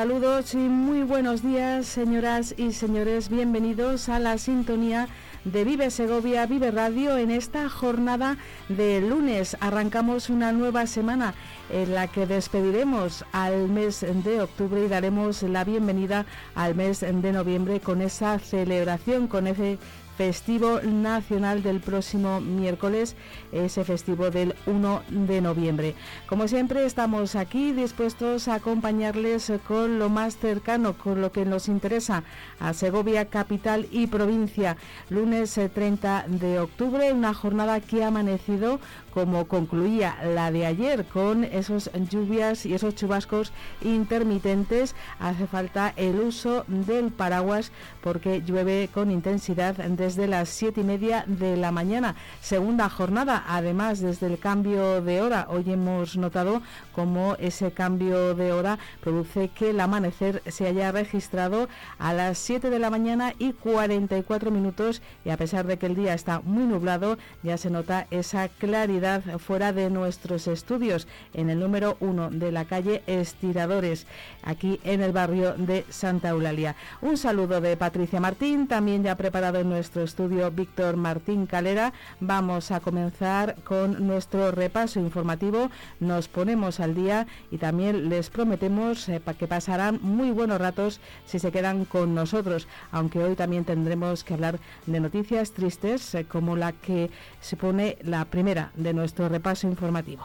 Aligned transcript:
Saludos 0.00 0.54
y 0.54 0.56
muy 0.56 1.02
buenos 1.02 1.42
días, 1.42 1.84
señoras 1.84 2.54
y 2.56 2.72
señores. 2.72 3.28
Bienvenidos 3.28 4.08
a 4.08 4.18
la 4.18 4.38
sintonía 4.38 5.08
de 5.44 5.62
Vive 5.62 5.90
Segovia, 5.90 6.46
Vive 6.46 6.70
Radio. 6.70 7.18
En 7.18 7.30
esta 7.30 7.68
jornada 7.68 8.38
de 8.70 9.02
lunes 9.02 9.58
arrancamos 9.60 10.30
una 10.30 10.52
nueva 10.52 10.86
semana 10.86 11.34
en 11.68 11.94
la 11.94 12.06
que 12.06 12.24
despediremos 12.24 13.26
al 13.32 13.68
mes 13.68 14.00
de 14.00 14.40
octubre 14.40 14.86
y 14.86 14.88
daremos 14.88 15.42
la 15.42 15.64
bienvenida 15.64 16.24
al 16.54 16.74
mes 16.74 17.00
de 17.00 17.32
noviembre 17.32 17.80
con 17.80 18.00
esa 18.00 18.38
celebración, 18.38 19.26
con 19.26 19.48
ese 19.48 19.76
festivo 20.16 20.80
nacional 20.82 21.62
del 21.62 21.80
próximo 21.80 22.40
miércoles, 22.40 23.16
ese 23.52 23.84
festivo 23.84 24.30
del 24.30 24.54
1 24.66 25.02
de 25.08 25.40
noviembre. 25.40 25.94
Como 26.26 26.46
siempre 26.48 26.84
estamos 26.84 27.36
aquí 27.36 27.72
dispuestos 27.72 28.48
a 28.48 28.54
acompañarles 28.54 29.52
con 29.66 29.98
lo 29.98 30.08
más 30.08 30.36
cercano, 30.36 30.98
con 30.98 31.20
lo 31.20 31.32
que 31.32 31.44
nos 31.44 31.68
interesa 31.68 32.24
a 32.58 32.74
Segovia 32.74 33.26
capital 33.26 33.86
y 33.90 34.06
provincia. 34.06 34.76
Lunes 35.08 35.58
30 35.72 36.20
eh, 36.26 36.30
de 36.30 36.58
octubre, 36.60 37.12
una 37.12 37.34
jornada 37.34 37.80
que 37.80 38.04
ha 38.04 38.08
amanecido 38.08 38.80
como 39.12 39.48
concluía 39.48 40.16
la 40.34 40.50
de 40.50 40.66
ayer 40.66 41.04
con 41.06 41.44
esos 41.44 41.90
lluvias 42.10 42.66
y 42.66 42.74
esos 42.74 42.94
chubascos 42.94 43.52
intermitentes. 43.82 44.94
Hace 45.18 45.46
falta 45.46 45.92
el 45.96 46.20
uso 46.20 46.64
del 46.68 47.10
paraguas 47.10 47.72
porque 48.02 48.42
llueve 48.42 48.88
con 48.92 49.10
intensidad 49.10 49.74
desde 49.74 50.26
las 50.26 50.48
siete 50.48 50.82
y 50.82 50.84
media 50.84 51.24
de 51.26 51.56
la 51.56 51.72
mañana. 51.72 52.14
Segunda 52.40 52.88
jornada, 52.88 53.44
además 53.48 54.00
desde 54.00 54.26
el 54.26 54.38
cambio 54.38 55.02
de 55.02 55.22
hora. 55.22 55.46
Hoy 55.50 55.64
hemos 55.66 56.16
notado 56.16 56.62
cómo 56.92 57.36
ese 57.38 57.72
cambio 57.72 58.34
de 58.34 58.52
hora 58.52 58.78
produce 59.00 59.48
que 59.48 59.70
el 59.70 59.80
amanecer 59.80 60.42
se 60.46 60.66
haya 60.66 60.92
registrado 60.92 61.68
a 61.98 62.12
las 62.12 62.38
7 62.38 62.70
de 62.70 62.78
la 62.78 62.90
mañana 62.90 63.34
y 63.38 63.52
44 63.52 64.50
minutos 64.50 65.02
y 65.24 65.30
a 65.30 65.36
pesar 65.36 65.66
de 65.66 65.78
que 65.78 65.86
el 65.86 65.96
día 65.96 66.14
está 66.14 66.40
muy 66.40 66.64
nublado 66.64 67.18
ya 67.42 67.56
se 67.58 67.70
nota 67.70 68.06
esa 68.10 68.48
claridad 68.48 68.99
fuera 69.38 69.72
de 69.72 69.90
nuestros 69.90 70.46
estudios, 70.46 71.06
en 71.34 71.50
el 71.50 71.60
número 71.60 71.96
uno 72.00 72.30
de 72.30 72.52
la 72.52 72.64
calle 72.64 73.02
Estiradores, 73.06 74.06
aquí 74.42 74.80
en 74.84 75.00
el 75.00 75.12
barrio 75.12 75.54
de 75.54 75.84
Santa 75.88 76.30
Eulalia. 76.30 76.76
Un 77.02 77.16
saludo 77.16 77.60
de 77.60 77.76
Patricia 77.76 78.20
Martín, 78.20 78.66
también 78.66 79.02
ya 79.02 79.16
preparado 79.16 79.58
en 79.58 79.68
nuestro 79.68 80.02
estudio 80.02 80.50
Víctor 80.50 80.96
Martín 80.96 81.46
Calera. 81.46 81.92
Vamos 82.20 82.70
a 82.70 82.80
comenzar 82.80 83.56
con 83.64 84.06
nuestro 84.06 84.50
repaso 84.50 85.00
informativo. 85.00 85.70
Nos 85.98 86.28
ponemos 86.28 86.80
al 86.80 86.94
día 86.94 87.26
y 87.50 87.58
también 87.58 88.08
les 88.08 88.30
prometemos 88.30 89.08
eh, 89.08 89.20
que 89.38 89.46
pasarán 89.46 90.00
muy 90.02 90.30
buenos 90.30 90.60
ratos 90.60 91.00
si 91.24 91.38
se 91.38 91.52
quedan 91.52 91.84
con 91.84 92.14
nosotros, 92.14 92.68
aunque 92.90 93.20
hoy 93.20 93.36
también 93.36 93.64
tendremos 93.64 94.24
que 94.24 94.34
hablar 94.34 94.58
de 94.86 95.00
noticias 95.00 95.52
tristes 95.52 96.14
eh, 96.14 96.24
como 96.24 96.56
la 96.56 96.72
que 96.72 97.10
se 97.40 97.56
pone 97.56 97.96
la 98.02 98.24
primera 98.24 98.72
de 98.74 98.89
nuestro 98.92 99.28
repaso 99.28 99.66
informativo. 99.66 100.22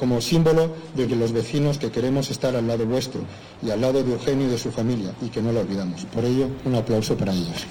como 0.00 0.22
símbolo 0.22 0.74
de 0.96 1.06
que 1.06 1.14
los 1.14 1.30
vecinos 1.30 1.76
que 1.76 1.90
queremos 1.90 2.30
estar 2.30 2.56
al 2.56 2.66
lado 2.66 2.86
vuestro 2.86 3.20
y 3.62 3.68
al 3.68 3.82
lado 3.82 4.02
de 4.02 4.10
Eugenio 4.10 4.46
y 4.46 4.50
de 4.50 4.56
su 4.56 4.72
familia 4.72 5.12
y 5.20 5.28
que 5.28 5.42
no 5.42 5.52
lo 5.52 5.60
olvidamos. 5.60 6.06
Por 6.06 6.24
ello, 6.24 6.48
un 6.64 6.74
aplauso 6.74 7.18
para 7.18 7.34
ellos. 7.34 7.66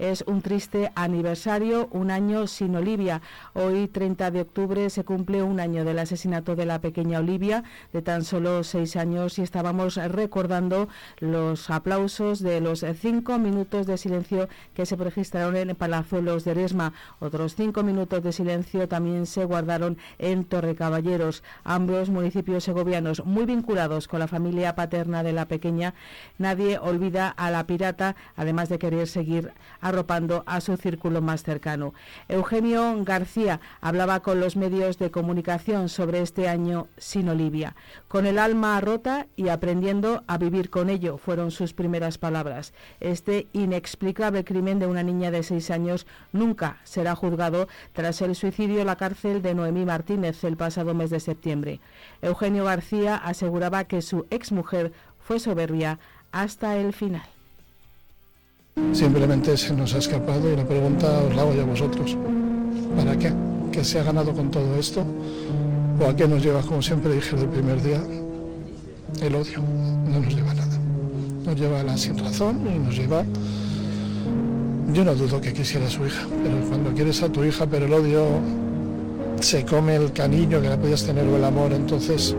Es 0.00 0.24
un 0.26 0.40
triste 0.40 0.90
aniversario, 0.94 1.88
un 1.92 2.10
año 2.10 2.46
sin 2.46 2.74
Olivia. 2.74 3.20
Hoy, 3.52 3.86
30 3.86 4.30
de 4.30 4.40
octubre, 4.40 4.88
se 4.88 5.04
cumple 5.04 5.42
un 5.42 5.60
año 5.60 5.84
del 5.84 5.98
asesinato 5.98 6.56
de 6.56 6.64
la 6.64 6.80
pequeña 6.80 7.18
Olivia, 7.18 7.64
de 7.92 8.00
tan 8.00 8.24
solo 8.24 8.64
seis 8.64 8.96
años, 8.96 9.38
y 9.38 9.42
estábamos 9.42 9.96
recordando 9.96 10.88
los 11.18 11.68
aplausos 11.68 12.40
de 12.40 12.62
los 12.62 12.84
cinco 12.98 13.38
minutos 13.38 13.86
de 13.86 13.98
silencio 13.98 14.48
que 14.72 14.86
se 14.86 14.96
registraron 14.96 15.54
en 15.56 15.76
Palazuelos 15.76 16.44
de 16.44 16.54
Resma. 16.54 16.94
Otros 17.18 17.54
cinco 17.54 17.82
minutos 17.82 18.22
de 18.22 18.32
silencio 18.32 18.88
también 18.88 19.26
se 19.26 19.44
guardaron 19.44 19.98
en 20.18 20.44
Torrecaballeros, 20.44 21.42
ambos 21.62 22.08
municipios 22.08 22.64
segovianos 22.64 23.24
muy 23.26 23.44
vinculados 23.44 24.08
con 24.08 24.20
la 24.20 24.28
familia 24.28 24.74
paterna 24.74 25.22
de 25.22 25.34
la 25.34 25.46
pequeña. 25.46 25.92
Nadie 26.38 26.78
olvida 26.78 27.28
a 27.28 27.50
la 27.50 27.66
pirata, 27.66 28.16
además 28.34 28.70
de 28.70 28.78
querer 28.78 29.06
seguir 29.06 29.52
arropando 29.90 30.42
a 30.46 30.60
su 30.60 30.76
círculo 30.76 31.20
más 31.20 31.42
cercano. 31.42 31.92
Eugenio 32.28 32.96
García 33.04 33.60
hablaba 33.80 34.20
con 34.20 34.40
los 34.40 34.56
medios 34.56 34.98
de 34.98 35.10
comunicación 35.10 35.88
sobre 35.88 36.22
este 36.22 36.48
año 36.48 36.88
sin 36.96 37.28
Olivia. 37.28 37.76
Con 38.08 38.26
el 38.26 38.38
alma 38.38 38.80
rota 38.80 39.26
y 39.36 39.48
aprendiendo 39.48 40.24
a 40.26 40.38
vivir 40.38 40.70
con 40.70 40.88
ello 40.88 41.18
fueron 41.18 41.50
sus 41.50 41.74
primeras 41.74 42.18
palabras. 42.18 42.72
Este 43.00 43.46
inexplicable 43.52 44.44
crimen 44.44 44.78
de 44.78 44.86
una 44.86 45.02
niña 45.02 45.30
de 45.30 45.42
seis 45.42 45.70
años 45.70 46.06
nunca 46.32 46.78
será 46.84 47.14
juzgado 47.14 47.68
tras 47.92 48.22
el 48.22 48.34
suicidio 48.34 48.80
en 48.80 48.86
la 48.86 48.96
cárcel 48.96 49.42
de 49.42 49.54
Noemí 49.54 49.84
Martínez 49.84 50.42
el 50.44 50.56
pasado 50.56 50.94
mes 50.94 51.10
de 51.10 51.20
septiembre. 51.20 51.80
Eugenio 52.22 52.64
García 52.64 53.16
aseguraba 53.16 53.84
que 53.84 54.02
su 54.02 54.26
exmujer 54.30 54.92
fue 55.18 55.38
soberbia 55.38 55.98
hasta 56.32 56.76
el 56.76 56.92
final. 56.92 57.39
Simplemente 58.92 59.56
se 59.56 59.74
nos 59.74 59.94
ha 59.94 59.98
escapado 59.98 60.52
y 60.52 60.56
la 60.56 60.64
pregunta 60.64 61.06
os 61.28 61.34
la 61.34 61.42
hago 61.42 61.52
a 61.52 61.64
vosotros. 61.64 62.16
¿Para 62.96 63.16
qué? 63.16 63.32
¿Qué 63.72 63.84
se 63.84 64.00
ha 64.00 64.02
ganado 64.02 64.32
con 64.32 64.50
todo 64.50 64.76
esto? 64.76 65.04
¿O 66.00 66.06
a 66.06 66.16
qué 66.16 66.26
nos 66.26 66.42
lleva, 66.42 66.60
como 66.62 66.82
siempre 66.82 67.14
dije 67.14 67.36
el 67.36 67.46
primer 67.46 67.82
día, 67.82 68.02
el 69.22 69.34
odio? 69.34 69.62
No 70.08 70.20
nos 70.20 70.34
lleva 70.34 70.54
nada. 70.54 70.78
Nos 71.44 71.56
lleva 71.56 71.80
a 71.80 71.82
la 71.84 71.96
sin 71.96 72.18
razón 72.18 72.60
y 72.66 72.78
nos 72.78 72.96
lleva... 72.96 73.24
Yo 74.92 75.04
no 75.04 75.14
dudo 75.14 75.40
que 75.40 75.52
quisiera 75.52 75.88
su 75.88 76.04
hija, 76.04 76.26
pero 76.42 76.58
cuando 76.68 76.92
quieres 76.92 77.22
a 77.22 77.28
tu 77.28 77.44
hija, 77.44 77.64
pero 77.66 77.86
el 77.86 77.92
odio 77.92 78.24
se 79.40 79.64
come 79.64 79.94
el 79.94 80.12
cariño 80.12 80.60
que 80.60 80.68
la 80.68 80.76
podías 80.76 81.04
tener 81.04 81.26
o 81.26 81.36
el 81.36 81.44
amor, 81.44 81.72
entonces 81.72 82.34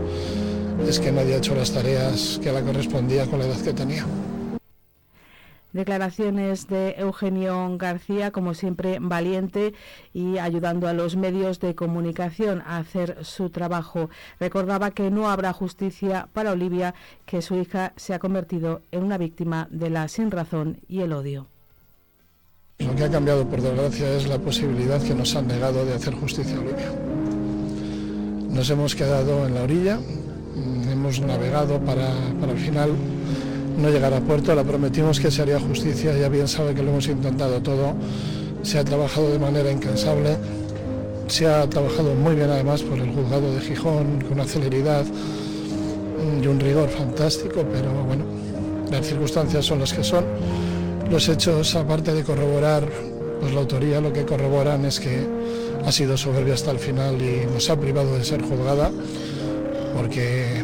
es 0.87 0.99
que 0.99 1.11
nadie 1.11 1.35
ha 1.35 1.37
hecho 1.37 1.55
las 1.55 1.71
tareas 1.71 2.39
que 2.43 2.51
la 2.51 2.61
correspondía 2.61 3.25
con 3.25 3.39
la 3.39 3.45
edad 3.45 3.61
que 3.61 3.71
tenía. 3.73 4.05
Declaraciones 5.73 6.67
de 6.67 6.95
Eugenio 6.97 7.77
García, 7.77 8.31
como 8.31 8.53
siempre 8.53 8.97
valiente 8.99 9.73
y 10.13 10.37
ayudando 10.37 10.87
a 10.87 10.93
los 10.93 11.15
medios 11.15 11.59
de 11.59 11.75
comunicación 11.75 12.61
a 12.65 12.77
hacer 12.77 13.23
su 13.23 13.49
trabajo. 13.49 14.09
Recordaba 14.39 14.91
que 14.91 15.09
no 15.11 15.29
habrá 15.29 15.53
justicia 15.53 16.27
para 16.33 16.51
Olivia, 16.51 16.93
que 17.25 17.41
su 17.41 17.55
hija 17.55 17.93
se 17.95 18.13
ha 18.13 18.19
convertido 18.19 18.81
en 18.91 19.03
una 19.03 19.17
víctima 19.17 19.67
de 19.71 19.89
la 19.89 20.07
sinrazón 20.07 20.79
y 20.87 21.01
el 21.01 21.13
odio. 21.13 21.47
Lo 22.79 22.95
que 22.95 23.03
ha 23.03 23.11
cambiado, 23.11 23.47
por 23.47 23.61
desgracia, 23.61 24.11
es 24.15 24.27
la 24.27 24.39
posibilidad 24.39 25.01
que 25.01 25.13
nos 25.13 25.35
han 25.35 25.47
negado 25.47 25.85
de 25.85 25.93
hacer 25.93 26.13
justicia 26.15 26.57
a 26.57 26.59
Olivia. 26.59 26.91
Nos 28.49 28.69
hemos 28.69 28.95
quedado 28.95 29.45
en 29.47 29.53
la 29.53 29.63
orilla, 29.63 29.99
hemos 30.91 31.21
navegado 31.21 31.79
para, 31.79 32.09
para 32.39 32.51
al 32.51 32.57
final 32.57 32.91
no 33.77 33.89
llegar 33.89 34.13
a 34.13 34.19
puerto. 34.19 34.53
Le 34.55 34.63
prometimos 34.63 35.19
que 35.19 35.31
se 35.31 35.41
haría 35.41 35.59
justicia, 35.59 36.17
ya 36.17 36.29
bien 36.29 36.47
sabe 36.47 36.73
que 36.73 36.83
lo 36.83 36.91
hemos 36.91 37.07
intentado 37.07 37.61
todo. 37.61 37.93
Se 38.63 38.79
ha 38.79 38.83
trabajado 38.83 39.31
de 39.31 39.39
manera 39.39 39.71
incansable, 39.71 40.37
se 41.27 41.47
ha 41.47 41.67
trabajado 41.69 42.13
muy 42.13 42.35
bien 42.35 42.49
además 42.49 42.81
por 42.83 42.99
el 42.99 43.11
juzgado 43.11 43.53
de 43.53 43.61
Gijón, 43.61 44.21
con 44.21 44.33
una 44.33 44.45
celeridad 44.45 45.05
y 46.41 46.47
un 46.47 46.59
rigor 46.59 46.89
fantástico, 46.89 47.65
pero 47.71 47.91
bueno, 48.05 48.23
las 48.91 49.05
circunstancias 49.05 49.65
son 49.65 49.79
las 49.79 49.93
que 49.93 50.03
son. 50.03 50.25
Los 51.09 51.27
hechos, 51.27 51.75
aparte 51.75 52.13
de 52.13 52.23
corroborar 52.23 52.87
pues, 53.39 53.53
la 53.53 53.61
autoría, 53.61 53.99
lo 53.99 54.13
que 54.13 54.25
corroboran 54.25 54.85
es 54.85 54.99
que 54.99 55.25
ha 55.85 55.91
sido 55.91 56.15
soberbia 56.15 56.53
hasta 56.53 56.71
el 56.71 56.79
final 56.79 57.21
y 57.21 57.45
nos 57.51 57.69
ha 57.69 57.79
privado 57.79 58.15
de 58.15 58.23
ser 58.23 58.41
juzgada 58.43 58.91
porque 59.95 60.63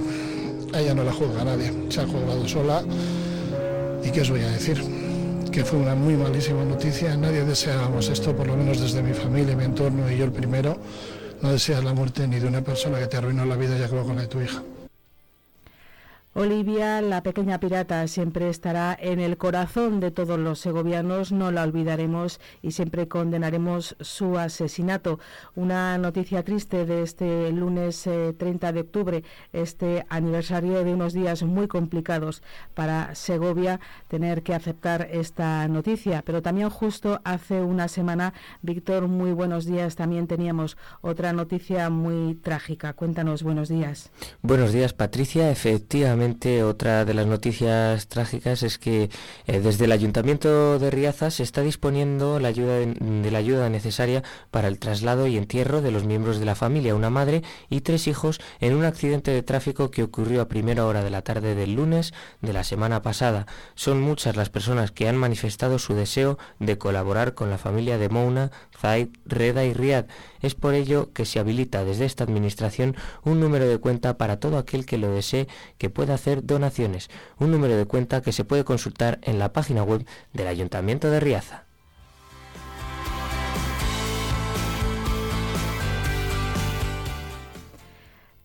ella 0.74 0.94
no 0.94 1.04
la 1.04 1.14
juzga 1.14 1.44
nadie, 1.44 1.72
se 1.90 2.02
ha 2.02 2.06
juzgado 2.06 2.48
sola. 2.48 2.84
Y 4.04 4.12
qué 4.12 4.22
os 4.22 4.30
voy 4.30 4.42
a 4.42 4.50
decir, 4.50 4.82
que 5.52 5.66
fue 5.66 5.80
una 5.80 5.96
muy 5.96 6.16
malísima 6.16 6.64
noticia, 6.64 7.16
nadie 7.18 7.44
deseábamos 7.44 8.10
esto, 8.10 8.36
por 8.36 8.48
lo 8.48 8.56
menos 8.56 8.80
desde 8.80 9.02
mi 9.02 9.14
familia, 9.14 9.56
mi 9.56 9.66
entorno 9.66 10.10
y 10.12 10.18
yo 10.18 10.26
el 10.26 10.32
primero, 10.32 10.78
no 11.42 11.52
deseas 11.52 11.84
la 11.84 11.94
muerte 11.94 12.28
ni 12.28 12.40
de 12.40 12.48
una 12.48 12.62
persona 12.62 13.00
que 13.00 13.08
te 13.08 13.18
arruinó 13.18 13.46
la 13.46 13.56
vida 13.56 13.78
y 13.78 13.84
acabó 13.84 14.04
con 14.04 14.16
la 14.16 14.24
de 14.24 14.28
tu 14.28 14.42
hija. 14.42 14.62
Olivia, 16.40 17.02
la 17.02 17.24
pequeña 17.24 17.60
pirata, 17.60 18.08
siempre 18.08 18.48
estará 18.48 18.96
en 19.02 19.20
el 19.20 19.38
corazón 19.38 20.00
de 20.00 20.12
todos 20.12 20.38
los 20.38 20.60
segovianos, 20.60 21.32
no 21.32 21.50
la 21.50 21.64
olvidaremos 21.64 22.40
y 22.62 22.74
siempre 22.74 23.08
condenaremos 23.08 23.96
su 24.02 24.38
asesinato. 24.38 25.20
Una 25.56 25.98
noticia 25.98 26.44
triste 26.44 26.86
de 26.86 27.02
este 27.02 27.52
lunes 27.52 28.08
30 28.38 28.70
eh, 28.70 28.72
de 28.72 28.80
octubre, 28.82 29.24
este 29.52 30.06
aniversario 30.10 30.84
de 30.84 30.94
unos 30.94 31.14
días 31.14 31.42
muy 31.42 31.68
complicados 31.68 32.44
para 32.76 33.16
Segovia, 33.16 33.80
tener 34.08 34.44
que 34.44 34.54
aceptar 34.54 35.08
esta 35.12 35.68
noticia. 35.68 36.22
Pero 36.24 36.44
también 36.44 36.70
justo 36.70 37.20
hace 37.24 37.62
una 37.62 37.88
semana, 37.88 38.36
Víctor, 38.62 39.08
muy 39.08 39.32
buenos 39.32 39.66
días, 39.66 39.96
también 39.96 40.28
teníamos 40.28 40.78
otra 41.02 41.34
noticia 41.34 41.90
muy 41.90 42.36
trágica. 42.36 42.94
Cuéntanos, 42.94 43.42
buenos 43.42 43.70
días. 43.70 44.12
Buenos 44.44 44.72
días, 44.72 44.94
Patricia. 44.94 45.50
Efectivamente 45.50 46.27
otra 46.64 47.06
de 47.06 47.14
las 47.14 47.26
noticias 47.26 48.08
trágicas 48.08 48.64
es 48.64 48.78
que 48.78 49.10
eh, 49.46 49.60
desde 49.60 49.86
el 49.86 49.92
Ayuntamiento 49.92 50.80
de 50.80 50.92
Riaza 50.92 51.32
se 51.32 51.44
está 51.44 51.62
disponiendo 51.62 52.40
la 52.40 52.50
ayuda 52.50 52.80
de, 52.80 53.32
la 53.32 53.38
ayuda 53.38 53.70
necesaria 53.70 54.24
para 54.52 54.68
el 54.68 54.80
traslado 54.80 55.28
y 55.28 55.38
entierro 55.38 55.82
de 55.82 55.92
los 55.92 56.06
miembros 56.06 56.40
de 56.40 56.46
la 56.46 56.56
familia, 56.56 56.96
una 56.96 57.10
madre 57.10 57.44
y 57.70 57.82
tres 57.82 58.08
hijos, 58.08 58.40
en 58.60 58.76
un 58.76 58.86
accidente 58.86 59.32
de 59.32 59.44
tráfico 59.44 59.90
que 59.90 60.04
ocurrió 60.04 60.42
a 60.42 60.48
primera 60.48 60.86
hora 60.86 61.04
de 61.04 61.10
la 61.10 61.22
tarde 61.22 61.56
del 61.56 61.76
lunes 61.76 62.14
de 62.42 62.54
la 62.54 62.64
semana 62.64 63.02
pasada. 63.02 63.48
Son 63.76 64.02
muchas 64.02 64.36
las 64.36 64.50
personas 64.50 64.92
que 64.92 65.08
han 65.08 65.18
manifestado 65.18 65.80
su 65.80 65.94
deseo 65.94 66.38
de 66.60 66.78
colaborar 66.78 67.34
con 67.34 67.50
la 67.50 67.58
familia 67.58 67.98
de 67.98 68.10
Mouna, 68.10 68.52
Zaid, 68.80 69.10
Reda 69.26 69.66
y 69.66 69.74
Riad. 69.74 70.06
Es 70.42 70.56
por 70.56 70.74
ello 70.74 71.12
que 71.14 71.26
se 71.26 71.40
habilita 71.40 71.84
desde 71.84 72.06
esta 72.06 72.24
administración 72.24 72.96
un 73.24 73.40
número 73.40 73.68
de 73.68 73.78
cuenta 73.78 74.18
para 74.18 74.40
todo 74.40 74.58
aquel 74.58 74.86
que 74.86 74.98
lo 74.98 75.12
desee 75.12 75.48
que 75.78 75.90
pueda 75.90 76.14
hacer 76.14 76.46
donaciones, 76.46 77.10
un 77.40 77.52
número 77.52 77.76
de 77.76 77.86
cuenta 77.86 78.22
que 78.22 78.32
se 78.32 78.46
puede 78.46 78.64
consultar 78.64 79.20
en 79.24 79.40
la 79.40 79.54
página 79.54 79.84
web 79.84 80.06
del 80.34 80.48
Ayuntamiento 80.48 81.10
de 81.10 81.20
Riaza. 81.20 81.67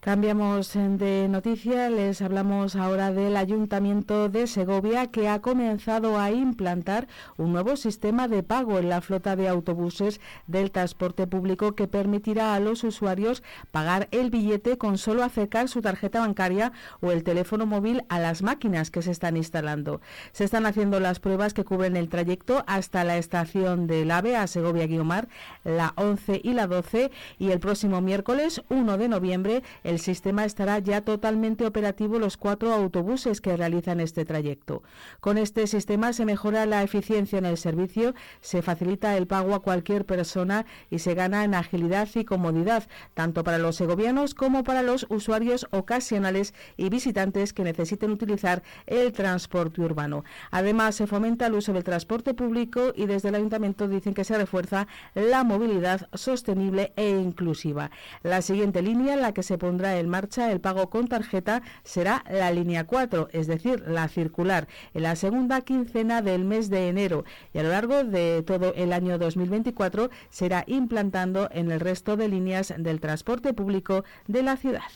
Cambiamos 0.04 0.72
de 0.74 1.28
noticia, 1.30 1.88
les 1.88 2.22
hablamos 2.22 2.74
ahora 2.74 3.12
del 3.12 3.36
Ayuntamiento 3.36 4.28
de 4.28 4.48
Segovia 4.48 5.12
que 5.12 5.28
ha 5.28 5.40
comenzado 5.40 6.18
a 6.18 6.32
implantar 6.32 7.06
un 7.36 7.52
nuevo 7.52 7.76
sistema 7.76 8.26
de 8.26 8.42
pago 8.42 8.80
en 8.80 8.88
la 8.88 9.00
flota 9.00 9.36
de 9.36 9.46
autobuses 9.46 10.20
del 10.48 10.72
transporte 10.72 11.28
público 11.28 11.76
que 11.76 11.86
permitirá 11.86 12.56
a 12.56 12.58
los 12.58 12.82
usuarios 12.82 13.44
pagar 13.70 14.08
el 14.10 14.30
billete 14.30 14.76
con 14.76 14.98
solo 14.98 15.22
acercar 15.22 15.68
su 15.68 15.82
tarjeta 15.82 16.18
bancaria 16.18 16.72
o 17.00 17.12
el 17.12 17.22
teléfono 17.22 17.64
móvil 17.64 18.02
a 18.08 18.18
las 18.18 18.42
máquinas 18.42 18.90
que 18.90 19.02
se 19.02 19.12
están 19.12 19.36
instalando. 19.36 20.00
Se 20.32 20.42
están 20.42 20.66
haciendo 20.66 20.98
las 20.98 21.20
pruebas 21.20 21.54
que 21.54 21.64
cubren 21.64 21.96
el 21.96 22.08
trayecto 22.08 22.64
hasta 22.66 23.04
la 23.04 23.18
estación 23.18 23.86
del 23.86 24.10
AVE 24.10 24.34
a 24.34 24.48
Segovia-Guiomar, 24.48 25.28
la 25.62 25.92
11 25.94 26.40
y 26.42 26.54
la 26.54 26.66
12 26.66 27.12
y 27.38 27.52
el 27.52 27.60
próximo 27.60 28.00
miércoles 28.00 28.64
1 28.68 28.98
de 28.98 29.08
noviembre 29.08 29.62
sistema 29.98 30.44
estará 30.44 30.78
ya 30.78 31.02
totalmente 31.02 31.66
operativo 31.66 32.18
los 32.18 32.36
cuatro 32.36 32.72
autobuses 32.72 33.40
que 33.40 33.56
realizan 33.56 34.00
este 34.00 34.24
trayecto. 34.24 34.82
Con 35.20 35.38
este 35.38 35.66
sistema 35.66 36.12
se 36.12 36.24
mejora 36.24 36.66
la 36.66 36.82
eficiencia 36.82 37.38
en 37.38 37.46
el 37.46 37.56
servicio, 37.56 38.14
se 38.40 38.62
facilita 38.62 39.16
el 39.16 39.26
pago 39.26 39.54
a 39.54 39.62
cualquier 39.62 40.04
persona 40.04 40.66
y 40.90 41.00
se 41.00 41.14
gana 41.14 41.44
en 41.44 41.54
agilidad 41.54 42.08
y 42.14 42.24
comodidad, 42.24 42.88
tanto 43.14 43.44
para 43.44 43.58
los 43.58 43.76
segovianos 43.76 44.34
como 44.34 44.64
para 44.64 44.82
los 44.82 45.06
usuarios 45.08 45.66
ocasionales 45.70 46.54
y 46.76 46.88
visitantes 46.88 47.52
que 47.52 47.64
necesiten 47.64 48.10
utilizar 48.10 48.62
el 48.86 49.12
transporte 49.12 49.80
urbano. 49.80 50.24
Además, 50.50 50.94
se 50.94 51.06
fomenta 51.06 51.46
el 51.46 51.54
uso 51.54 51.72
del 51.72 51.84
transporte 51.84 52.34
público 52.34 52.92
y 52.94 53.06
desde 53.06 53.28
el 53.30 53.34
ayuntamiento 53.34 53.88
dicen 53.88 54.14
que 54.14 54.24
se 54.24 54.38
refuerza 54.38 54.86
la 55.14 55.44
movilidad 55.44 56.08
sostenible 56.14 56.92
e 56.96 57.08
inclusiva. 57.10 57.90
La 58.22 58.42
siguiente 58.42 58.82
línea, 58.82 59.16
la 59.16 59.32
que 59.32 59.42
se 59.42 59.58
pondrá 59.58 59.81
en 59.84 60.08
marcha 60.08 60.50
el 60.52 60.60
pago 60.60 60.90
con 60.90 61.08
tarjeta 61.08 61.62
será 61.84 62.24
la 62.30 62.50
línea 62.50 62.84
4, 62.84 63.28
es 63.32 63.46
decir, 63.46 63.82
la 63.86 64.08
circular, 64.08 64.68
en 64.94 65.02
la 65.02 65.16
segunda 65.16 65.60
quincena 65.60 66.22
del 66.22 66.44
mes 66.44 66.70
de 66.70 66.88
enero 66.88 67.24
y 67.52 67.58
a 67.58 67.62
lo 67.62 67.70
largo 67.70 68.04
de 68.04 68.42
todo 68.46 68.72
el 68.74 68.92
año 68.92 69.18
2024 69.18 70.10
será 70.30 70.64
implantando 70.66 71.48
en 71.52 71.70
el 71.70 71.80
resto 71.80 72.16
de 72.16 72.28
líneas 72.28 72.72
del 72.76 73.00
transporte 73.00 73.52
público 73.52 74.04
de 74.26 74.42
la 74.42 74.56
ciudad. 74.56 74.90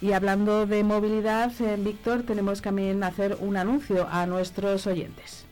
Y 0.00 0.12
hablando 0.12 0.66
de 0.66 0.84
movilidad, 0.84 1.50
eh, 1.62 1.76
Víctor, 1.78 2.24
tenemos 2.24 2.60
que 2.60 2.68
también 2.68 3.02
hacer 3.02 3.38
un 3.40 3.56
anuncio 3.56 4.06
a 4.10 4.26
nuestros 4.26 4.86
oyentes. 4.86 5.43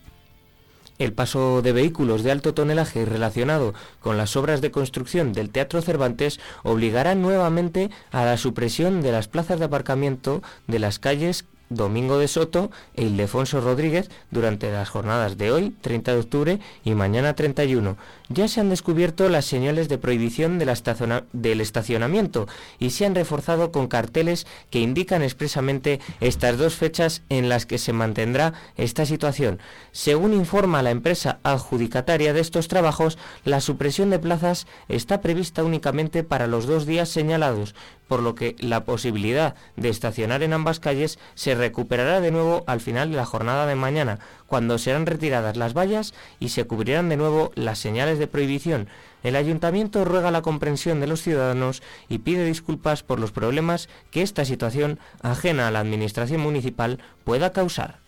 El 0.99 1.13
paso 1.13 1.63
de 1.63 1.73
vehículos 1.73 2.23
de 2.23 2.31
alto 2.31 2.55
tonelaje 2.55 3.05
relacionado 3.05 3.75
con 4.01 4.17
las 4.17 4.37
obras 4.37 4.61
de 4.61 4.71
construcción 4.71 5.33
del 5.33 5.51
Teatro 5.51 5.83
Cervantes 5.83 6.39
obligará 6.63 7.15
nuevamente 7.15 7.91
a 8.11 8.25
la 8.25 8.37
supresión 8.37 9.03
de 9.03 9.13
las 9.13 9.29
plazas 9.29 9.59
de 9.59 9.65
aparcamiento 9.65 10.43
de 10.67 10.79
las 10.79 10.99
calles 10.99 11.45
Domingo 11.75 12.19
de 12.19 12.29
Soto 12.29 12.71
e 12.95 13.05
Ildefonso 13.05 13.61
Rodríguez 13.61 14.11
durante 14.31 14.71
las 14.71 14.89
jornadas 14.89 15.39
de 15.39 15.51
hoy, 15.51 15.75
30 15.81 16.13
de 16.13 16.21
octubre, 16.21 16.61
y 16.85 16.95
mañana 16.95 17.35
31. 17.35 17.97
Ya 18.33 18.49
se 18.49 18.61
han 18.61 18.71
descubierto 18.71 19.29
las 19.29 19.45
señales 19.45 19.91
de 19.91 19.99
prohibición 19.99 20.59
del 20.59 21.61
estacionamiento 21.61 22.47
y 22.79 22.91
se 22.91 23.05
han 23.05 23.15
reforzado 23.15 23.73
con 23.73 23.89
carteles 23.89 24.47
que 24.71 24.81
indican 24.81 25.23
expresamente 25.23 26.01
estas 26.21 26.57
dos 26.57 26.77
fechas 26.77 27.23
en 27.29 27.51
las 27.51 27.67
que 27.67 27.77
se 27.77 27.93
mantendrá 27.93 28.55
esta 28.77 29.05
situación. 29.05 29.59
Según 29.91 30.33
informa 30.33 30.83
la 30.83 30.93
empresa 30.93 31.41
adjudicataria 31.43 32.33
de 32.33 32.41
estos 32.41 32.69
trabajos, 32.69 33.19
la 33.45 33.61
supresión 33.61 34.09
de 34.09 34.19
plazas 34.19 34.67
está 34.89 35.21
prevista 35.21 35.63
únicamente 35.63 36.25
para 36.25 36.47
los 36.47 36.67
dos 36.67 36.87
días 36.87 37.11
señalados, 37.11 37.75
por 38.09 38.23
lo 38.23 38.35
que 38.35 38.57
la 38.59 38.85
posibilidad 38.85 39.55
de 39.77 39.89
estacionar 39.89 40.43
en 40.43 40.53
ambas 40.53 40.81
calles 40.81 41.19
se 41.35 41.55
recuperará 41.55 42.21
de 42.21 42.31
nuevo 42.31 42.65
al 42.67 42.81
final 42.81 43.11
de 43.11 43.17
la 43.17 43.27
jornada 43.27 43.67
de 43.67 43.75
mañana, 43.75 44.19
cuando 44.47 44.77
serán 44.77 45.07
retiradas 45.07 45.57
las 45.57 45.73
vallas 45.73 46.13
y 46.39 46.51
se 46.51 46.67
cubrirán 46.67 47.09
de 47.09 47.17
nuevo 47.17 47.53
las 47.55 47.79
señales 47.79 48.19
de 48.23 48.29
prohibición. 48.29 48.89
El 49.23 49.37
ayuntamiento 49.37 50.05
ruega 50.05 50.31
la 50.31 50.43
comprensión 50.43 51.01
de 51.01 51.09
los 51.09 51.21
ciudadanos 51.23 51.83
y 52.09 52.19
pide 52.19 52.45
disculpas 52.45 53.03
por 53.03 53.19
los 53.19 53.33
problemas 53.33 53.89
que 54.11 54.23
esta 54.23 54.45
situación, 54.45 54.99
ajena 55.23 55.67
a 55.67 55.71
la 55.71 55.81
administración 55.81 56.41
municipal, 56.41 56.99
pueda 57.25 57.53
causar. 57.53 57.99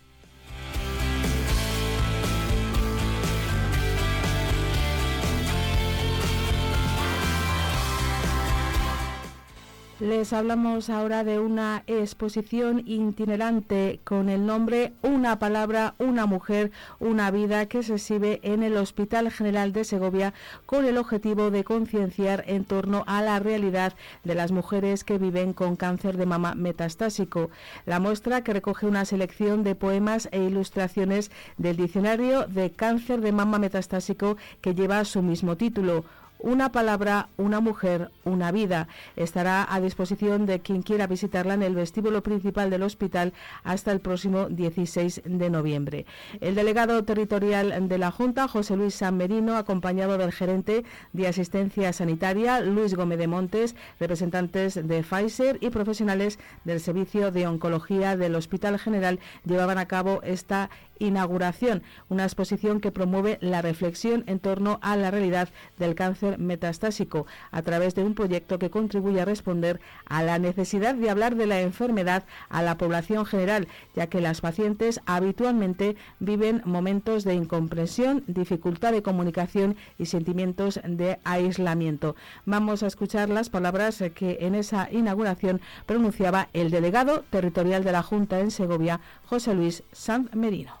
Les 10.01 10.33
hablamos 10.33 10.89
ahora 10.89 11.23
de 11.23 11.39
una 11.39 11.83
exposición 11.87 12.83
itinerante 12.85 14.01
con 14.03 14.27
el 14.27 14.45
nombre 14.45 14.91
Una 15.01 15.39
palabra, 15.39 15.95
una 15.99 16.25
mujer, 16.25 16.71
una 16.99 17.31
vida 17.31 17.67
que 17.67 17.81
se 17.81 17.93
exhibe 17.93 18.41
en 18.43 18.61
el 18.61 18.75
Hospital 18.75 19.31
General 19.31 19.71
de 19.71 19.85
Segovia 19.85 20.33
con 20.65 20.83
el 20.83 20.97
objetivo 20.97 21.49
de 21.49 21.63
concienciar 21.63 22.43
en 22.45 22.65
torno 22.65 23.05
a 23.07 23.21
la 23.21 23.39
realidad 23.39 23.93
de 24.25 24.35
las 24.35 24.51
mujeres 24.51 25.05
que 25.05 25.17
viven 25.17 25.53
con 25.53 25.77
cáncer 25.77 26.17
de 26.17 26.25
mama 26.25 26.55
metastásico. 26.55 27.49
La 27.85 28.01
muestra 28.01 28.43
que 28.43 28.51
recoge 28.51 28.87
una 28.87 29.05
selección 29.05 29.63
de 29.63 29.75
poemas 29.75 30.27
e 30.33 30.43
ilustraciones 30.43 31.31
del 31.57 31.77
diccionario 31.77 32.47
de 32.47 32.69
cáncer 32.69 33.21
de 33.21 33.31
mama 33.31 33.59
metastásico 33.59 34.35
que 34.59 34.75
lleva 34.75 35.05
su 35.05 35.21
mismo 35.21 35.55
título 35.55 36.03
una 36.39 36.71
palabra, 36.71 37.29
una 37.37 37.59
mujer, 37.59 38.11
una 38.23 38.51
vida. 38.51 38.87
Estará 39.15 39.65
a 39.67 39.79
disposición 39.79 40.45
de 40.45 40.59
quien 40.59 40.81
quiera 40.81 41.07
visitarla 41.07 41.53
en 41.53 41.63
el 41.63 41.75
vestíbulo 41.75 42.21
principal 42.23 42.69
del 42.69 42.83
hospital 42.83 43.33
hasta 43.63 43.91
el 43.91 43.99
próximo 43.99 44.47
16 44.49 45.21
de 45.25 45.49
noviembre. 45.49 46.05
El 46.41 46.55
delegado 46.55 47.03
territorial 47.03 47.87
de 47.87 47.97
la 47.97 48.11
Junta, 48.11 48.47
José 48.47 48.75
Luis 48.75 48.95
San 48.95 49.17
Merino, 49.17 49.57
acompañado 49.57 50.17
del 50.17 50.31
gerente 50.31 50.83
de 51.13 51.27
asistencia 51.27 51.93
sanitaria, 51.93 52.61
Luis 52.61 52.95
Gómez 52.95 53.19
de 53.19 53.27
Montes, 53.27 53.75
representantes 53.99 54.75
de 54.87 55.03
Pfizer 55.03 55.57
y 55.61 55.69
profesionales 55.69 56.39
del 56.63 56.79
Servicio 56.79 57.31
de 57.31 57.47
Oncología 57.47 58.17
del 58.17 58.35
Hospital 58.35 58.79
General, 58.79 59.19
llevaban 59.45 59.77
a 59.77 59.87
cabo 59.87 60.21
esta 60.23 60.69
inauguración, 60.99 61.83
una 62.09 62.23
exposición 62.23 62.79
que 62.79 62.91
promueve 62.91 63.37
la 63.41 63.61
reflexión 63.61 64.23
en 64.27 64.39
torno 64.39 64.79
a 64.81 64.95
la 64.95 65.11
realidad 65.11 65.49
del 65.77 65.95
cáncer 65.95 66.24
metastásico 66.37 67.25
a 67.51 67.61
través 67.61 67.95
de 67.95 68.03
un 68.03 68.15
proyecto 68.15 68.59
que 68.59 68.69
contribuye 68.69 69.21
a 69.21 69.25
responder 69.25 69.79
a 70.05 70.23
la 70.23 70.39
necesidad 70.39 70.95
de 70.95 71.09
hablar 71.09 71.35
de 71.35 71.47
la 71.47 71.61
enfermedad 71.61 72.23
a 72.49 72.61
la 72.61 72.77
población 72.77 73.25
general, 73.25 73.67
ya 73.95 74.07
que 74.07 74.21
las 74.21 74.41
pacientes 74.41 75.01
habitualmente 75.05 75.95
viven 76.19 76.61
momentos 76.65 77.23
de 77.23 77.33
incomprensión, 77.33 78.23
dificultad 78.27 78.91
de 78.91 79.03
comunicación 79.03 79.75
y 79.97 80.07
sentimientos 80.07 80.79
de 80.83 81.19
aislamiento. 81.23 82.15
Vamos 82.45 82.83
a 82.83 82.87
escuchar 82.87 83.29
las 83.29 83.49
palabras 83.49 84.03
que 84.13 84.37
en 84.41 84.55
esa 84.55 84.89
inauguración 84.91 85.61
pronunciaba 85.85 86.49
el 86.53 86.71
delegado 86.71 87.23
territorial 87.29 87.83
de 87.83 87.91
la 87.91 88.03
Junta 88.03 88.39
en 88.39 88.51
Segovia, 88.51 88.99
José 89.25 89.53
Luis 89.53 89.83
Sanz 89.91 90.33
Merino. 90.33 90.73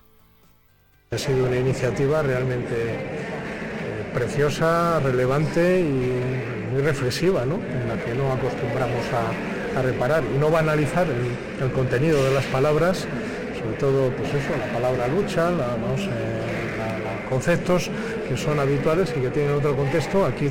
Ha 1.11 1.17
sido 1.17 1.45
una 1.45 1.57
iniciativa 1.57 2.21
realmente 2.23 2.75
preciosa, 4.15 5.01
relevante 5.01 5.81
y 5.81 6.71
muy 6.71 6.81
reflexiva, 6.81 7.43
en 7.43 7.49
la 7.49 8.03
que 8.03 8.15
no 8.15 8.31
acostumbramos 8.31 9.03
a, 9.13 9.81
reparar 9.81 10.23
y 10.33 10.37
no 10.39 10.49
banalizar 10.49 11.05
el, 11.05 11.65
el, 11.65 11.71
contenido 11.73 12.23
de 12.23 12.33
las 12.33 12.45
palabras, 12.45 13.05
sobre 13.59 13.77
todo 13.77 14.09
pues 14.11 14.29
eso, 14.29 14.51
la 14.57 14.71
palabra 14.71 15.05
lucha, 15.09 15.51
los 15.51 15.99
eh, 15.99 16.09
conceptos 17.29 17.91
que 18.29 18.37
son 18.37 18.57
habituales 18.57 19.13
y 19.17 19.19
que 19.19 19.29
tienen 19.31 19.55
otro 19.55 19.75
contexto, 19.75 20.25
aquí 20.25 20.49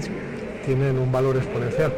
tienen 0.67 0.99
un 0.99 1.11
valor 1.11 1.39
exponencial. 1.39 1.91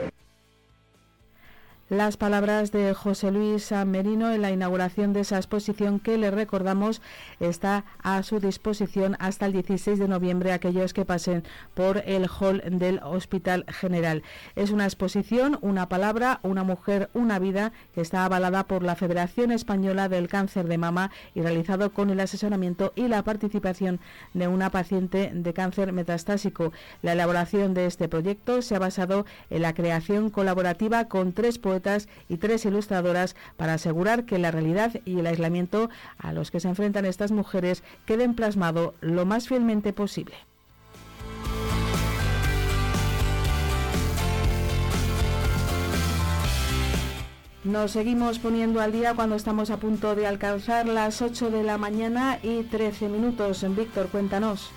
Las 1.88 2.16
palabras 2.16 2.72
de 2.72 2.94
José 2.94 3.30
Luis 3.30 3.70
Merino 3.70 4.32
en 4.32 4.42
la 4.42 4.50
inauguración 4.50 5.12
de 5.12 5.20
esa 5.20 5.36
exposición 5.36 6.00
que 6.00 6.18
le 6.18 6.32
recordamos 6.32 7.00
está 7.38 7.84
a 8.02 8.24
su 8.24 8.40
disposición 8.40 9.16
hasta 9.20 9.46
el 9.46 9.52
16 9.52 9.96
de 10.00 10.08
noviembre 10.08 10.50
aquellos 10.50 10.92
que 10.92 11.04
pasen 11.04 11.44
por 11.74 11.98
el 11.98 12.26
hall 12.26 12.60
del 12.66 12.98
Hospital 13.04 13.64
General. 13.68 14.24
Es 14.56 14.72
una 14.72 14.84
exposición, 14.84 15.60
una 15.60 15.88
palabra, 15.88 16.40
una 16.42 16.64
mujer, 16.64 17.08
una 17.14 17.38
vida 17.38 17.70
que 17.94 18.00
está 18.00 18.24
avalada 18.24 18.66
por 18.66 18.82
la 18.82 18.96
Federación 18.96 19.52
Española 19.52 20.08
del 20.08 20.26
Cáncer 20.26 20.66
de 20.66 20.78
Mama 20.78 21.12
y 21.36 21.42
realizado 21.42 21.92
con 21.92 22.10
el 22.10 22.18
asesoramiento 22.18 22.94
y 22.96 23.06
la 23.06 23.22
participación 23.22 24.00
de 24.34 24.48
una 24.48 24.70
paciente 24.70 25.30
de 25.32 25.54
cáncer 25.54 25.92
metastásico. 25.92 26.72
La 27.02 27.12
elaboración 27.12 27.74
de 27.74 27.86
este 27.86 28.08
proyecto 28.08 28.60
se 28.60 28.74
ha 28.74 28.80
basado 28.80 29.24
en 29.50 29.62
la 29.62 29.72
creación 29.72 30.30
colaborativa 30.30 31.04
con 31.04 31.32
tres 31.32 31.58
poetas 31.58 31.75
y 32.28 32.36
tres 32.36 32.64
ilustradoras 32.64 33.36
para 33.56 33.74
asegurar 33.74 34.24
que 34.24 34.38
la 34.38 34.50
realidad 34.50 35.00
y 35.04 35.18
el 35.18 35.26
aislamiento 35.26 35.90
a 36.18 36.32
los 36.32 36.50
que 36.50 36.60
se 36.60 36.68
enfrentan 36.68 37.04
estas 37.04 37.32
mujeres 37.32 37.82
queden 38.06 38.34
plasmado 38.34 38.94
lo 39.00 39.26
más 39.26 39.48
fielmente 39.48 39.92
posible. 39.92 40.36
Nos 47.66 47.90
seguimos 47.90 48.38
poniendo 48.38 48.80
al 48.80 48.92
día 48.92 49.14
cuando 49.14 49.34
estamos 49.34 49.70
a 49.70 49.78
punto 49.78 50.14
de 50.14 50.28
alcanzar 50.28 50.86
las 50.86 51.20
8 51.20 51.50
de 51.50 51.64
la 51.64 51.78
mañana 51.78 52.38
y 52.40 52.62
13 52.62 53.08
minutos. 53.08 53.66
Víctor, 53.74 54.06
cuéntanos. 54.08 54.70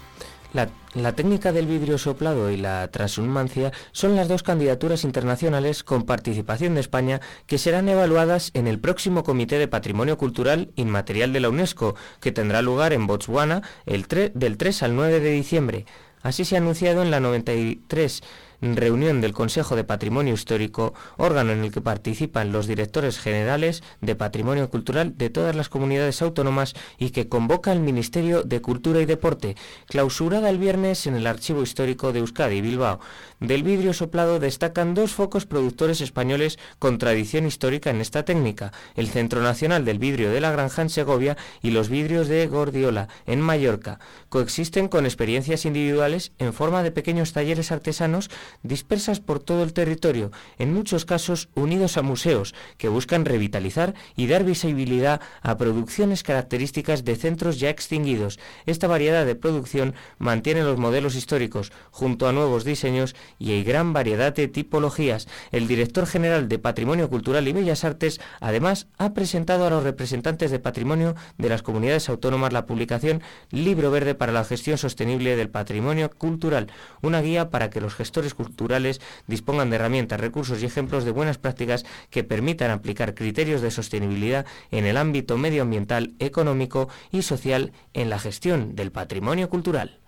La, 0.51 0.68
técnica 1.13 1.51
del 1.51 1.68
vidrio 1.68 2.00
soplado 2.00 2.50
y 2.50 2.58
la 2.58 2.88
transhumancia 2.88 3.72
son 3.91 4.15
las 4.15 4.27
dos 4.27 4.41
candidaturas 4.41 5.03
internacionales 5.03 5.84
con 5.84 6.08
participación 6.08 6.74
de 6.74 6.82
España 6.82 7.22
que 7.46 7.60
serán 7.60 7.88
evaluadas 7.88 8.50
en 8.56 8.65
el 8.65 8.79
próximo 8.79 9.24
Comité 9.24 9.60
de 9.60 9.68
Patrimonio 9.68 10.18
Cultural 10.18 10.72
Inmaterial 10.75 11.34
de 11.34 11.39
la 11.39 11.50
UNESCO, 11.50 11.96
que 12.20 12.32
tendrá 12.32 12.63
lugar 12.63 12.94
en 12.94 13.06
Botswana 13.06 13.62
el 13.86 14.08
del 14.34 14.58
3 14.58 14.84
al 14.84 14.96
9 14.96 15.20
de 15.20 15.32
diciembre. 15.32 15.86
Así 16.24 16.44
se 16.46 16.56
ha 16.56 16.60
anunciado 16.60 17.03
en 17.03 17.12
la 17.12 17.20
93 17.20 18.24
reunión 18.61 19.21
del 19.21 19.33
Consejo 19.33 19.75
de 19.75 19.83
Patrimonio 19.83 20.33
Histórico, 20.33 20.93
órgano 21.17 21.51
en 21.51 21.63
el 21.63 21.71
que 21.71 21.81
participan 21.81 22.51
los 22.51 22.67
directores 22.67 23.19
generales 23.19 23.83
de 24.01 24.15
Patrimonio 24.15 24.69
Cultural 24.69 25.17
de 25.17 25.29
todas 25.29 25.55
las 25.55 25.69
comunidades 25.69 26.21
autónomas 26.21 26.73
y 26.97 27.11
que 27.11 27.29
convoca 27.29 27.71
el 27.71 27.79
Ministerio 27.79 28.43
de 28.43 28.61
Cultura 28.61 29.01
y 29.01 29.05
Deporte, 29.05 29.55
clausurada 29.87 30.49
el 30.49 30.57
viernes 30.57 31.07
en 31.07 31.15
el 31.15 31.27
Archivo 31.27 31.63
Histórico 31.63 32.11
de 32.11 32.19
Euskadi, 32.19 32.61
Bilbao. 32.61 32.99
Del 33.39 33.63
vidrio 33.63 33.93
soplado 33.93 34.39
destacan 34.39 34.93
dos 34.93 35.13
focos 35.13 35.45
productores 35.45 36.01
españoles 36.01 36.59
con 36.77 36.97
tradición 36.97 37.45
histórica 37.45 37.89
en 37.89 38.01
esta 38.01 38.23
técnica, 38.23 38.73
el 38.95 39.07
Centro 39.07 39.41
Nacional 39.41 39.85
del 39.85 39.99
Vidrio 39.99 40.31
de 40.31 40.41
la 40.41 40.51
Granja 40.51 40.81
en 40.81 40.89
Segovia 40.89 41.37
y 41.61 41.71
los 41.71 41.89
vidrios 41.89 42.27
de 42.27 42.47
Gordiola 42.47 43.07
en 43.25 43.39
Mallorca. 43.39 43.99
Coexisten 44.27 44.89
con 44.89 45.05
experiencias 45.05 45.65
individuales 45.65 46.33
en 46.37 46.53
forma 46.53 46.83
de 46.83 46.91
pequeños 46.91 47.33
talleres 47.33 47.71
artesanos 47.71 48.29
dispersas 48.63 49.20
por 49.20 49.39
todo 49.39 49.63
el 49.63 49.74
territorio, 49.74 50.32
en 50.58 50.74
muchos 50.74 51.06
casos 51.06 51.50
unidos 51.56 51.98
a 51.98 52.01
museos 52.01 52.56
que 52.77 52.89
buscan 52.89 53.25
revitalizar 53.25 53.94
y 54.15 54.27
dar 54.27 54.44
visibilidad 54.44 55.22
a 55.41 55.58
producciones 55.58 56.24
características 56.24 57.06
de 57.06 57.15
centros 57.15 57.60
ya 57.60 57.70
extinguidos. 57.70 58.39
Esta 58.65 58.88
variedad 58.88 59.25
de 59.25 59.36
producción 59.36 59.94
mantiene 60.18 60.63
los 60.63 60.77
modelos 60.77 61.15
históricos 61.15 61.72
junto 61.91 62.27
a 62.27 62.32
nuevos 62.32 62.63
diseños 62.63 63.15
y 63.38 63.51
hay 63.51 63.63
gran 63.63 63.94
variedad 63.94 64.34
de 64.34 64.48
tipologías. 64.48 65.27
El 65.51 65.68
director 65.68 66.06
general 66.06 66.48
de 66.48 66.60
Patrimonio 66.60 67.10
Cultural 67.10 67.48
y 67.48 67.53
Bellas 67.53 67.84
Artes 67.84 68.20
además 68.39 68.88
ha 68.98 69.13
presentado 69.13 69.65
a 69.65 69.70
los 69.70 69.84
representantes 69.84 70.51
de 70.51 70.60
patrimonio 70.60 71.15
de 71.38 71.50
las 71.50 71.63
comunidades 71.63 72.10
autónomas 72.10 72.53
la 72.53 72.65
publicación 72.65 73.22
Libro 73.51 73.91
Verde 73.91 74.15
para 74.15 74.32
la 74.32 74.44
Gestión 74.44 74.77
Sostenible 74.77 75.36
del 75.36 75.50
Patrimonio 75.50 76.10
Cultural, 76.10 76.72
una 77.01 77.22
guía 77.22 77.50
para 77.50 77.70
que 77.70 77.82
los 77.82 77.96
gestores 77.96 78.34
culturales 78.39 79.01
dispongan 79.27 79.69
de 79.69 79.75
herramientas, 79.75 80.19
recursos 80.19 80.62
y 80.62 80.65
ejemplos 80.65 81.03
de 81.03 81.12
buenas 81.12 81.38
prácticas 81.38 81.86
que 82.10 82.24
permitan 82.24 82.72
aplicar 82.72 83.13
criterios 83.13 83.62
de 83.62 83.69
sostenibilidad 83.69 84.46
en 84.72 84.86
el 84.86 84.96
ámbito 84.96 85.38
medioambiental, 85.38 86.13
económico 86.19 86.88
y 87.12 87.22
social 87.24 87.74
en 87.93 88.10
la 88.10 88.17
gestión 88.17 88.75
del 88.75 88.91
patrimonio 88.93 89.50
cultural. 89.50 90.00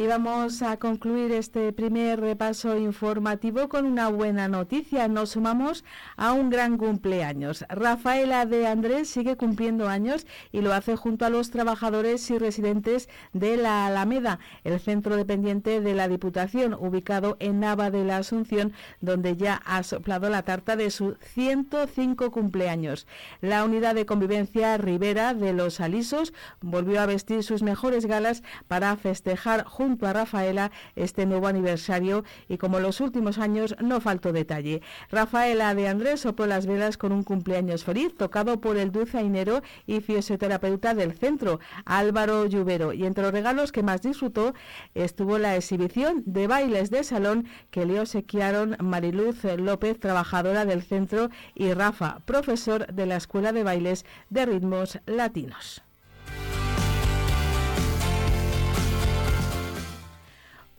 Y 0.00 0.06
vamos 0.06 0.62
a 0.62 0.78
concluir 0.78 1.30
este 1.30 1.74
primer 1.74 2.20
repaso 2.20 2.74
informativo 2.78 3.68
con 3.68 3.84
una 3.84 4.08
buena 4.08 4.48
noticia. 4.48 5.08
Nos 5.08 5.32
sumamos 5.32 5.84
a 6.16 6.32
un 6.32 6.48
gran 6.48 6.78
cumpleaños. 6.78 7.66
Rafaela 7.68 8.46
de 8.46 8.66
Andrés 8.66 9.10
sigue 9.10 9.36
cumpliendo 9.36 9.90
años 9.90 10.26
y 10.52 10.62
lo 10.62 10.72
hace 10.72 10.96
junto 10.96 11.26
a 11.26 11.28
los 11.28 11.50
trabajadores 11.50 12.30
y 12.30 12.38
residentes 12.38 13.10
de 13.34 13.58
la 13.58 13.84
Alameda, 13.84 14.38
el 14.64 14.80
centro 14.80 15.18
dependiente 15.18 15.82
de 15.82 15.92
la 15.92 16.08
Diputación, 16.08 16.72
ubicado 16.72 17.36
en 17.38 17.60
Nava 17.60 17.90
de 17.90 18.02
la 18.02 18.16
Asunción, 18.16 18.72
donde 19.02 19.36
ya 19.36 19.60
ha 19.66 19.82
soplado 19.82 20.30
la 20.30 20.44
tarta 20.44 20.76
de 20.76 20.90
su 20.90 21.18
105 21.34 22.30
cumpleaños. 22.30 23.06
La 23.42 23.66
unidad 23.66 23.94
de 23.94 24.06
convivencia 24.06 24.78
Rivera 24.78 25.34
de 25.34 25.52
los 25.52 25.78
Alisos 25.78 26.32
volvió 26.62 27.02
a 27.02 27.06
vestir 27.06 27.42
sus 27.42 27.62
mejores 27.62 28.06
galas 28.06 28.42
para 28.66 28.96
festejar 28.96 29.64
junto 29.64 29.89
a 30.02 30.12
Rafaela 30.12 30.70
este 30.94 31.26
nuevo 31.26 31.48
aniversario 31.48 32.24
y 32.48 32.58
como 32.58 32.78
los 32.80 33.00
últimos 33.00 33.38
años 33.38 33.74
no 33.80 34.00
faltó 34.00 34.32
detalle. 34.32 34.82
Rafaela 35.10 35.74
de 35.74 35.88
Andrés 35.88 36.20
sopló 36.20 36.46
las 36.46 36.66
velas 36.66 36.96
con 36.96 37.12
un 37.12 37.24
cumpleaños 37.24 37.84
feliz 37.84 38.14
tocado 38.16 38.60
por 38.60 38.76
el 38.76 38.92
dulzainero 38.92 39.62
y 39.86 40.00
fisioterapeuta 40.00 40.94
del 40.94 41.12
centro, 41.12 41.60
Álvaro 41.84 42.46
Lluvero. 42.46 42.92
Y 42.92 43.04
entre 43.04 43.24
los 43.24 43.32
regalos 43.32 43.72
que 43.72 43.82
más 43.82 44.02
disfrutó 44.02 44.54
estuvo 44.94 45.38
la 45.38 45.56
exhibición 45.56 46.22
de 46.26 46.46
bailes 46.46 46.90
de 46.90 47.04
salón 47.04 47.46
que 47.70 47.86
le 47.86 48.00
obsequiaron 48.00 48.76
Mariluz 48.80 49.44
López, 49.44 49.98
trabajadora 49.98 50.64
del 50.64 50.82
centro, 50.82 51.30
y 51.54 51.72
Rafa, 51.72 52.20
profesor 52.24 52.86
de 52.92 53.06
la 53.06 53.16
Escuela 53.16 53.52
de 53.52 53.64
Bailes 53.64 54.04
de 54.28 54.46
Ritmos 54.46 54.98
Latinos. 55.06 55.82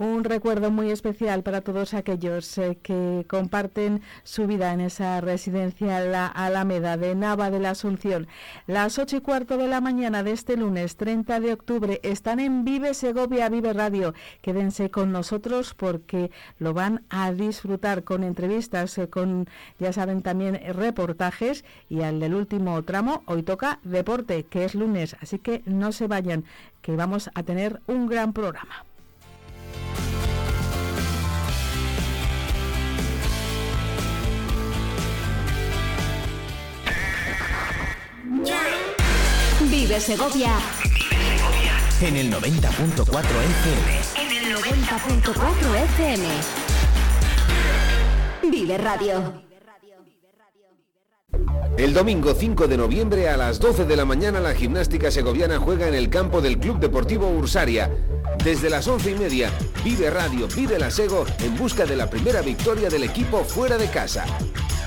Un 0.01 0.23
recuerdo 0.23 0.71
muy 0.71 0.89
especial 0.89 1.43
para 1.43 1.61
todos 1.61 1.93
aquellos 1.93 2.57
eh, 2.57 2.79
que 2.81 3.23
comparten 3.29 4.01
su 4.23 4.47
vida 4.47 4.73
en 4.73 4.81
esa 4.81 5.21
residencia 5.21 5.99
La 5.99 6.25
Alameda 6.25 6.97
de 6.97 7.13
Nava 7.13 7.51
de 7.51 7.59
la 7.59 7.69
Asunción. 7.69 8.27
Las 8.65 8.97
ocho 8.97 9.17
y 9.17 9.21
cuarto 9.21 9.57
de 9.57 9.67
la 9.67 9.79
mañana 9.79 10.23
de 10.23 10.31
este 10.31 10.57
lunes 10.57 10.95
30 10.95 11.39
de 11.39 11.53
octubre 11.53 11.99
están 12.01 12.39
en 12.39 12.65
Vive 12.65 12.95
Segovia, 12.95 13.47
Vive 13.49 13.73
Radio. 13.73 14.15
Quédense 14.41 14.89
con 14.89 15.11
nosotros 15.11 15.75
porque 15.75 16.31
lo 16.57 16.73
van 16.73 17.03
a 17.11 17.31
disfrutar 17.31 18.03
con 18.03 18.23
entrevistas, 18.23 18.97
eh, 18.97 19.07
con, 19.07 19.47
ya 19.77 19.93
saben, 19.93 20.23
también 20.23 20.59
reportajes 20.73 21.63
y 21.89 22.01
al 22.01 22.19
del 22.19 22.33
último 22.33 22.81
tramo, 22.81 23.21
hoy 23.27 23.43
toca 23.43 23.79
deporte, 23.83 24.47
que 24.49 24.65
es 24.65 24.73
lunes, 24.73 25.15
así 25.21 25.37
que 25.37 25.61
no 25.67 25.91
se 25.91 26.07
vayan, 26.07 26.43
que 26.81 26.95
vamos 26.95 27.29
a 27.35 27.43
tener 27.43 27.81
un 27.85 28.07
gran 28.07 28.33
programa. 28.33 28.83
Vive 39.69 39.99
Segovia. 39.99 40.51
En 42.01 42.15
el 42.15 42.31
90.4 42.31 43.05
FM. 43.05 43.99
En 44.15 44.31
el 44.31 44.55
90.4 44.55 45.75
FM. 45.83 46.27
Vive 48.51 48.77
Radio. 48.77 49.43
El 51.77 51.93
domingo 51.93 52.33
5 52.33 52.67
de 52.67 52.77
noviembre 52.77 53.29
a 53.29 53.37
las 53.37 53.59
12 53.59 53.85
de 53.85 53.95
la 53.95 54.05
mañana 54.05 54.39
la 54.39 54.53
gimnástica 54.53 55.09
segoviana 55.09 55.57
juega 55.57 55.87
en 55.87 55.93
el 55.93 56.09
campo 56.09 56.41
del 56.41 56.59
Club 56.59 56.79
Deportivo 56.79 57.29
Ursaria. 57.29 57.89
Desde 58.43 58.71
las 58.71 58.87
11 58.87 59.11
y 59.11 59.15
media, 59.15 59.51
vive 59.83 60.09
Radio, 60.09 60.47
vive 60.47 60.79
la 60.79 60.89
Sego 60.89 61.25
en 61.39 61.55
busca 61.55 61.85
de 61.85 61.95
la 61.95 62.09
primera 62.09 62.41
victoria 62.41 62.89
del 62.89 63.03
equipo 63.03 63.43
fuera 63.43 63.77
de 63.77 63.87
casa. 63.87 64.25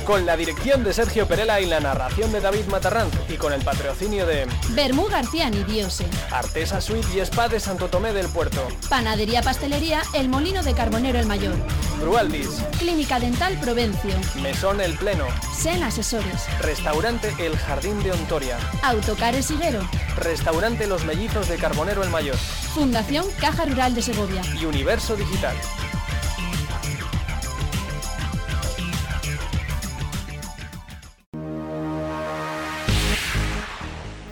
Con 0.04 0.26
la 0.26 0.37
dirección 0.37 0.82
de 0.82 0.92
Sergio 0.92 1.28
Perela 1.28 1.61
y 1.61 1.66
la 1.66 1.78
narración 1.78 2.32
de 2.32 2.40
David 2.40 2.66
Matarranz 2.66 3.14
y 3.28 3.37
con 3.37 3.52
el 3.52 3.62
patrocinio 3.62 4.26
de 4.26 4.46
Bermú 4.70 5.06
García 5.06 5.49
Nidiose, 5.50 6.04
Artesa 6.32 6.80
Suite 6.80 7.06
y 7.14 7.20
Spa 7.20 7.49
de 7.49 7.61
Santo 7.61 7.88
Tomé 7.88 8.12
del 8.12 8.26
Puerto, 8.26 8.66
Panadería 8.90 9.40
Pastelería 9.40 10.02
El 10.14 10.28
Molino 10.28 10.64
de 10.64 10.75
Carbonero 10.75 11.20
el 11.20 11.26
Mayor, 11.26 11.54
Brualdis, 12.00 12.61
Clínica 12.78 13.20
Dental 13.20 13.56
Provencio, 13.61 14.14
Mesón 14.42 14.80
El 14.80 14.94
Pleno, 14.94 15.26
Sen 15.56 15.82
Asesores, 15.84 16.42
Restaurante 16.61 17.32
El 17.38 17.56
Jardín 17.56 18.02
de 18.02 18.12
Ontoria, 18.12 18.58
Autocares 18.82 19.50
Higuero, 19.50 19.88
Restaurante 20.16 20.88
Los 20.88 21.04
Mellizos 21.04 21.49
de 21.49 21.56
Carbonero 21.56 22.02
el 22.02 22.11
Mayor, 22.11 22.37
Fundación 22.75 23.25
Caja 23.40 23.66
Rural 23.66 23.95
de 23.95 24.02
Segovia 24.02 24.43
y 24.61 24.64
Universo 24.64 25.14
Digital. 25.14 25.54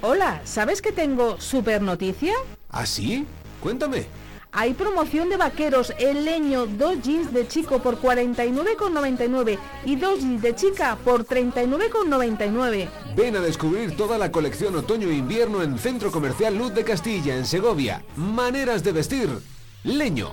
Hola, 0.00 0.40
¿sabes 0.42 0.82
que 0.82 0.90
tengo 0.90 1.40
super 1.40 1.82
noticia? 1.82 2.34
¿Ah, 2.68 2.84
sí? 2.84 3.24
Cuéntame. 3.60 4.06
Hay 4.54 4.74
promoción 4.74 5.30
de 5.30 5.38
vaqueros 5.38 5.94
en 5.98 6.26
leño, 6.26 6.66
dos 6.66 7.00
jeans 7.00 7.32
de 7.32 7.48
chico 7.48 7.78
por 7.78 7.98
49,99 7.98 9.58
y 9.86 9.96
dos 9.96 10.20
jeans 10.20 10.42
de 10.42 10.54
chica 10.54 10.98
por 11.02 11.24
39,99. 11.24 12.88
Ven 13.16 13.36
a 13.36 13.40
descubrir 13.40 13.96
toda 13.96 14.18
la 14.18 14.30
colección 14.30 14.76
otoño 14.76 15.08
e 15.08 15.14
invierno 15.14 15.62
en 15.62 15.78
Centro 15.78 16.12
Comercial 16.12 16.56
Luz 16.56 16.74
de 16.74 16.84
Castilla, 16.84 17.34
en 17.34 17.46
Segovia. 17.46 18.04
Maneras 18.14 18.84
de 18.84 18.92
vestir. 18.92 19.30
Leño. 19.84 20.32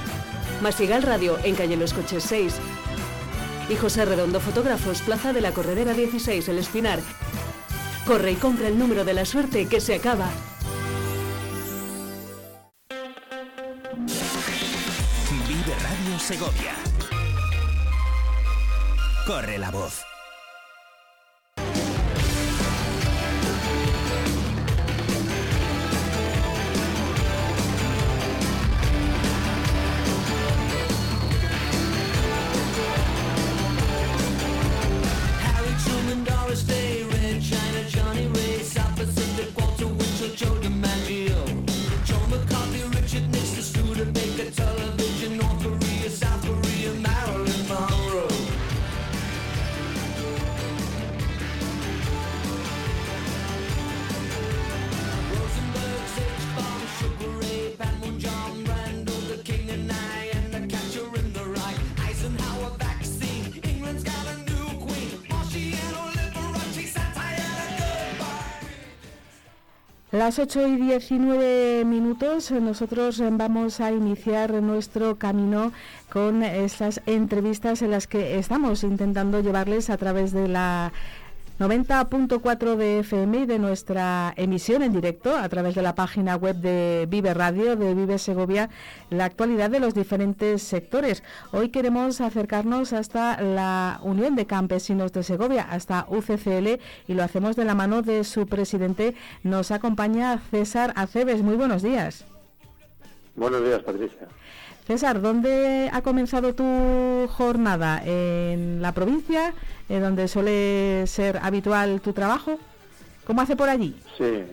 Masigal 0.61 1.01
Radio 1.01 1.39
en 1.43 1.55
calle 1.55 1.75
Los 1.75 1.93
Coches 1.93 2.23
6. 2.23 2.55
Y 3.69 3.75
José 3.75 4.05
Redondo 4.05 4.39
Fotógrafos, 4.39 5.01
Plaza 5.01 5.33
de 5.33 5.41
la 5.41 5.53
Corredera 5.53 5.93
16, 5.93 6.47
El 6.49 6.59
Espinar. 6.59 6.99
Corre 8.05 8.33
y 8.33 8.35
compra 8.35 8.67
el 8.67 8.77
número 8.77 9.03
de 9.03 9.13
la 9.13 9.25
suerte 9.25 9.67
que 9.67 9.81
se 9.81 9.95
acaba. 9.95 10.29
Vive 15.47 15.75
Radio 15.81 16.19
Segovia. 16.19 16.75
Corre 19.25 19.57
la 19.57 19.71
voz. 19.71 20.10
Las 70.31 70.39
8 70.39 70.65
y 70.65 70.75
19 70.77 71.83
minutos, 71.83 72.51
nosotros 72.51 73.21
vamos 73.33 73.81
a 73.81 73.91
iniciar 73.91 74.53
nuestro 74.63 75.17
camino 75.17 75.73
con 76.09 76.41
estas 76.41 77.01
entrevistas 77.05 77.81
en 77.81 77.91
las 77.91 78.07
que 78.07 78.39
estamos 78.39 78.85
intentando 78.85 79.41
llevarles 79.41 79.89
a 79.89 79.97
través 79.97 80.31
de 80.31 80.47
la 80.47 80.93
90.4 81.61 82.75
de 82.75 82.99
FM 83.01 83.41
y 83.41 83.45
de 83.45 83.59
nuestra 83.59 84.33
emisión 84.35 84.81
en 84.81 84.93
directo 84.93 85.37
a 85.37 85.47
través 85.47 85.75
de 85.75 85.83
la 85.83 85.93
página 85.93 86.35
web 86.35 86.55
de 86.55 87.05
Vive 87.07 87.35
Radio, 87.35 87.75
de 87.75 87.93
Vive 87.93 88.17
Segovia, 88.17 88.71
la 89.11 89.25
actualidad 89.25 89.69
de 89.69 89.79
los 89.79 89.93
diferentes 89.93 90.63
sectores. 90.63 91.21
Hoy 91.51 91.69
queremos 91.69 92.19
acercarnos 92.19 92.93
hasta 92.93 93.39
la 93.39 93.99
Unión 94.01 94.35
de 94.35 94.47
Campesinos 94.47 95.13
de 95.13 95.21
Segovia, 95.21 95.67
hasta 95.69 96.07
UCCL, 96.09 96.79
y 97.07 97.13
lo 97.13 97.21
hacemos 97.21 97.55
de 97.55 97.65
la 97.65 97.75
mano 97.75 98.01
de 98.01 98.23
su 98.23 98.47
presidente. 98.47 99.13
Nos 99.43 99.69
acompaña 99.69 100.41
César 100.49 100.93
Aceves. 100.95 101.43
Muy 101.43 101.57
buenos 101.57 101.83
días. 101.83 102.25
Buenos 103.35 103.63
días, 103.63 103.83
Patricia. 103.83 104.27
César, 104.85 105.21
¿dónde 105.21 105.89
ha 105.93 106.01
comenzado 106.01 106.53
tu 106.53 107.27
jornada? 107.29 108.01
¿En 108.05 108.81
la 108.81 108.91
provincia, 108.91 109.53
en 109.89 110.01
donde 110.01 110.27
suele 110.27 111.05
ser 111.07 111.37
habitual 111.41 112.01
tu 112.01 112.13
trabajo? 112.13 112.59
¿Cómo 113.25 113.41
hace 113.41 113.55
por 113.55 113.69
allí? 113.69 113.95
Sí, 114.17 114.43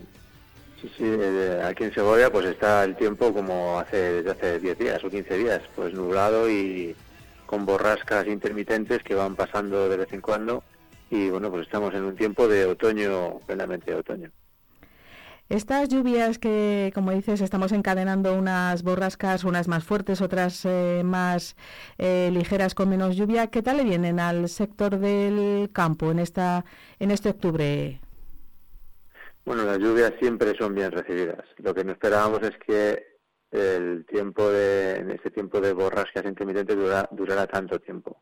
sí, 0.81 0.91
sí. 0.97 1.03
eh, 1.03 1.61
aquí 1.65 1.83
en 1.85 1.93
Segovia 1.93 2.31
pues 2.31 2.45
está 2.45 2.83
el 2.83 2.95
tiempo 2.95 3.33
como 3.33 3.79
hace 3.79 4.21
desde 4.23 4.31
hace 4.31 4.59
10 4.59 4.77
días 4.77 5.03
o 5.03 5.09
15 5.09 5.37
días, 5.37 5.61
pues 5.75 5.93
nublado 5.93 6.49
y, 6.49 6.95
con 7.49 7.65
borrascas 7.65 8.27
intermitentes 8.27 9.01
que 9.01 9.15
van 9.15 9.35
pasando 9.35 9.89
de 9.89 9.97
vez 9.97 10.13
en 10.13 10.21
cuando 10.21 10.63
y 11.09 11.31
bueno, 11.31 11.49
pues 11.49 11.63
estamos 11.63 11.91
en 11.95 12.03
un 12.03 12.15
tiempo 12.15 12.47
de 12.47 12.67
otoño, 12.67 13.39
plenamente 13.47 13.89
de 13.89 13.97
otoño. 13.97 14.29
Estas 15.49 15.89
lluvias 15.89 16.37
que, 16.37 16.91
como 16.93 17.09
dices, 17.11 17.41
estamos 17.41 17.71
encadenando 17.71 18.35
unas 18.35 18.83
borrascas, 18.83 19.43
unas 19.43 19.67
más 19.67 19.83
fuertes, 19.83 20.21
otras 20.21 20.63
eh, 20.65 21.01
más 21.03 21.55
eh, 21.97 22.29
ligeras 22.31 22.75
con 22.75 22.87
menos 22.87 23.15
lluvia, 23.15 23.47
¿qué 23.47 23.63
tal 23.63 23.77
le 23.77 23.83
vienen 23.83 24.19
al 24.19 24.47
sector 24.47 24.99
del 24.99 25.71
campo 25.73 26.11
en 26.11 26.19
esta 26.19 26.65
en 26.99 27.09
este 27.09 27.29
octubre? 27.29 27.99
Bueno, 29.43 29.63
las 29.63 29.79
lluvias 29.79 30.13
siempre 30.19 30.53
son 30.55 30.75
bien 30.75 30.91
recibidas. 30.91 31.43
Lo 31.57 31.73
que 31.73 31.83
no 31.83 31.93
esperábamos 31.93 32.43
es 32.43 32.55
que 32.67 33.17
el 33.49 34.05
tiempo 34.05 34.51
de, 34.51 34.97
en 34.97 35.09
este 35.09 35.31
tiempo 35.31 35.59
de 35.59 35.73
borrascas 35.73 36.25
intermitentes 36.25 36.75
dura, 36.75 37.09
durara 37.11 37.47
tanto 37.47 37.79
tiempo. 37.79 38.21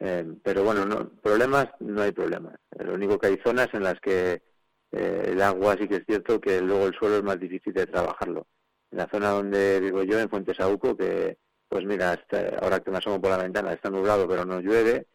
Eh, 0.00 0.24
pero 0.42 0.64
bueno, 0.64 0.86
no, 0.86 1.10
problemas 1.20 1.68
no 1.80 2.00
hay 2.00 2.12
problemas. 2.12 2.54
Lo 2.78 2.94
único 2.94 3.18
que 3.18 3.26
hay 3.26 3.38
zonas 3.44 3.68
en 3.74 3.82
las 3.82 4.00
que 4.00 4.53
eh, 4.96 5.30
el 5.32 5.42
agua 5.42 5.76
sí 5.78 5.88
que 5.88 5.96
es 5.96 6.04
cierto 6.06 6.40
que 6.40 6.60
luego 6.60 6.86
el 6.86 6.94
suelo 6.94 7.16
es 7.16 7.22
más 7.22 7.38
difícil 7.40 7.72
de 7.72 7.86
trabajarlo. 7.86 8.46
En 8.90 8.98
la 8.98 9.08
zona 9.08 9.30
donde 9.30 9.80
vivo 9.80 10.02
yo, 10.02 10.18
en 10.20 10.28
Fuentesauco, 10.28 10.96
que 10.96 11.38
pues 11.68 11.84
mira, 11.84 12.16
ahora 12.60 12.80
que 12.80 12.90
me 12.90 12.98
asomo 12.98 13.20
por 13.20 13.30
la 13.30 13.38
ventana 13.38 13.72
está 13.72 13.90
nublado 13.90 14.28
pero 14.28 14.44
no 14.44 14.60
llueve, 14.60 15.08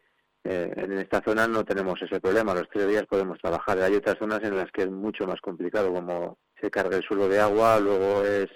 eh, 0.44 0.72
en 0.76 0.92
esta 0.98 1.22
zona 1.22 1.46
no 1.46 1.64
tenemos 1.64 2.00
ese 2.02 2.20
problema, 2.20 2.54
los 2.54 2.68
tres 2.68 2.88
días 2.88 3.06
podemos 3.06 3.38
trabajar. 3.38 3.78
Hay 3.80 3.94
otras 3.94 4.18
zonas 4.18 4.42
en 4.42 4.56
las 4.56 4.70
que 4.72 4.82
es 4.82 4.90
mucho 4.90 5.26
más 5.26 5.40
complicado, 5.40 5.92
como 5.92 6.38
se 6.60 6.70
carga 6.70 6.96
el 6.96 7.02
suelo 7.02 7.28
de 7.28 7.40
agua, 7.40 7.78
luego 7.80 8.24
es 8.24 8.48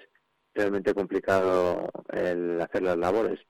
realmente 0.54 0.94
complicado 0.94 1.90
el 2.12 2.60
hacer 2.60 2.82
las 2.82 2.98
labores. 2.98 3.40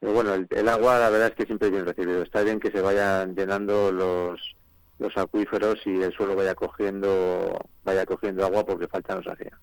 Pero 0.00 0.12
bueno, 0.12 0.34
el, 0.34 0.46
el 0.50 0.68
agua 0.68 0.98
la 0.98 1.10
verdad 1.10 1.28
es 1.28 1.34
que 1.34 1.46
siempre 1.46 1.68
es 1.68 1.72
bien 1.72 1.86
recibido. 1.86 2.22
Está 2.22 2.42
bien 2.42 2.60
que 2.60 2.70
se 2.70 2.80
vayan 2.80 3.34
llenando 3.34 3.92
los, 3.92 4.57
los 4.98 5.16
acuíferos 5.16 5.78
y 5.86 6.02
el 6.02 6.12
suelo 6.12 6.34
vaya 6.34 6.54
cogiendo 6.54 7.58
vaya 7.84 8.04
cogiendo 8.04 8.44
agua 8.44 8.64
porque 8.64 8.88
falta 8.88 9.14
nos 9.14 9.26
hacía. 9.26 9.58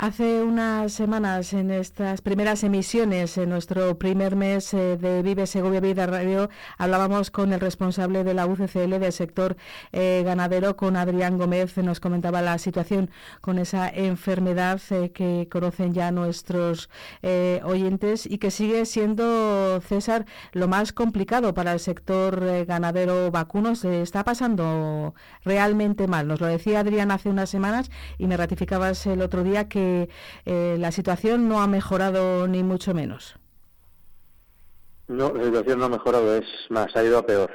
Hace 0.00 0.44
unas 0.44 0.92
semanas, 0.92 1.52
en 1.52 1.72
estas 1.72 2.20
primeras 2.20 2.62
emisiones, 2.62 3.36
en 3.36 3.48
nuestro 3.48 3.98
primer 3.98 4.36
mes 4.36 4.72
eh, 4.72 4.96
de 4.96 5.22
Vive 5.22 5.48
Segovia 5.48 5.80
Vida 5.80 6.06
Radio, 6.06 6.50
hablábamos 6.76 7.32
con 7.32 7.52
el 7.52 7.58
responsable 7.58 8.22
de 8.22 8.32
la 8.32 8.46
UCCL 8.46 9.00
del 9.00 9.12
sector 9.12 9.56
eh, 9.90 10.22
ganadero, 10.24 10.76
con 10.76 10.94
Adrián 10.94 11.36
Gómez. 11.36 11.76
Nos 11.78 11.98
comentaba 11.98 12.42
la 12.42 12.58
situación 12.58 13.10
con 13.40 13.58
esa 13.58 13.88
enfermedad 13.88 14.80
eh, 14.90 15.10
que 15.10 15.48
conocen 15.50 15.92
ya 15.94 16.12
nuestros 16.12 16.90
eh, 17.22 17.60
oyentes 17.64 18.24
y 18.24 18.38
que 18.38 18.52
sigue 18.52 18.86
siendo, 18.86 19.80
César, 19.80 20.26
lo 20.52 20.68
más 20.68 20.92
complicado 20.92 21.54
para 21.54 21.72
el 21.72 21.80
sector 21.80 22.40
eh, 22.44 22.64
ganadero 22.66 23.32
vacuno. 23.32 23.74
Se 23.74 24.00
está 24.02 24.22
pasando 24.22 25.16
realmente 25.44 26.06
mal. 26.06 26.28
Nos 26.28 26.40
lo 26.40 26.46
decía 26.46 26.78
Adrián 26.78 27.10
hace 27.10 27.30
unas 27.30 27.50
semanas 27.50 27.90
y 28.16 28.28
me 28.28 28.36
ratificabas 28.36 29.04
el 29.04 29.22
otro 29.22 29.42
día 29.42 29.68
que 29.68 29.87
eh, 30.46 30.76
la 30.78 30.90
situación 30.92 31.48
no 31.48 31.60
ha 31.62 31.66
mejorado 31.66 32.46
ni 32.48 32.62
mucho 32.62 32.94
menos. 32.94 33.36
No, 35.08 35.32
la 35.32 35.44
situación 35.44 35.78
no 35.78 35.86
ha 35.86 35.88
mejorado, 35.88 36.36
es 36.36 36.46
más, 36.70 36.94
ha 36.94 37.02
ido 37.04 37.18
a 37.18 37.26
peor. 37.26 37.50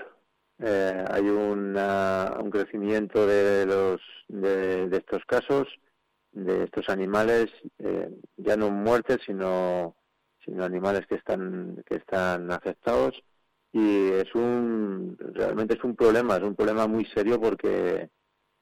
Eh, 0.59 1.05
hay 1.11 1.23
una- 1.29 2.35
un 2.41 2.49
crecimiento 2.49 3.27
de, 3.27 3.65
los, 3.65 4.01
de, 4.27 4.89
estos 4.97 5.23
casos, 5.25 5.67
de 6.31 6.63
estos 6.63 6.89
animales, 6.89 7.51
eh, 7.79 8.09
ya 8.37 8.55
no 8.57 8.71
muertes, 8.71 9.19
sino, 9.25 9.95
sino 10.43 10.63
animales 10.63 11.05
que 11.07 11.15
están, 11.15 11.83
que 11.85 11.97
están 11.97 12.51
afectados. 12.51 13.21
Y 13.71 14.09
es 14.11 14.33
un, 14.35 15.17
realmente 15.33 15.75
es 15.75 15.83
un 15.83 15.95
problema, 15.95 16.37
es 16.37 16.43
un 16.43 16.55
problema 16.55 16.87
muy 16.87 17.05
serio 17.05 17.39
porque 17.41 18.09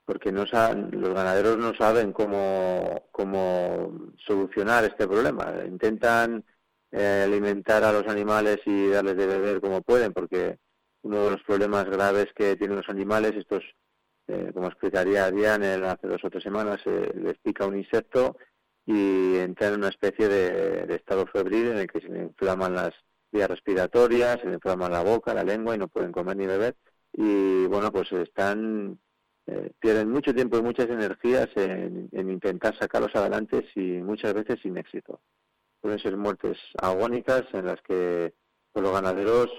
porque 0.05 0.31
no 0.31 0.45
los 0.45 1.13
ganaderos 1.13 1.57
no 1.57 1.73
saben 1.75 2.11
cómo, 2.11 3.07
cómo 3.11 4.11
solucionar 4.25 4.83
este 4.85 5.07
problema. 5.07 5.53
Intentan 5.65 6.43
eh, 6.91 7.23
alimentar 7.25 7.83
a 7.83 7.91
los 7.91 8.07
animales 8.07 8.59
y 8.65 8.89
darles 8.89 9.17
de 9.17 9.27
beber 9.27 9.61
como 9.61 9.81
pueden, 9.81 10.13
porque 10.13 10.59
uno 11.03 11.23
de 11.25 11.31
los 11.31 11.43
problemas 11.43 11.85
graves 11.85 12.27
que 12.35 12.55
tienen 12.55 12.77
los 12.77 12.89
animales, 12.89 13.33
estos, 13.35 13.63
eh, 14.27 14.51
como 14.53 14.67
explicaría 14.67 15.31
Diane 15.31 15.75
hace 15.75 16.07
dos 16.07 16.23
o 16.23 16.29
tres 16.29 16.43
semanas, 16.43 16.81
eh, 16.85 17.11
les 17.15 17.37
pica 17.39 17.65
un 17.65 17.77
insecto 17.77 18.37
y 18.85 19.37
entran 19.37 19.73
en 19.73 19.79
una 19.79 19.89
especie 19.89 20.27
de, 20.27 20.85
de 20.87 20.95
estado 20.95 21.25
febril 21.27 21.67
en 21.67 21.77
el 21.77 21.87
que 21.87 22.01
se 22.01 22.09
le 22.09 22.23
inflaman 22.23 22.75
las 22.75 22.91
vías 23.31 23.49
respiratorias, 23.49 24.39
se 24.41 24.47
le 24.47 24.55
inflama 24.55 24.89
la 24.89 25.03
boca, 25.03 25.33
la 25.33 25.43
lengua 25.43 25.75
y 25.75 25.77
no 25.77 25.87
pueden 25.87 26.11
comer 26.11 26.37
ni 26.37 26.47
beber. 26.47 26.75
Y 27.13 27.65
bueno, 27.67 27.91
pues 27.91 28.11
están 28.11 28.99
eh, 29.51 29.71
pierden 29.79 30.09
mucho 30.09 30.33
tiempo 30.33 30.57
y 30.57 30.61
muchas 30.61 30.89
energías 30.89 31.49
en, 31.55 32.09
en 32.11 32.29
intentar 32.29 32.73
sacarlos 32.77 33.13
adelante 33.15 33.65
y 33.75 33.81
muchas 34.01 34.33
veces 34.33 34.59
sin 34.61 34.77
éxito. 34.77 35.19
Pueden 35.81 35.99
ser 35.99 36.15
muertes 36.15 36.57
agónicas 36.81 37.43
en 37.53 37.65
las 37.65 37.81
que 37.81 38.33
pues, 38.71 38.83
los 38.83 38.93
ganaderos 38.93 39.49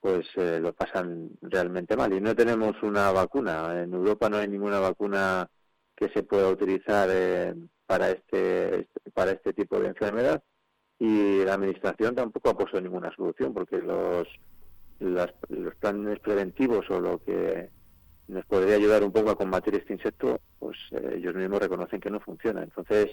pues 0.00 0.26
eh, 0.36 0.60
lo 0.60 0.72
pasan 0.72 1.30
realmente 1.42 1.96
mal 1.96 2.12
y 2.12 2.20
no 2.20 2.36
tenemos 2.36 2.80
una 2.82 3.10
vacuna. 3.10 3.82
En 3.82 3.92
Europa 3.92 4.28
no 4.28 4.36
hay 4.36 4.46
ninguna 4.48 4.78
vacuna 4.78 5.48
que 5.96 6.08
se 6.10 6.22
pueda 6.22 6.48
utilizar 6.48 7.08
eh, 7.10 7.54
para 7.86 8.10
este 8.10 8.88
para 9.14 9.32
este 9.32 9.52
tipo 9.54 9.80
de 9.80 9.88
enfermedad 9.88 10.42
y 10.98 11.42
la 11.44 11.54
administración 11.54 12.14
tampoco 12.14 12.50
ha 12.50 12.56
puesto 12.56 12.80
ninguna 12.80 13.10
solución 13.16 13.52
porque 13.54 13.78
los 13.78 14.28
las- 15.00 15.34
los 15.48 15.74
planes 15.76 16.20
preventivos 16.20 16.88
o 16.90 17.00
lo 17.00 17.18
que 17.18 17.70
nos 18.28 18.44
podría 18.46 18.76
ayudar 18.76 19.02
un 19.04 19.12
poco 19.12 19.30
a 19.30 19.36
combatir 19.36 19.74
este 19.74 19.92
insecto, 19.92 20.40
pues 20.58 20.76
eh, 20.92 21.16
ellos 21.18 21.34
mismos 21.34 21.60
reconocen 21.60 22.00
que 22.00 22.10
no 22.10 22.20
funciona. 22.20 22.62
Entonces, 22.62 23.10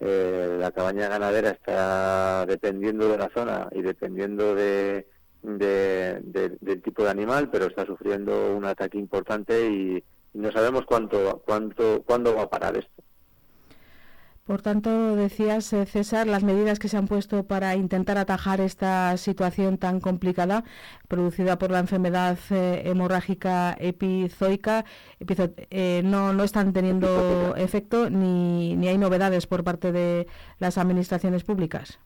eh, 0.00 0.56
la 0.60 0.70
cabaña 0.70 1.08
ganadera 1.08 1.50
está 1.50 2.46
dependiendo 2.46 3.08
de 3.08 3.18
la 3.18 3.30
zona 3.34 3.68
y 3.72 3.82
dependiendo 3.82 4.54
de, 4.54 5.06
de- 5.42 6.20
de- 6.22 6.56
del 6.60 6.82
tipo 6.82 7.02
de 7.04 7.10
animal, 7.10 7.50
pero 7.50 7.66
está 7.66 7.84
sufriendo 7.84 8.54
un 8.56 8.64
ataque 8.64 8.96
importante 8.98 9.68
y, 9.68 9.96
y 10.34 10.38
no 10.38 10.50
sabemos 10.52 10.84
cuánto, 10.86 11.42
cuánto, 11.44 12.02
cuándo 12.06 12.34
va 12.34 12.42
a 12.42 12.50
parar 12.50 12.76
esto. 12.76 13.02
Por 14.48 14.62
tanto, 14.62 15.14
decías, 15.14 15.70
eh, 15.74 15.84
César, 15.84 16.26
las 16.26 16.42
medidas 16.42 16.78
que 16.78 16.88
se 16.88 16.96
han 16.96 17.06
puesto 17.06 17.44
para 17.44 17.76
intentar 17.76 18.16
atajar 18.16 18.62
esta 18.62 19.14
situación 19.18 19.76
tan 19.76 20.00
complicada 20.00 20.64
producida 21.06 21.58
por 21.58 21.70
la 21.70 21.80
enfermedad 21.80 22.38
eh, 22.48 22.80
hemorrágica 22.86 23.76
epizoica 23.78 24.86
epizo- 25.20 25.52
eh, 25.68 26.00
no, 26.02 26.32
no 26.32 26.44
están 26.44 26.72
teniendo 26.72 27.56
efecto 27.56 28.08
ni, 28.08 28.74
ni 28.74 28.88
hay 28.88 28.96
novedades 28.96 29.46
por 29.46 29.64
parte 29.64 29.92
de 29.92 30.26
las 30.58 30.78
administraciones 30.78 31.44
públicas. 31.44 32.00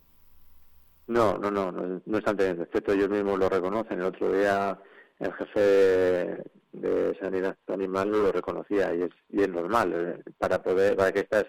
No, 1.07 1.38
no, 1.38 1.48
no, 1.48 1.70
no, 1.70 2.02
no 2.05 2.18
están 2.18 2.37
teniendo 2.37 2.64
efecto, 2.64 2.90
ellos 2.92 3.09
mismos 3.09 3.38
lo 3.38 3.48
reconocen. 3.50 4.00
El 4.00 4.07
otro 4.07 4.33
día 4.33 4.76
el 5.20 5.33
jefe 5.35 6.42
de, 6.72 7.16
sanidad 7.20 7.57
animal 7.68 8.11
lo 8.11 8.33
reconocía 8.33 8.92
y 8.96 9.02
es, 9.02 9.11
y 9.28 9.42
es 9.42 9.48
normal 9.48 10.24
para 10.38 10.61
poder 10.61 10.96
para 10.96 11.12
que 11.12 11.20
estas 11.20 11.46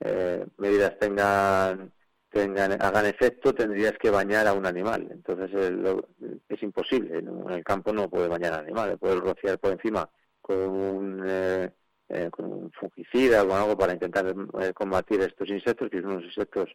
eh, 0.00 0.46
medidas 0.58 0.98
tengan 0.98 1.92
tengan 2.30 2.72
hagan 2.80 3.06
efecto 3.06 3.54
tendrías 3.54 3.94
que 3.98 4.10
bañar 4.10 4.46
a 4.46 4.54
un 4.54 4.66
animal. 4.66 5.08
Entonces 5.10 5.50
eh, 5.54 5.70
lo- 5.70 6.08
es 6.48 6.62
imposible 6.62 7.18
en 7.18 7.50
el 7.50 7.64
campo 7.64 7.92
no 7.92 8.08
puede 8.10 8.28
bañar 8.28 8.54
al 8.54 8.60
animal 8.60 8.98
puede 8.98 9.16
rociar 9.20 9.58
por 9.58 9.72
encima 9.72 10.08
con 10.40 10.56
un 10.58 11.22
eh, 11.26 11.70
eh, 12.08 12.30
con 12.30 12.46
un 12.46 12.70
fungicida 12.72 13.42
o 13.44 13.54
algo 13.54 13.76
para 13.76 13.92
intentar 13.94 14.26
eh, 14.60 14.72
combatir 14.74 15.20
estos 15.22 15.48
insectos 15.50 15.90
que 15.90 16.00
son 16.00 16.12
unos 16.12 16.24
insectos 16.24 16.68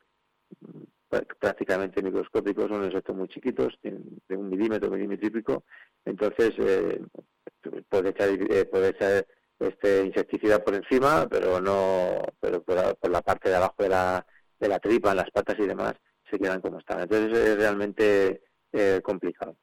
prá- 1.10 1.26
prácticamente 1.40 2.02
microscópicos, 2.02 2.68
son 2.70 2.86
insectos 2.86 3.16
muy 3.16 3.28
chiquitos, 3.28 3.78
de 3.82 4.36
un 4.36 4.50
milímetro, 4.50 4.90
milímetro 4.90 5.28
y 5.28 5.32
pico, 5.32 5.64
entonces 6.06 6.54
eh, 6.60 7.02
puede 7.90 8.10
echar, 8.10 8.30
eh, 8.30 8.66
puede 8.66 8.90
echar 8.90 9.26
este 9.60 10.06
insecticida 10.06 10.64
por 10.64 10.76
encima, 10.76 11.28
pero 11.30 11.60
no, 11.62 12.22
pero 12.40 12.64
por 12.64 12.76
la, 12.76 12.94
por 12.94 13.12
la 13.12 13.22
parte 13.22 13.50
de 13.50 13.56
abajo 13.56 13.76
de 13.80 13.90
la, 13.90 14.26
de 14.60 14.68
la 14.68 14.80
tripa, 14.80 15.16
las 15.16 15.32
patas 15.32 15.56
y 15.60 15.66
demás, 15.66 15.94
se 16.30 16.38
quedan 16.38 16.62
como 16.62 16.80
están. 16.80 17.02
Entonces 17.02 17.38
es 17.38 17.58
realmente 17.58 18.44
eh, 18.72 19.02
complicado. 19.04 19.56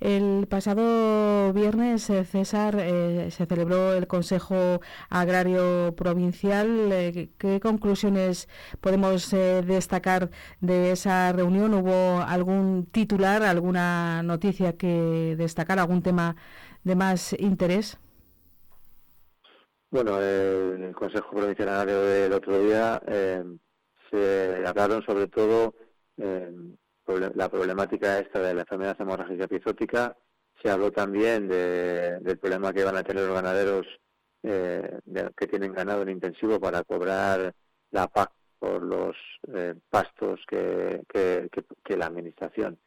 El 0.00 0.46
pasado 0.48 1.52
viernes, 1.52 2.08
eh, 2.08 2.24
César, 2.24 2.76
eh, 2.78 3.32
se 3.32 3.46
celebró 3.46 3.94
el 3.94 4.06
Consejo 4.06 4.80
Agrario 5.10 5.92
Provincial. 5.96 6.92
Eh, 6.92 7.30
¿Qué 7.36 7.58
conclusiones 7.58 8.48
podemos 8.80 9.32
eh, 9.32 9.62
destacar 9.66 10.30
de 10.60 10.92
esa 10.92 11.32
reunión? 11.32 11.74
¿Hubo 11.74 12.20
algún 12.22 12.86
titular, 12.86 13.42
alguna 13.42 14.22
noticia 14.22 14.76
que 14.76 15.34
destacar, 15.36 15.80
algún 15.80 16.02
tema 16.02 16.36
de 16.84 16.96
más 16.96 17.32
interés? 17.38 17.98
Bueno, 19.90 20.18
eh, 20.20 20.72
en 20.76 20.84
el 20.84 20.94
Consejo 20.94 21.30
Provincial 21.30 21.86
del 21.86 22.32
otro 22.32 22.60
día 22.60 23.00
eh, 23.06 23.42
se 24.10 24.62
hablaron 24.66 25.02
sobre 25.02 25.28
todo 25.28 25.74
eh, 26.18 26.52
la 27.34 27.48
problemática 27.48 28.18
esta 28.18 28.40
de 28.40 28.52
la 28.54 28.60
enfermedad 28.62 29.00
hemorrágica 29.00 29.44
epizótica. 29.44 30.14
Se 30.62 30.68
habló 30.70 30.90
también 30.92 31.48
de- 31.48 32.18
del 32.20 32.38
problema 32.38 32.72
que 32.72 32.84
van 32.84 32.96
a 32.96 33.02
tener 33.02 33.24
los 33.24 33.34
ganaderos 33.34 33.86
eh, 34.42 34.98
que 35.36 35.46
tienen 35.46 35.72
ganado 35.72 36.02
en 36.02 36.10
intensivo 36.10 36.60
para 36.60 36.84
cobrar 36.84 37.54
la 37.90 38.08
PAC 38.08 38.30
por 38.58 38.82
los 38.82 39.16
eh, 39.54 39.74
pastos 39.88 40.40
que, 40.46 41.02
que, 41.08 41.96
la 41.96 42.06
administración, 42.06 42.78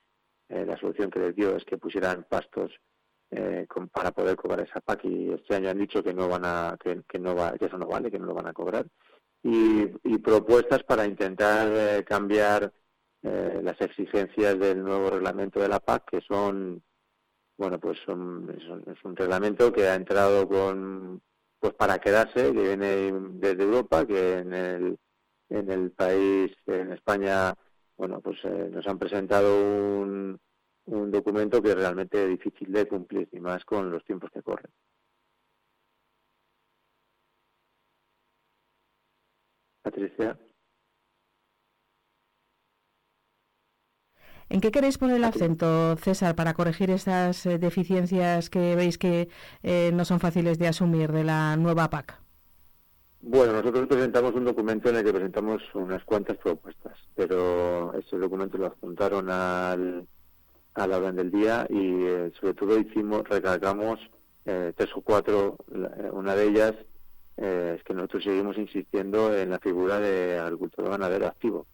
la 0.50 0.78
solución 0.78 1.10
que 1.10 1.20
les 1.20 1.36
dio 1.36 1.56
es 1.56 1.64
que 1.66 1.78
pusieran 1.78 2.26
pastos 2.30 2.72
eh, 3.32 3.66
con- 3.70 3.90
para 3.90 4.12
poder 4.12 4.36
cobrar 4.36 4.62
esa 4.62 4.82
PAC 4.82 5.06
y 5.06 5.32
este 5.34 5.56
año 5.56 5.70
han 5.70 5.80
dicho 5.80 6.04
que 6.04 6.14
no 6.14 6.28
van 6.30 6.44
a 6.46 6.78
que, 6.82 7.02
que 7.08 7.20
no 7.20 7.36
va 7.36 7.54
que 7.58 7.66
eso 7.66 7.78
no 7.78 7.88
vale 7.88 8.12
que 8.12 8.20
no 8.20 8.26
lo 8.28 8.34
van 8.36 8.48
a 8.48 8.54
cobrar. 8.54 8.86
Y, 9.44 9.84
y 10.04 10.18
propuestas 10.20 10.84
para 10.84 11.06
intentar 11.06 11.68
eh, 11.74 12.04
cambiar 12.06 12.72
eh, 13.24 13.62
las 13.64 13.80
exigencias 13.82 14.60
del 14.60 14.84
nuevo 14.84 15.10
reglamento 15.12 15.60
de 15.60 15.70
la 15.70 15.80
PAC 15.80 16.12
que 16.12 16.22
son 16.22 16.82
bueno 17.58 17.80
pues 17.80 18.00
son, 18.06 18.50
es 18.56 18.64
un- 19.06 19.16
reglamento 19.16 19.72
que 19.74 19.88
ha 19.88 19.96
entrado 19.96 20.48
con 20.48 21.22
pues 21.60 21.74
para 21.76 22.00
quedarse 22.00 22.52
que 22.54 22.62
viene 22.62 23.12
desde 23.34 23.64
Europa 23.64 24.06
que 24.06 24.40
en 24.40 24.54
el 24.54 24.98
en 25.50 25.72
el 25.72 25.92
país 25.92 26.52
en 26.68 26.92
España 26.94 27.54
bueno 27.98 28.22
pues 28.22 28.38
eh, 28.46 28.70
nos 28.72 28.88
han 28.88 28.98
presentado 29.00 29.54
un 30.02 30.40
un 30.86 31.12
documento 31.12 31.62
que 31.62 31.70
es 31.70 31.76
realmente 31.76 32.28
difícil 32.28 32.72
de 32.72 32.88
cumplir 32.88 33.30
y 33.32 33.40
más 33.40 33.64
con 33.66 33.92
los 33.92 34.04
tiempos 34.04 34.30
que 34.32 34.42
corren. 34.42 34.72
Patricia. 39.82 40.38
¿En 44.50 44.60
qué 44.60 44.70
queréis 44.70 44.98
poner 44.98 45.16
el 45.16 45.24
acento, 45.24 45.96
César, 45.96 46.36
para 46.36 46.54
corregir 46.54 46.92
estas 46.92 47.46
eh, 47.46 47.58
deficiencias 47.58 48.50
que 48.50 48.76
veis 48.76 48.98
que 48.98 49.30
eh, 49.64 49.92
no 49.94 50.04
son 50.04 50.20
fáciles 50.20 50.60
de 50.60 50.68
asumir 50.68 51.14
de 51.14 51.24
la 51.24 51.56
nueva 51.56 51.90
PAC? 51.90 52.20
Bueno, 53.22 53.54
nosotros 53.54 53.88
presentamos 53.88 54.34
un 54.34 54.44
documento 54.44 54.90
en 54.90 54.98
el 54.98 55.06
que 55.06 55.14
presentamos 55.14 55.62
unas 55.74 56.04
cuantas 56.04 56.38
propuestas, 56.38 56.98
pero 57.16 57.94
ese 57.94 58.18
documento 58.18 58.58
lo 58.58 58.66
adjuntaron 58.66 59.30
al, 59.30 60.06
a 60.74 60.88
la 60.88 60.98
orden 60.98 61.16
del 61.16 61.32
día 61.32 61.68
y 61.70 62.06
eh, 62.06 62.32
sobre 62.40 62.54
todo 62.54 62.80
hicimos, 62.80 63.28
recalcamos 63.28 64.00
eh, 64.46 64.74
tres 64.76 64.90
o 64.96 65.02
cuatro. 65.02 65.58
Eh, 65.72 66.10
Una 66.12 66.36
de 66.36 66.48
ellas 66.48 66.74
eh, 67.38 67.76
es 67.78 67.84
que 67.84 67.94
nosotros 67.94 68.24
seguimos 68.24 68.58
insistiendo 68.58 69.36
en 69.36 69.50
la 69.50 69.60
figura 69.60 70.00
de 70.00 70.40
agricultor 70.40 70.90
ganadero 70.90 71.28
activo. 71.28 71.68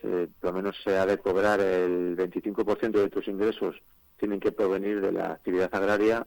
Por 0.00 0.50
lo 0.50 0.52
menos 0.52 0.76
se 0.82 0.98
ha 0.98 1.06
de 1.06 1.18
cobrar 1.18 1.60
el 1.60 2.16
25% 2.16 2.90
de 2.90 3.08
tus 3.08 3.28
ingresos 3.28 3.76
tienen 4.18 4.40
que 4.40 4.50
provenir 4.50 5.00
de 5.00 5.12
la 5.12 5.32
actividad 5.32 5.72
agraria 5.72 6.26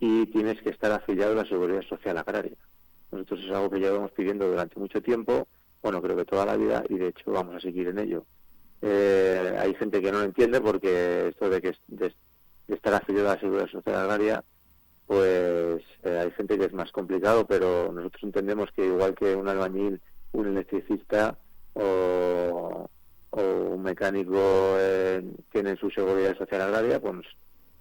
y 0.00 0.26
tienes 0.26 0.60
que 0.60 0.70
estar 0.70 0.90
afiliado 0.90 1.32
a 1.32 1.42
la 1.42 1.48
seguridad 1.48 1.82
social 1.82 2.18
agraria. 2.18 2.56
Nosotros 3.12 3.40
es 3.44 3.50
algo 3.50 3.70
que 3.70 3.78
llevamos 3.78 4.10
pidiendo 4.12 4.48
durante 4.48 4.78
mucho 4.80 5.00
tiempo, 5.00 5.46
bueno, 5.82 6.02
creo 6.02 6.16
que 6.16 6.24
toda 6.24 6.46
la 6.46 6.56
vida, 6.56 6.84
y 6.88 6.98
de 6.98 7.08
hecho 7.08 7.30
vamos 7.30 7.56
a 7.56 7.60
seguir 7.60 7.88
en 7.88 7.98
ello. 7.98 8.24
Eh, 8.82 9.56
hay 9.58 9.74
gente 9.76 10.02
que 10.02 10.10
no 10.10 10.18
lo 10.18 10.24
entiende 10.24 10.60
porque 10.60 11.28
esto 11.28 11.48
de 11.48 11.60
que 11.60 11.74
de, 11.86 12.12
estar 12.68 12.94
afiliado 12.94 13.30
a 13.30 13.34
la 13.34 13.40
seguridad 13.40 13.68
social 13.68 13.96
agraria, 13.96 14.44
pues 15.06 15.82
eh, 16.02 16.18
hay 16.20 16.30
gente 16.32 16.58
que 16.58 16.64
es 16.64 16.72
más 16.72 16.90
complicado, 16.90 17.46
pero 17.46 17.92
nosotros 17.92 18.22
entendemos 18.24 18.70
que 18.74 18.86
igual 18.86 19.14
que 19.14 19.36
un 19.36 19.48
albañil, 19.48 20.00
un 20.32 20.46
electricista 20.48 21.38
o, 21.74 22.88
un 23.32 23.82
mecánico 23.82 24.36
eh, 24.78 25.22
tienen 25.50 25.76
su 25.76 25.90
seguridad 25.90 26.36
social 26.36 26.62
agraria, 26.62 27.00
pues 27.00 27.26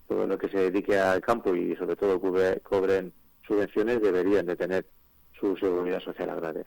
todo 0.07 0.25
lo 0.27 0.37
que 0.37 0.49
se 0.49 0.57
dedique 0.57 0.97
al 0.97 1.21
campo 1.21 1.55
y 1.55 1.75
sobre 1.75 1.95
todo 1.95 2.19
cubre- 2.21 2.61
cobren 2.61 3.13
subvenciones 3.45 4.01
deberían 4.01 4.45
de 4.45 4.55
tener 4.55 4.85
su 5.39 5.57
seguridad 5.57 5.99
social 6.01 6.29
agraria. 6.29 6.65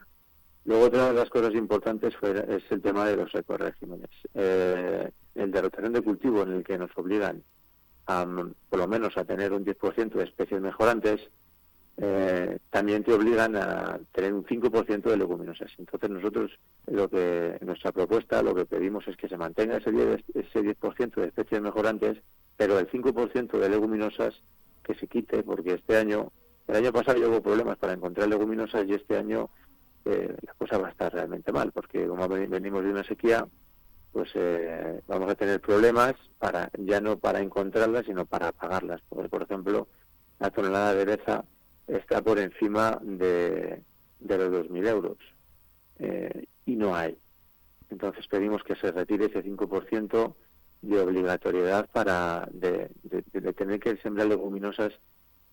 Luego 0.64 0.84
otra 0.86 1.08
de 1.08 1.14
las 1.14 1.28
cosas 1.28 1.54
importantes 1.54 2.16
fue, 2.16 2.30
es 2.48 2.62
el 2.70 2.80
tema 2.80 3.04
de 3.04 3.16
los 3.16 3.34
ecoregímenes. 3.34 4.10
Eh, 4.34 5.10
el 5.34 5.50
de 5.50 5.60
de 5.60 6.02
cultivo 6.02 6.42
en 6.42 6.52
el 6.52 6.64
que 6.64 6.78
nos 6.78 6.90
obligan 6.96 7.42
a, 8.06 8.24
mm, 8.24 8.54
por 8.70 8.78
lo 8.78 8.88
menos 8.88 9.16
a 9.16 9.24
tener 9.24 9.52
un 9.52 9.64
10% 9.64 10.18
de 10.18 10.24
especies 10.24 10.60
mejorantes, 10.60 11.20
eh, 11.96 12.58
también 12.70 13.04
te 13.04 13.12
obligan 13.12 13.54
a 13.56 14.00
tener 14.12 14.32
un 14.32 14.44
5% 14.44 15.10
de 15.10 15.16
leguminosas. 15.16 15.70
Entonces 15.78 16.10
nosotros 16.10 16.50
lo 16.86 17.08
que 17.08 17.58
nuestra 17.60 17.92
propuesta 17.92 18.42
lo 18.42 18.54
que 18.54 18.64
pedimos 18.64 19.06
es 19.06 19.16
que 19.16 19.28
se 19.28 19.36
mantenga 19.36 19.76
ese 19.76 19.92
10%, 19.92 20.22
ese 20.34 20.62
10 20.62 20.76
de 21.14 21.26
especies 21.26 21.60
mejorantes, 21.60 22.18
pero 22.56 22.78
el 22.78 22.88
5% 22.90 23.58
de 23.58 23.68
leguminosas 23.68 24.34
que 24.82 24.94
se 24.94 25.06
quite 25.06 25.42
porque 25.42 25.74
este 25.74 25.96
año, 25.96 26.32
el 26.68 26.76
año 26.76 26.92
pasado 26.92 27.18
ya 27.18 27.28
hubo 27.28 27.42
problemas 27.42 27.78
para 27.78 27.92
encontrar 27.92 28.28
leguminosas 28.28 28.86
y 28.88 28.94
este 28.94 29.16
año 29.16 29.50
eh, 30.04 30.36
la 30.42 30.54
cosa 30.54 30.78
va 30.78 30.88
a 30.88 30.90
estar 30.90 31.12
realmente 31.12 31.52
mal 31.52 31.72
porque 31.72 32.06
como 32.06 32.28
ven- 32.28 32.50
venimos 32.50 32.82
de 32.84 32.90
una 32.90 33.04
sequía, 33.04 33.46
pues 34.12 34.30
eh, 34.34 35.00
vamos 35.06 35.30
a 35.30 35.34
tener 35.34 35.60
problemas 35.60 36.14
para 36.38 36.70
ya 36.78 37.00
no 37.00 37.18
para 37.18 37.40
encontrarlas 37.40 38.06
sino 38.06 38.26
para 38.26 38.52
pagarlas. 38.52 39.00
Porque, 39.08 39.28
por 39.28 39.42
ejemplo, 39.42 39.88
la 40.38 40.50
tonelada 40.50 40.92
de 40.94 41.04
bereza 41.04 41.44
está 41.86 42.22
por 42.22 42.38
encima 42.38 42.98
de, 43.02 43.82
de 44.20 44.38
los 44.38 44.50
2.000 44.52 44.86
euros 44.86 45.18
eh, 45.98 46.46
y 46.66 46.76
no 46.76 46.94
hay. 46.94 47.18
Entonces 47.90 48.26
pedimos 48.28 48.62
que 48.64 48.76
se 48.76 48.90
retire 48.92 49.26
ese 49.26 49.42
5% 49.42 50.36
de 50.82 51.00
obligatoriedad 51.00 51.88
para 51.92 52.48
de, 52.52 52.90
de- 53.02 53.52
tener 53.54 53.80
que 53.80 53.96
sembrar 53.98 54.26
leguminosas 54.26 54.92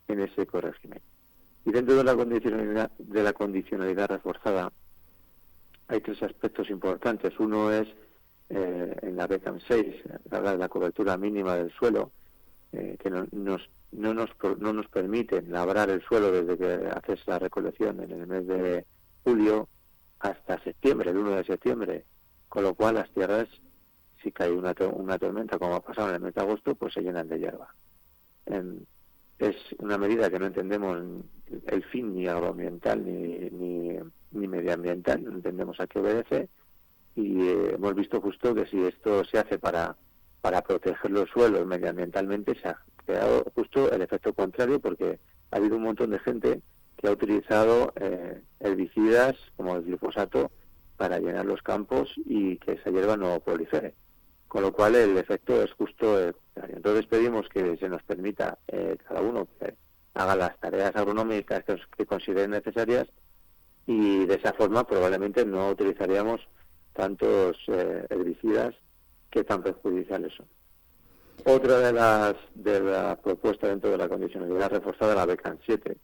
en 0.07 0.21
ese 0.21 0.41
ecorégimen. 0.43 1.01
Y 1.65 1.71
dentro 1.71 1.95
de 1.95 2.03
la 2.03 2.15
condicionalidad, 2.15 2.91
de 2.97 3.23
la 3.23 3.33
condicionalidad 3.33 4.09
reforzada 4.09 4.71
hay 5.87 6.01
tres 6.01 6.23
aspectos 6.23 6.69
importantes. 6.69 7.37
Uno 7.39 7.71
es 7.71 7.87
eh, 8.49 8.95
en 9.01 9.15
la 9.15 9.27
BECAM 9.27 9.59
6, 9.67 9.95
habla 10.31 10.53
de 10.53 10.57
la 10.57 10.69
cobertura 10.69 11.17
mínima 11.17 11.55
del 11.55 11.71
suelo, 11.71 12.11
eh, 12.71 12.97
que 12.99 13.09
no 13.09 13.27
nos, 13.31 13.69
no, 13.91 14.13
nos, 14.13 14.29
no 14.59 14.73
nos 14.73 14.87
permite 14.87 15.41
labrar 15.41 15.89
el 15.89 16.01
suelo 16.01 16.31
desde 16.31 16.57
que 16.57 16.87
haces 16.87 17.19
la 17.27 17.39
recolección 17.39 18.01
en 18.01 18.11
el 18.11 18.27
mes 18.27 18.47
de 18.47 18.85
julio 19.23 19.67
hasta 20.19 20.63
septiembre, 20.63 21.11
el 21.11 21.17
1 21.17 21.31
de 21.31 21.43
septiembre, 21.43 22.05
con 22.47 22.63
lo 22.63 22.73
cual 22.73 22.95
las 22.95 23.09
tierras, 23.11 23.47
si 24.23 24.31
cae 24.31 24.51
una, 24.51 24.73
una 24.93 25.17
tormenta 25.17 25.57
como 25.59 25.75
ha 25.75 25.81
pasado 25.81 26.09
en 26.09 26.15
el 26.15 26.21
mes 26.21 26.33
de 26.33 26.41
agosto, 26.41 26.75
pues 26.75 26.93
se 26.93 27.01
llenan 27.01 27.27
de 27.27 27.39
hierba. 27.39 27.73
Em, 28.45 28.79
es 29.41 29.55
una 29.79 29.97
medida 29.97 30.29
que 30.29 30.39
no 30.39 30.45
entendemos 30.45 30.99
el 31.67 31.83
fin 31.85 32.13
ni 32.13 32.27
agroambiental 32.27 33.03
ni, 33.03 33.49
ni, 33.49 33.97
ni 34.31 34.47
medioambiental, 34.47 35.23
no 35.23 35.31
entendemos 35.31 35.79
a 35.79 35.87
qué 35.87 35.99
obedece 35.99 36.47
y 37.15 37.47
eh, 37.47 37.71
hemos 37.73 37.95
visto 37.95 38.21
justo 38.21 38.53
que 38.53 38.65
si 38.67 38.83
esto 38.85 39.25
se 39.25 39.39
hace 39.39 39.57
para, 39.57 39.95
para 40.41 40.61
proteger 40.61 41.11
los 41.11 41.29
suelos 41.29 41.65
medioambientalmente, 41.65 42.55
se 42.55 42.69
ha 42.69 42.79
creado 43.05 43.43
justo 43.55 43.91
el 43.91 44.01
efecto 44.01 44.33
contrario 44.33 44.79
porque 44.79 45.19
ha 45.49 45.57
habido 45.57 45.77
un 45.77 45.83
montón 45.83 46.11
de 46.11 46.19
gente 46.19 46.61
que 46.97 47.07
ha 47.07 47.11
utilizado 47.11 47.93
eh, 47.95 48.41
herbicidas 48.59 49.35
como 49.57 49.75
el 49.75 49.83
glifosato 49.83 50.51
para 50.97 51.19
llenar 51.19 51.45
los 51.45 51.63
campos 51.63 52.13
y 52.25 52.57
que 52.57 52.73
esa 52.73 52.91
hierba 52.91 53.17
no 53.17 53.39
prolifere. 53.39 53.95
Con 54.51 54.63
lo 54.63 54.73
cual 54.73 54.95
el 54.95 55.17
efecto 55.17 55.63
es 55.63 55.71
justo 55.71 56.33
contrario. 56.53 56.75
Entonces 56.75 57.05
pedimos 57.05 57.47
que 57.47 57.77
se 57.77 57.87
nos 57.87 58.03
permita 58.03 58.57
eh, 58.67 58.97
cada 59.07 59.21
uno 59.21 59.47
que 59.57 59.75
haga 60.13 60.35
las 60.35 60.59
tareas 60.59 60.93
agronómicas 60.93 61.63
que, 61.63 61.79
que 61.95 62.05
consideren 62.05 62.51
necesarias 62.51 63.07
y 63.87 64.25
de 64.25 64.35
esa 64.35 64.51
forma 64.51 64.85
probablemente 64.85 65.45
no 65.45 65.69
utilizaríamos 65.69 66.41
tantos 66.91 67.55
eh, 67.67 68.05
herbicidas 68.09 68.75
que 69.29 69.45
tan 69.45 69.63
perjudiciales 69.63 70.33
son. 70.35 70.47
Otra 71.45 71.79
de 71.79 71.93
las 71.93 72.35
de 72.53 72.81
la 72.81 73.15
propuesta 73.21 73.69
dentro 73.69 73.89
de 73.89 73.97
la 73.99 74.09
condicionalidad 74.09 74.69
reforzada, 74.69 75.15
la 75.15 75.27
BECAN 75.27 75.59
7, 75.65 75.95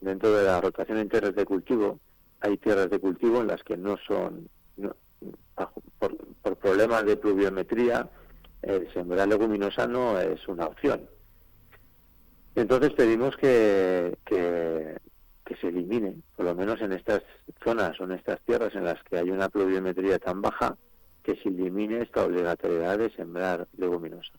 dentro 0.00 0.32
de 0.32 0.42
la 0.42 0.60
rotación 0.60 0.98
en 0.98 1.08
tierras 1.08 1.36
de 1.36 1.44
cultivo, 1.44 2.00
hay 2.40 2.56
tierras 2.56 2.90
de 2.90 2.98
cultivo 2.98 3.40
en 3.40 3.46
las 3.46 3.62
que 3.62 3.76
no 3.76 3.96
son, 4.04 4.48
por, 5.98 6.16
por 6.42 6.56
problemas 6.56 7.04
de 7.04 7.16
pluviometría, 7.16 8.08
el 8.62 8.92
sembrar 8.92 9.28
leguminosa 9.28 9.86
no 9.86 10.18
es 10.18 10.46
una 10.48 10.66
opción. 10.66 11.08
Entonces 12.54 12.92
pedimos 12.92 13.36
que, 13.36 14.18
que, 14.24 14.98
que 15.44 15.56
se 15.56 15.68
elimine, 15.68 16.16
por 16.36 16.46
lo 16.46 16.54
menos 16.54 16.80
en 16.80 16.92
estas 16.92 17.22
zonas 17.64 17.98
o 18.00 18.04
en 18.04 18.12
estas 18.12 18.40
tierras 18.42 18.74
en 18.74 18.84
las 18.84 19.02
que 19.04 19.18
hay 19.18 19.30
una 19.30 19.48
pluviometría 19.48 20.18
tan 20.18 20.42
baja, 20.42 20.76
que 21.22 21.36
se 21.36 21.48
elimine 21.48 22.02
esta 22.02 22.24
obligatoriedad 22.24 22.98
de 22.98 23.10
sembrar 23.10 23.68
leguminosa. 23.76 24.32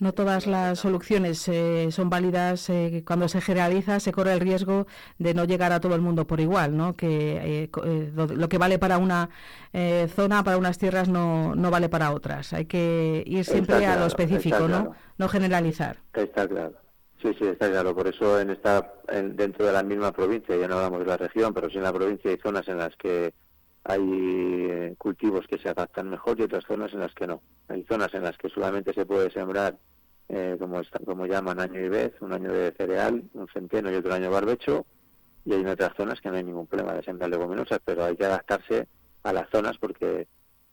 No 0.00 0.12
todas 0.14 0.46
las 0.46 0.78
soluciones 0.78 1.46
eh, 1.48 1.88
son 1.92 2.08
válidas. 2.10 2.70
eh, 2.70 3.04
cuando 3.06 3.28
se 3.28 3.40
generaliza, 3.42 4.00
se 4.00 4.12
corre 4.12 4.32
el 4.32 4.40
riesgo 4.40 4.86
de 5.18 5.34
no 5.34 5.44
llegar 5.44 5.72
a 5.72 5.80
todo 5.80 5.94
el 5.94 6.00
mundo 6.00 6.26
por 6.26 6.40
igual, 6.40 6.74
¿no? 6.76 6.96
Que 6.96 7.36
eh, 7.64 7.70
eh, 7.84 8.10
lo, 8.14 8.26
lo 8.26 8.48
que 8.48 8.56
vale 8.58 8.78
para 8.78 8.96
una 8.96 9.28
eh, 9.74 10.08
zona, 10.16 10.42
para 10.42 10.56
unas 10.56 10.78
tierras, 10.78 11.08
no, 11.08 11.54
no 11.54 11.70
vale 11.70 11.88
para 11.90 12.12
otras. 12.12 12.52
Hay 12.54 12.64
que 12.64 13.22
ir 13.26 13.44
siempre 13.44 13.84
a 13.86 13.96
lo 13.96 14.06
específico, 14.06 14.60
¿no? 14.60 14.66
claro. 14.66 14.94
No 15.18 15.28
generalizar. 15.28 15.98
Está 16.14 16.48
claro. 16.48 16.72
Sí, 17.20 17.34
sí, 17.38 17.44
está 17.46 17.68
claro. 17.70 17.94
Por 17.94 18.08
eso 18.08 18.40
en 18.40 18.48
esta, 18.48 18.94
en- 19.08 19.36
dentro 19.36 19.66
de 19.66 19.72
la 19.72 19.82
misma 19.82 20.12
provincia, 20.12 20.56
ya 20.56 20.66
no 20.66 20.76
hablamos 20.76 21.00
de 21.00 21.06
la 21.06 21.18
región, 21.18 21.52
pero 21.52 21.68
sí 21.68 21.76
en 21.76 21.82
la 21.82 21.92
provincia 21.92 22.30
hay 22.30 22.38
zonas 22.38 22.66
en 22.68 22.78
las 22.78 22.96
que 22.96 23.34
hay 23.84 24.02
eh, 24.02 24.94
cultivos 24.98 25.46
que 25.46 25.58
se 25.58 25.68
adaptan 25.68 26.10
mejor 26.10 26.38
y 26.38 26.42
otras 26.42 26.64
zonas 26.66 26.92
en 26.92 27.00
las 27.00 27.14
que 27.14 27.26
no. 27.26 27.42
Hay 27.68 27.84
zonas 27.84 28.12
en 28.14 28.22
las 28.22 28.36
que 28.36 28.48
solamente 28.50 28.92
se 28.92 29.06
puede 29.06 29.30
sembrar, 29.30 29.78
eh, 30.28 30.56
como, 30.58 30.80
está- 30.80 30.98
como 31.04 31.26
llaman, 31.26 31.60
año 31.60 31.80
y 31.80 31.88
vez, 31.88 32.12
un 32.20 32.32
año 32.32 32.52
de 32.52 32.72
cereal, 32.72 33.22
un 33.34 33.48
centeno 33.48 33.90
y 33.90 33.94
otro 33.96 34.12
año 34.12 34.30
barbecho, 34.30 34.86
y 35.44 35.54
hay 35.54 35.64
otras 35.64 35.92
zonas 35.96 36.20
que 36.20 36.28
no 36.30 36.36
hay 36.36 36.44
ningún 36.44 36.66
problema 36.66 36.94
de 36.94 37.02
sembrar 37.02 37.30
leguminosas, 37.30 37.80
pero 37.84 38.04
hay 38.04 38.16
que 38.16 38.26
adaptarse 38.26 38.86
a 39.22 39.32
las 39.32 39.48
zonas 39.50 39.76
porque 39.78 40.28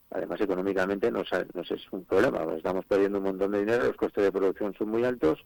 además 0.09 0.39
económicamente 0.41 1.11
nos, 1.11 1.29
nos 1.53 1.71
es 1.71 1.81
un 1.91 2.05
problema, 2.05 2.43
pues 2.43 2.57
estamos 2.57 2.85
perdiendo 2.85 3.17
un 3.19 3.25
montón 3.25 3.51
de 3.51 3.59
dinero, 3.59 3.85
los 3.85 3.95
costes 3.97 4.23
de 4.23 4.31
producción 4.31 4.73
son 4.77 4.89
muy 4.89 5.03
altos 5.05 5.39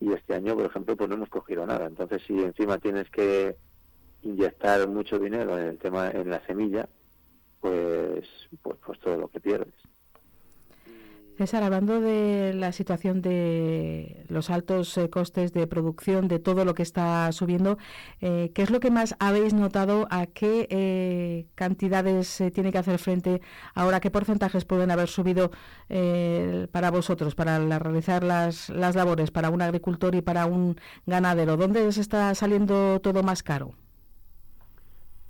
y 0.00 0.12
este 0.12 0.34
año, 0.34 0.54
por 0.54 0.66
ejemplo, 0.66 0.96
pues 0.96 1.08
no 1.08 1.14
hemos 1.16 1.28
cogido 1.30 1.64
nada. 1.66 1.86
Entonces, 1.86 2.22
si 2.26 2.34
encima 2.34 2.78
tienes 2.78 3.08
que 3.10 3.56
inyectar 4.26 4.86
mucho 4.88 5.18
dinero 5.18 5.58
en 5.58 5.66
el 5.66 5.78
tema 5.78 6.10
en 6.10 6.30
la 6.30 6.44
semilla, 6.46 6.88
pues 7.60 8.26
pues, 8.62 8.76
pues 8.84 9.00
todo 9.00 9.16
lo 9.16 9.28
que 9.28 9.40
pierdes. 9.40 9.74
César, 11.36 11.62
hablando 11.62 12.00
de 12.00 12.54
la 12.54 12.72
situación 12.72 13.20
de 13.20 14.24
los 14.28 14.48
altos 14.48 14.96
eh, 14.96 15.10
costes 15.10 15.52
de 15.52 15.66
producción, 15.66 16.28
de 16.28 16.38
todo 16.38 16.64
lo 16.64 16.72
que 16.72 16.82
está 16.82 17.30
subiendo, 17.32 17.76
eh, 18.22 18.52
¿qué 18.54 18.62
es 18.62 18.70
lo 18.70 18.80
que 18.80 18.90
más 18.90 19.14
habéis 19.18 19.52
notado? 19.52 20.08
¿A 20.10 20.24
qué 20.24 20.66
eh, 20.70 21.46
cantidades 21.54 22.26
se 22.26 22.50
tiene 22.50 22.72
que 22.72 22.78
hacer 22.78 22.98
frente 22.98 23.42
ahora? 23.74 24.00
¿Qué 24.00 24.10
porcentajes 24.10 24.64
pueden 24.64 24.90
haber 24.90 25.08
subido 25.08 25.50
eh, 25.90 26.68
para 26.72 26.90
vosotros, 26.90 27.34
para 27.34 27.58
realizar 27.78 28.24
las, 28.24 28.70
las 28.70 28.96
labores, 28.96 29.30
para 29.30 29.50
un 29.50 29.60
agricultor 29.60 30.14
y 30.14 30.22
para 30.22 30.46
un 30.46 30.80
ganadero? 31.04 31.58
¿Dónde 31.58 31.92
se 31.92 32.00
está 32.00 32.34
saliendo 32.34 32.98
todo 33.02 33.22
más 33.22 33.42
caro? 33.42 33.74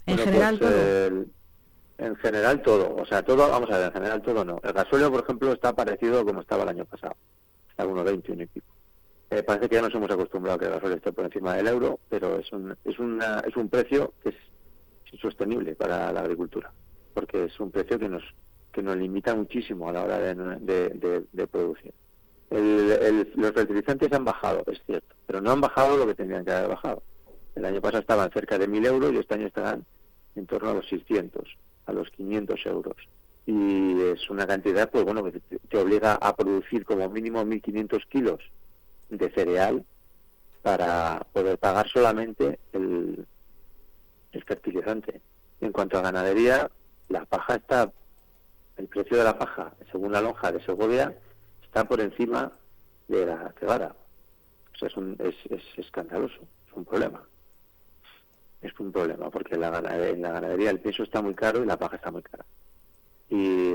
En 0.07 0.17
Bueno, 0.17 0.25
general, 0.31 0.59
pues, 0.59 0.71
todo. 0.71 1.07
el- 1.07 1.27
en 1.99 2.17
general 2.17 2.63
todo, 2.63 2.95
o 2.97 3.07
sea, 3.07 3.23
todo, 3.23 3.49
vamos 3.49 3.71
a 3.71 3.79
ver, 3.79 3.87
en 3.89 3.93
general 3.95 4.23
todo 4.23 4.45
no. 4.45 4.61
El 4.63 4.73
gasóleo, 4.73 5.11
por 5.11 5.25
ejemplo, 5.25 5.53
está 5.53 5.73
parecido 5.75 6.25
como 6.25 6.41
estaba 6.43 6.63
el 6.65 6.69
año 6.69 6.85
pasado, 6.85 7.17
está 7.71 7.83
a 7.85 7.87
unos 7.87 8.05
21 8.05 8.43
y 8.43 8.47
pico. 8.47 8.67
Eh, 9.31 9.43
parece 9.43 9.69
que 9.69 9.75
ya 9.77 9.83
nos 9.83 9.95
hemos 9.95 10.11
acostumbrado 10.11 10.57
a 10.57 10.59
que 10.61 10.67
el 10.67 10.73
gasóleo 10.73 10.97
esté 10.99 11.13
por 11.13 11.25
encima 11.25 11.55
del 11.55 11.67
euro, 11.69 11.99
pero 12.09 12.39
es 12.39 12.53
un, 12.53 12.77
es 12.85 12.99
una, 12.99 13.41
es 13.41 13.57
un 13.57 13.69
precio 13.69 14.13
que 14.23 14.29
es 14.29 14.37
insostenible 15.13 15.75
para 15.75 16.13
la 16.13 16.21
agricultura, 16.21 16.71
porque 17.15 17.45
es 17.45 17.59
un 17.59 17.71
precio 17.73 17.99
que 17.99 18.09
nos, 18.09 18.23
que 18.73 18.83
nos 18.83 18.97
limita 18.97 19.35
muchísimo 19.35 19.89
a 19.89 19.93
la 19.93 20.05
hora 20.05 20.19
de, 20.19 20.35
de- 20.35 20.89
de- 20.91 21.25
de 21.33 21.47
producir. 21.49 21.93
El- 22.51 22.93
el- 22.93 23.33
los 23.35 23.53
fertilizantes 23.53 24.13
han 24.13 24.25
bajado, 24.25 24.63
es 24.67 24.81
cierto, 24.87 25.17
pero 25.27 25.41
no 25.41 25.51
han 25.51 25.61
bajado 25.61 25.97
lo 25.97 26.07
que 26.07 26.15
tendrían 26.15 26.45
que 26.45 26.53
haber 26.53 26.69
bajado. 26.69 27.03
El 27.57 27.65
año 27.65 27.81
pasado 27.81 28.01
estaban 28.03 28.31
cerca 28.31 28.59
de 28.59 28.69
1.000 28.69 28.85
euros 28.87 29.13
y 29.13 29.17
este 29.17 29.35
año 29.35 29.47
estarán 29.47 29.85
en 30.37 30.47
torno 30.47 30.71
a 30.71 30.75
los 30.75 30.89
600, 30.89 31.57
a 31.87 31.93
los 31.93 32.11
500 32.11 32.67
euros. 32.67 32.97
Y 33.47 34.01
es 34.03 34.29
una 34.29 34.47
cantidad, 34.47 34.91
pues 34.91 35.05
bueno, 35.05 35.25
que 35.25 35.41
te, 35.41 35.79
obliga 35.79 36.15
a 36.15 36.35
producir 36.35 36.85
como 36.85 37.09
mínimo 37.09 37.43
1.500 37.43 38.07
kilos 38.09 38.41
de 39.09 39.31
cereal 39.31 39.85
para 40.63 41.25
poder 41.33 41.59
pagar 41.59 41.89
solamente 41.89 42.59
el, 42.73 43.25
el 44.33 44.45
fertilizante. 44.45 45.21
En 45.61 45.73
cuanto 45.73 45.97
a 45.97 46.03
ganadería, 46.03 46.71
la 47.09 47.25
paja 47.25 47.55
está, 47.55 47.93
el 48.77 48.89
precio 48.89 49.17
de 49.17 49.25
la 49.25 49.39
paja, 49.39 49.75
según 49.93 50.13
la 50.13 50.21
lonja 50.21 50.51
de 50.51 50.61
Segovia, 50.65 51.17
está 51.63 51.85
por 51.85 52.01
encima 52.01 52.53
de 53.07 53.27
la 53.27 53.55
cebada. 53.61 53.95
O 54.75 54.79
sea, 54.79 54.89
es, 54.89 54.97
un, 54.97 55.17
es, 55.21 55.35
es 55.51 55.63
escandaloso, 55.79 56.41
es 56.67 56.73
un 56.75 56.85
problema. 56.85 57.23
Es 58.67 58.81
un 58.81 58.91
problema, 58.91 59.31
porque 59.31 59.55
en 59.55 59.61
la 59.61 59.71
ganadería 59.71 60.71
el 60.71 60.81
peso 60.81 61.05
está 61.05 61.23
muy 61.23 61.35
caro 61.35 61.63
y 61.63 61.67
la 61.67 61.79
paja 61.79 61.97
está 61.97 62.11
muy 62.11 62.23
cara. 62.23 62.45
Y, 63.29 63.71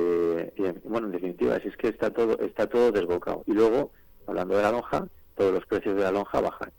bueno, 0.83 1.07
en 1.07 1.13
definitiva, 1.13 1.59
si 1.61 1.69
es 1.69 1.77
que 1.77 1.87
está 1.87 2.09
todo, 2.11 2.37
está 2.39 2.67
todo 2.67 2.91
desbocado. 2.91 3.43
Y 3.47 3.53
luego, 3.53 3.91
hablando 4.27 4.57
de 4.57 4.63
la 4.63 4.71
lonja, 4.71 5.07
todos 5.35 5.53
los 5.53 5.65
precios 5.65 5.95
de 5.95 6.03
la 6.03 6.11
lonja 6.11 6.41
bajan. 6.41 6.71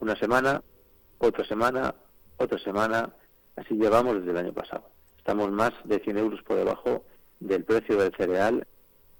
Una 0.00 0.16
semana, 0.16 0.62
otra 1.18 1.44
semana, 1.44 1.94
otra 2.36 2.58
semana, 2.58 3.12
así 3.54 3.74
llevamos 3.74 4.16
desde 4.16 4.30
el 4.32 4.38
año 4.38 4.52
pasado. 4.52 4.88
Estamos 5.18 5.52
más 5.52 5.72
de 5.84 6.00
100 6.00 6.18
euros 6.18 6.42
por 6.42 6.56
debajo 6.56 7.04
del 7.38 7.64
precio 7.64 7.96
del 7.96 8.12
cereal 8.16 8.66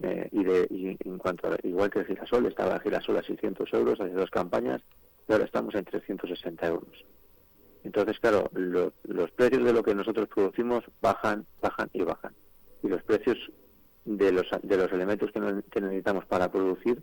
eh, 0.00 0.28
y, 0.32 0.42
de, 0.42 0.66
y 0.68 0.96
en 1.08 1.18
cuanto 1.18 1.48
igual 1.62 1.90
que 1.90 2.00
el 2.00 2.06
girasol, 2.06 2.46
estaba 2.46 2.74
el 2.74 2.80
girasol 2.80 3.18
a 3.18 3.22
600 3.22 3.72
euros 3.72 4.00
hace 4.00 4.14
dos 4.14 4.30
campañas 4.30 4.82
y 5.28 5.32
ahora 5.32 5.44
estamos 5.44 5.76
en 5.76 5.84
360 5.84 6.66
euros. 6.66 7.04
Entonces, 7.84 8.18
claro, 8.20 8.48
lo- 8.54 8.92
los 9.04 9.30
precios 9.32 9.64
de 9.64 9.72
lo 9.72 9.82
que 9.82 9.94
nosotros 9.94 10.28
producimos 10.28 10.84
bajan, 11.00 11.46
bajan 11.60 11.90
y 11.92 12.02
bajan. 12.02 12.32
Y 12.82 12.88
los 12.88 13.02
precios 13.02 13.38
de 14.04 14.32
los, 14.32 14.46
de 14.62 14.76
los 14.76 14.92
elementos 14.92 15.30
que, 15.32 15.80
necesitamos 15.80 16.24
para 16.26 16.50
producir, 16.50 17.02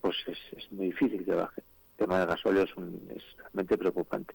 pues 0.00 0.16
es, 0.26 0.38
es 0.56 0.70
muy 0.72 0.86
difícil 0.86 1.24
que 1.24 1.32
bajen. 1.34 1.64
El 1.98 2.06
tema 2.06 2.18
del 2.20 2.28
gasóleo 2.28 2.62
es, 2.64 2.76
un- 2.76 3.08
es 3.14 3.22
realmente 3.38 3.76
preocupante. 3.78 4.34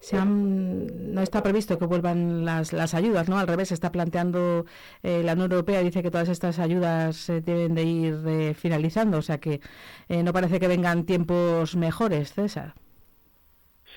Se 0.00 0.16
han- 0.16 1.12
no 1.14 1.20
está 1.20 1.42
previsto 1.42 1.78
que 1.78 1.84
vuelvan 1.84 2.44
las, 2.44 2.72
las 2.72 2.94
ayudas, 2.94 3.28
¿no? 3.28 3.38
Al 3.38 3.46
revés, 3.46 3.68
se 3.68 3.74
está 3.74 3.92
planteando 3.92 4.64
eh, 5.02 5.22
la 5.22 5.34
Unión 5.34 5.52
Europea 5.52 5.80
dice 5.82 6.02
que 6.02 6.10
todas 6.10 6.30
estas 6.30 6.58
ayudas 6.58 7.28
eh, 7.28 7.42
deben 7.42 7.74
de 7.74 7.82
ir 7.84 8.14
eh, 8.26 8.54
finalizando, 8.54 9.18
o 9.18 9.22
sea 9.22 9.38
que 9.38 9.60
eh, 10.08 10.22
no 10.22 10.32
parece 10.32 10.58
que 10.58 10.68
vengan 10.68 11.04
tiempos 11.04 11.76
mejores, 11.76 12.32
César. 12.32 12.74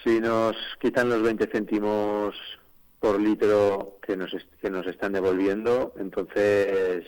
Si 0.03 0.19
nos 0.19 0.57
quitan 0.79 1.07
los 1.07 1.21
20 1.21 1.47
céntimos 1.47 2.35
por 2.99 3.19
litro 3.19 3.99
que 4.05 4.17
nos, 4.17 4.35
que 4.61 4.69
nos 4.69 4.85
están 4.85 5.13
devolviendo, 5.13 5.93
entonces, 5.97 7.05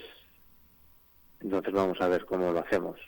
entonces 1.40 1.74
vamos 1.74 2.00
a 2.00 2.08
ver 2.08 2.24
cómo 2.24 2.52
lo 2.52 2.60
hacemos. 2.60 2.98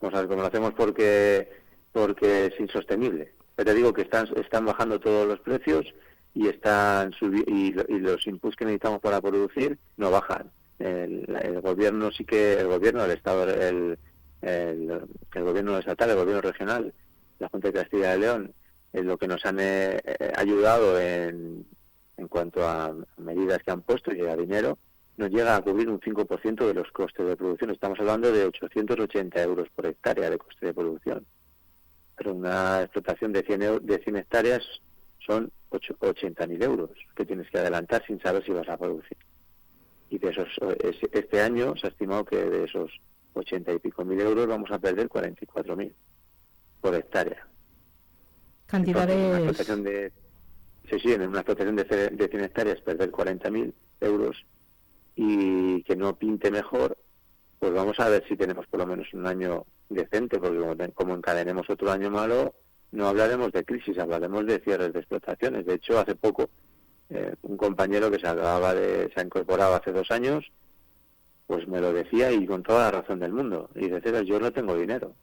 Vamos 0.00 0.16
a 0.16 0.20
ver 0.20 0.28
cómo 0.28 0.42
lo 0.42 0.48
hacemos 0.48 0.74
porque, 0.74 1.50
porque 1.92 2.46
es 2.46 2.58
insostenible. 2.58 3.32
Ya 3.56 3.64
te 3.64 3.74
digo 3.74 3.92
que 3.92 4.02
están, 4.02 4.64
bajando 4.64 4.98
todos 4.98 5.26
los 5.26 5.38
precios 5.40 5.86
y 6.34 6.48
están 6.48 7.12
y, 7.20 7.74
y 7.92 7.98
los 7.98 8.26
inputs 8.26 8.56
que 8.56 8.64
necesitamos 8.64 9.00
para 9.00 9.20
producir 9.20 9.78
no 9.96 10.10
bajan. 10.10 10.50
El, 10.80 11.26
el 11.42 11.60
gobierno 11.60 12.10
sí 12.10 12.24
que, 12.24 12.54
el 12.54 12.66
gobierno, 12.66 13.04
el 13.04 13.12
Estado, 13.12 13.48
el, 13.50 13.98
el, 14.42 15.00
el 15.32 15.44
gobierno 15.44 15.78
estatal, 15.78 16.10
el 16.10 16.16
gobierno 16.16 16.42
regional, 16.42 16.92
la 17.38 17.48
Junta 17.48 17.68
de 17.68 17.74
Castilla 17.74 18.16
y 18.16 18.20
León, 18.20 18.54
es 18.92 19.04
lo 19.04 19.16
que 19.18 19.28
nos 19.28 19.44
han 19.44 19.58
eh, 19.60 20.00
eh, 20.04 20.32
ayudado 20.36 20.98
en, 21.00 21.66
en 22.16 22.28
cuanto 22.28 22.66
a 22.66 22.94
medidas 23.18 23.62
que 23.62 23.70
han 23.70 23.82
puesto 23.82 24.14
y 24.14 24.20
a 24.26 24.36
dinero, 24.36 24.78
nos 25.16 25.30
llega 25.30 25.56
a 25.56 25.62
cubrir 25.62 25.88
un 25.88 26.00
5% 26.00 26.66
de 26.66 26.74
los 26.74 26.90
costes 26.92 27.26
de 27.26 27.36
producción. 27.36 27.70
Estamos 27.70 27.98
hablando 28.00 28.30
de 28.32 28.44
880 28.46 29.42
euros 29.42 29.68
por 29.74 29.86
hectárea 29.86 30.30
de 30.30 30.38
coste 30.38 30.66
de 30.66 30.74
producción. 30.74 31.26
Pero 32.16 32.34
una 32.34 32.82
explotación 32.82 33.32
de 33.32 33.42
100, 33.42 33.60
eu- 33.62 33.80
de 33.80 33.98
100 33.98 34.16
hectáreas 34.16 34.62
son 35.26 35.50
ocho- 35.70 35.96
80.000 36.00 36.62
euros 36.62 36.90
que 37.14 37.24
tienes 37.26 37.50
que 37.50 37.58
adelantar 37.58 38.04
sin 38.06 38.20
saber 38.20 38.44
si 38.44 38.52
vas 38.52 38.68
a 38.68 38.76
producir. 38.78 39.16
Y 40.10 40.18
de 40.18 40.30
esos, 40.30 40.48
es- 40.82 41.02
este 41.12 41.40
año 41.42 41.74
se 41.76 41.86
ha 41.88 41.90
estimado 41.90 42.24
que 42.24 42.36
de 42.36 42.64
esos 42.64 42.90
80 43.34 43.72
y 43.72 43.78
pico 43.78 44.04
mil 44.04 44.20
euros 44.20 44.46
vamos 44.46 44.70
a 44.70 44.78
perder 44.78 45.08
44.000 45.08 45.92
por 46.80 46.94
hectárea. 46.94 47.46
Entonces, 48.70 49.06
en 49.14 49.20
Cantidades 49.22 49.38
explotación 49.38 49.84
de, 49.84 50.12
sí, 50.90 50.98
sí, 51.00 51.12
en 51.12 51.28
una 51.28 51.40
explotación 51.40 51.76
de, 51.76 51.84
de 51.84 52.28
100 52.28 52.44
hectáreas 52.44 52.80
perder 52.82 53.10
40.000 53.10 53.72
euros 54.00 54.44
y 55.16 55.82
que 55.84 55.96
no 55.96 56.16
pinte 56.16 56.50
mejor, 56.50 56.96
pues 57.58 57.72
vamos 57.72 57.98
a 57.98 58.08
ver 58.08 58.24
si 58.28 58.36
tenemos 58.36 58.66
por 58.66 58.80
lo 58.80 58.86
menos 58.86 59.12
un 59.14 59.26
año 59.26 59.64
decente, 59.88 60.38
porque 60.38 60.58
como, 60.58 60.76
como 60.92 61.14
encadenemos 61.14 61.68
otro 61.70 61.90
año 61.90 62.10
malo, 62.10 62.54
no 62.92 63.08
hablaremos 63.08 63.52
de 63.52 63.64
crisis, 63.64 63.98
hablaremos 63.98 64.46
de 64.46 64.60
cierres 64.60 64.92
de 64.92 65.00
explotaciones. 65.00 65.66
De 65.66 65.74
hecho, 65.74 65.98
hace 65.98 66.14
poco, 66.14 66.50
eh, 67.10 67.34
un 67.42 67.56
compañero 67.56 68.10
que 68.10 68.18
se 68.18 68.28
acababa 68.28 68.74
de, 68.74 69.10
se 69.12 69.20
ha 69.20 69.24
incorporado 69.24 69.74
hace 69.74 69.92
dos 69.92 70.10
años, 70.10 70.44
pues 71.46 71.66
me 71.66 71.80
lo 71.80 71.92
decía 71.92 72.30
y 72.30 72.46
con 72.46 72.62
toda 72.62 72.84
la 72.84 73.00
razón 73.00 73.18
del 73.18 73.32
mundo. 73.32 73.70
Y 73.74 73.86
dice, 73.86 74.02
"César, 74.02 74.24
yo 74.24 74.38
no 74.38 74.52
tengo 74.52 74.76
dinero, 74.76 75.14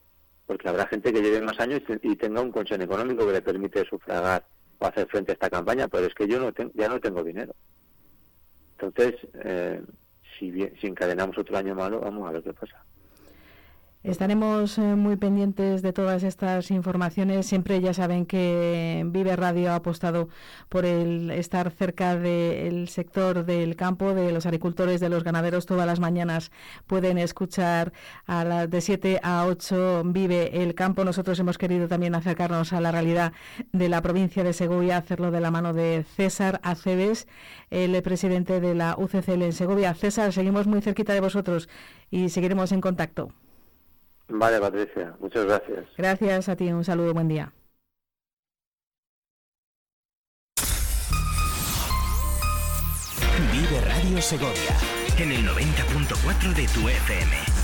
porque 0.45 0.69
habrá 0.69 0.87
gente 0.87 1.11
que 1.11 1.21
lleve 1.21 1.41
más 1.41 1.59
años 1.59 1.81
y 2.01 2.15
tenga 2.15 2.41
un 2.41 2.51
colchón 2.51 2.81
económico 2.81 3.25
que 3.25 3.33
le 3.33 3.41
permite 3.41 3.83
sufragar 3.85 4.45
o 4.79 4.85
hacer 4.85 5.07
frente 5.07 5.31
a 5.31 5.33
esta 5.33 5.49
campaña, 5.49 5.87
pero 5.87 6.05
es 6.07 6.13
que 6.13 6.27
yo 6.27 6.39
no 6.39 6.51
ten- 6.53 6.71
ya 6.75 6.87
no 6.89 6.99
tengo 6.99 7.23
dinero. 7.23 7.55
Entonces, 8.77 9.15
eh, 9.43 9.81
si, 10.37 10.51
bien- 10.51 10.73
si 10.79 10.87
encadenamos 10.87 11.37
otro 11.37 11.57
año 11.57 11.73
malo, 11.75 11.99
vamos 12.01 12.27
a 12.27 12.31
ver 12.33 12.43
qué 12.43 12.53
pasa. 12.53 12.83
Estaremos 14.05 14.77
eh, 14.77 14.95
muy 14.95 15.15
pendientes 15.15 15.81
de 15.81 15.91
todas 15.91 16.21
estas 16.21 16.69
informaciones. 16.69 17.47
Siempre 17.47 17.81
ya 17.81 17.91
saben 17.91 18.27
que 18.27 19.03
Vive 19.07 19.35
Radio 19.35 19.71
ha 19.71 19.77
apostado 19.77 20.29
por 20.69 20.85
el 20.85 21.31
estar 21.31 21.71
cerca 21.71 22.15
del 22.15 22.87
sector 22.87 23.45
del 23.45 23.75
campo, 23.75 24.13
de 24.13 24.31
los 24.31 24.45
agricultores, 24.45 25.01
de 25.01 25.09
los 25.09 25.23
ganaderos. 25.23 25.65
Todas 25.65 25.87
las 25.87 25.99
mañanas 25.99 26.51
pueden 26.85 27.17
escuchar 27.17 27.93
a 28.27 28.43
las 28.43 28.69
de 28.69 28.79
7 28.79 29.21
a 29.23 29.47
8 29.47 30.03
Vive 30.05 30.61
el 30.61 30.75
campo. 30.75 31.03
Nosotros 31.03 31.39
hemos 31.39 31.57
querido 31.57 31.87
también 31.87 32.13
acercarnos 32.13 32.73
a 32.73 32.81
la 32.81 32.91
realidad 32.91 33.33
de 33.71 33.89
la 33.89 34.03
provincia 34.03 34.43
de 34.43 34.53
Segovia, 34.53 34.97
hacerlo 34.97 35.31
de 35.31 35.41
la 35.41 35.49
mano 35.49 35.73
de 35.73 36.05
César 36.15 36.59
Aceves, 36.61 37.27
el 37.71 37.99
presidente 38.03 38.59
de 38.59 38.75
la 38.75 38.97
UCCL 38.99 39.41
en 39.41 39.53
Segovia. 39.53 39.95
César, 39.95 40.31
seguimos 40.31 40.67
muy 40.67 40.81
cerquita 40.81 41.11
de 41.11 41.21
vosotros 41.21 41.69
y 42.11 42.29
seguiremos 42.29 42.71
en 42.71 42.81
contacto. 42.81 43.31
Vale, 44.27 44.59
Patricia, 44.59 45.15
muchas 45.19 45.45
gracias. 45.45 45.85
Gracias 45.97 46.49
a 46.49 46.55
ti, 46.55 46.71
un 46.71 46.83
saludo, 46.83 47.13
buen 47.13 47.27
día. 47.27 47.53
Vive 53.51 53.81
Radio 53.81 54.21
Segovia 54.21 54.75
en 55.17 55.31
el 55.31 55.47
90.4 55.47 56.53
de 56.53 56.67
tu 56.67 56.89
FM. 56.89 57.54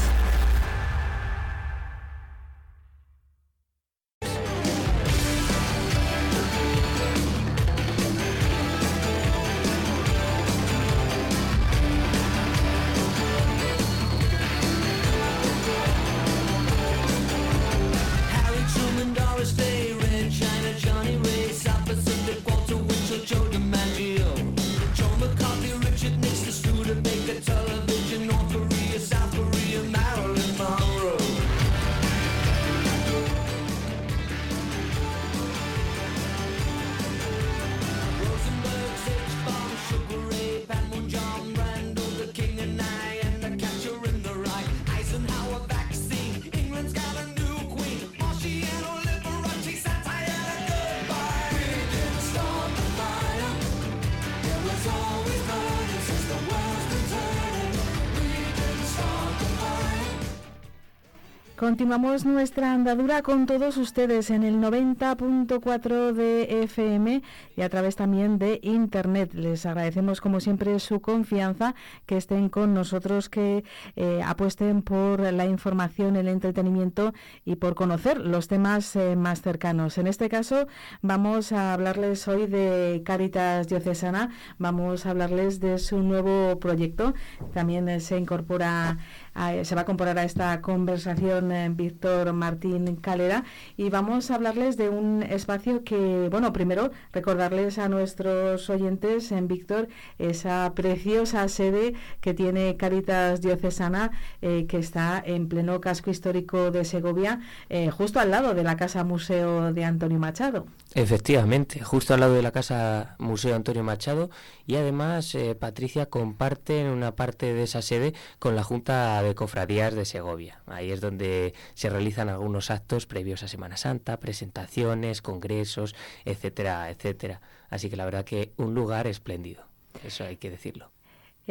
Continuamos 61.61 62.25
nuestra 62.25 62.73
andadura 62.73 63.21
con 63.21 63.45
todos 63.45 63.77
ustedes 63.77 64.31
en 64.31 64.41
el 64.41 64.55
90.4 64.55 66.11
de 66.11 66.63
FM 66.63 67.21
y 67.55 67.61
a 67.61 67.69
través 67.69 67.95
también 67.95 68.39
de 68.39 68.59
Internet. 68.63 69.35
Les 69.35 69.67
agradecemos 69.67 70.21
como 70.21 70.39
siempre 70.39 70.79
su 70.79 71.01
confianza, 71.01 71.75
que 72.07 72.17
estén 72.17 72.49
con 72.49 72.73
nosotros, 72.73 73.29
que 73.29 73.63
eh, 73.95 74.23
apuesten 74.25 74.81
por 74.81 75.19
la 75.19 75.45
información, 75.45 76.15
el 76.15 76.29
entretenimiento 76.29 77.13
y 77.45 77.57
por 77.57 77.75
conocer 77.75 78.17
los 78.19 78.47
temas 78.47 78.95
eh, 78.95 79.15
más 79.15 79.43
cercanos. 79.43 79.99
En 79.99 80.07
este 80.07 80.29
caso 80.29 80.65
vamos 81.03 81.51
a 81.51 81.73
hablarles 81.73 82.27
hoy 82.27 82.47
de 82.47 83.03
Caritas 83.05 83.67
Diocesana, 83.67 84.31
vamos 84.57 85.05
a 85.05 85.11
hablarles 85.11 85.59
de 85.59 85.77
su 85.77 85.99
nuevo 86.01 86.59
proyecto. 86.59 87.13
También 87.53 87.87
eh, 87.87 87.99
se 87.99 88.17
incorpora 88.17 88.97
a- 89.33 89.63
se 89.63 89.75
va 89.75 89.81
a 89.81 89.83
incorporar 89.83 90.17
a 90.19 90.23
esta 90.23 90.61
conversación 90.61 91.51
eh, 91.51 91.69
Víctor 91.69 92.33
Martín 92.33 92.95
Calera 92.97 93.43
y 93.77 93.89
vamos 93.89 94.29
a 94.31 94.35
hablarles 94.35 94.77
de 94.77 94.89
un 94.89 95.23
espacio 95.23 95.83
que, 95.83 96.27
bueno, 96.29 96.53
primero 96.53 96.91
recordarles 97.13 97.77
a 97.77 97.89
nuestros 97.89 98.69
oyentes 98.69 99.31
en 99.31 99.47
Víctor 99.47 99.87
esa 100.19 100.71
preciosa 100.75 101.47
sede 101.47 101.93
que 102.21 102.33
tiene 102.33 102.77
Caritas 102.77 103.41
Diocesana 103.41 104.11
eh, 104.41 104.65
que 104.67 104.77
está 104.77 105.21
en 105.25 105.47
pleno 105.47 105.81
casco 105.81 106.09
histórico 106.09 106.71
de 106.71 106.85
Segovia, 106.85 107.39
eh, 107.69 107.89
justo 107.91 108.19
al 108.19 108.31
lado 108.31 108.53
de 108.53 108.63
la 108.63 108.77
Casa 108.77 109.03
Museo 109.03 109.73
de 109.73 109.85
Antonio 109.85 110.19
Machado. 110.19 110.65
Efectivamente, 110.93 111.81
justo 111.81 112.13
al 112.13 112.19
lado 112.19 112.33
de 112.33 112.41
la 112.41 112.51
Casa 112.51 113.15
Museo 113.17 113.55
Antonio 113.55 113.81
Machado 113.81 114.29
y 114.67 114.75
además 114.75 115.33
eh, 115.35 115.55
Patricia 115.55 116.07
comparte 116.07 116.89
una 116.89 117.15
parte 117.15 117.53
de 117.53 117.63
esa 117.63 117.81
sede 117.81 118.13
con 118.39 118.57
la 118.57 118.63
Junta 118.63 119.23
de 119.23 119.33
Cofradías 119.33 119.95
de 119.95 120.03
Segovia. 120.03 120.61
Ahí 120.65 120.91
es 120.91 120.99
donde 120.99 121.53
se 121.75 121.89
realizan 121.89 122.27
algunos 122.27 122.71
actos 122.71 123.05
previos 123.05 123.41
a 123.41 123.47
Semana 123.47 123.77
Santa, 123.77 124.19
presentaciones, 124.19 125.21
congresos, 125.21 125.95
etcétera, 126.25 126.89
etcétera. 126.89 127.39
Así 127.69 127.89
que 127.89 127.95
la 127.95 128.03
verdad 128.03 128.25
que 128.25 128.51
un 128.57 128.73
lugar 128.73 129.07
espléndido, 129.07 129.63
eso 130.03 130.25
hay 130.25 130.35
que 130.35 130.49
decirlo. 130.49 130.90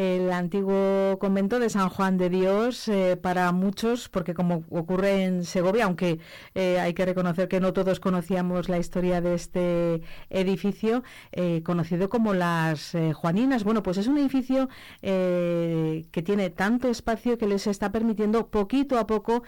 El 0.01 0.33
antiguo 0.33 1.19
convento 1.19 1.59
de 1.59 1.69
San 1.69 1.91
Juan 1.91 2.17
de 2.17 2.31
Dios 2.31 2.89
eh, 2.89 3.19
para 3.21 3.53
muchos, 3.53 4.09
porque 4.09 4.33
como 4.33 4.65
ocurre 4.71 5.25
en 5.25 5.45
Segovia, 5.45 5.85
aunque 5.85 6.21
eh, 6.55 6.81
hay 6.81 6.95
que 6.95 7.05
reconocer 7.05 7.49
que 7.49 7.61
no 7.61 7.75
todos 7.75 8.01
conocíamos 8.01 8.71
la 8.71 8.79
historia 8.79 9.21
de 9.21 9.35
este 9.35 10.01
edificio, 10.31 11.03
eh, 11.33 11.63
conocido 11.65 12.09
como 12.09 12.33
las 12.33 12.97
Juaninas. 13.15 13.63
Bueno, 13.63 13.83
pues 13.83 13.99
es 13.99 14.07
un 14.07 14.17
edificio 14.17 14.71
que 15.03 16.23
tiene 16.25 16.49
tanto 16.49 16.89
espacio 16.89 17.37
que 17.37 17.47
les 17.47 17.67
está 17.67 17.93
permitiendo 17.93 18.47
poquito 18.47 18.99
a 18.99 19.07
poco 19.07 19.43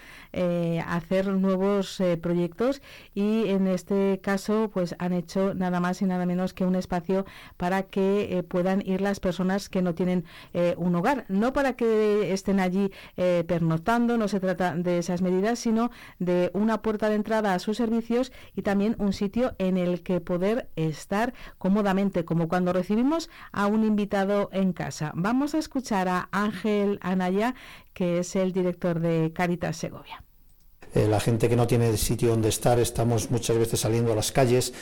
hacer 0.86 1.28
nuevos 1.28 2.03
proyectos 2.20 2.82
y 3.14 3.48
en 3.48 3.66
este 3.68 4.20
caso 4.22 4.70
pues 4.72 4.94
han 4.98 5.14
hecho 5.14 5.55
nada 5.55 5.80
más 5.80 6.03
y 6.03 6.05
nada 6.05 6.26
menos 6.26 6.53
que 6.53 6.66
un 6.66 6.74
espacio 6.74 7.24
para 7.57 7.84
que 7.84 8.44
puedan 8.48 8.82
ir 8.86 9.00
las 9.00 9.20
personas 9.20 9.68
que 9.68 9.82
no 9.82 9.94
tienen 9.94 10.24
eh, 10.55 10.74
un 10.76 10.95
hogar, 10.95 11.24
no 11.28 11.53
para 11.53 11.74
que 11.74 12.32
estén 12.32 12.61
allí 12.61 12.90
eh, 13.16 13.45
pernoctando, 13.47 14.16
no 14.18 14.28
se 14.28 14.40
trata 14.40 14.74
de 14.74 14.99
esas 14.99 15.22
medidas, 15.22 15.59
sino 15.59 15.90
de 16.18 16.51
una 16.55 16.82
puerta 16.82 17.09
de 17.09 17.16
entrada 17.16 17.55
a 17.55 17.59
sus 17.59 17.76
servicios 17.76 18.32
y 18.55 18.62
también 18.62 18.97
un 18.99 19.12
sitio 19.12 19.55
en 19.59 19.76
el 19.76 20.03
que 20.03 20.20
poder 20.20 20.68
estar 20.76 21.34
cómodamente, 21.59 22.24
como 22.24 22.49
cuando 22.49 22.72
recibimos 22.72 23.30
a 23.53 23.66
un 23.66 23.84
invitado 23.84 24.49
en 24.53 24.72
casa. 24.72 25.12
Vamos 25.14 25.55
a 25.55 25.59
escuchar 25.59 26.09
a 26.09 26.28
Ángel 26.32 26.99
Anaya, 27.03 27.55
que 27.93 28.18
es 28.18 28.36
el 28.36 28.53
director 28.53 29.01
de 29.01 29.32
Caritas 29.34 29.76
Segovia. 29.76 30.24
Eh, 30.95 31.07
la 31.09 31.20
gente 31.20 31.49
que 31.49 31.57
no 31.57 31.66
tiene 31.66 31.97
sitio 31.97 32.30
donde 32.30 32.49
estar, 32.49 32.78
estamos 32.78 33.30
muchas 33.30 33.57
veces 33.57 33.80
saliendo 33.80 34.12
a 34.12 34.16
las 34.16 34.30
calles 34.30 34.74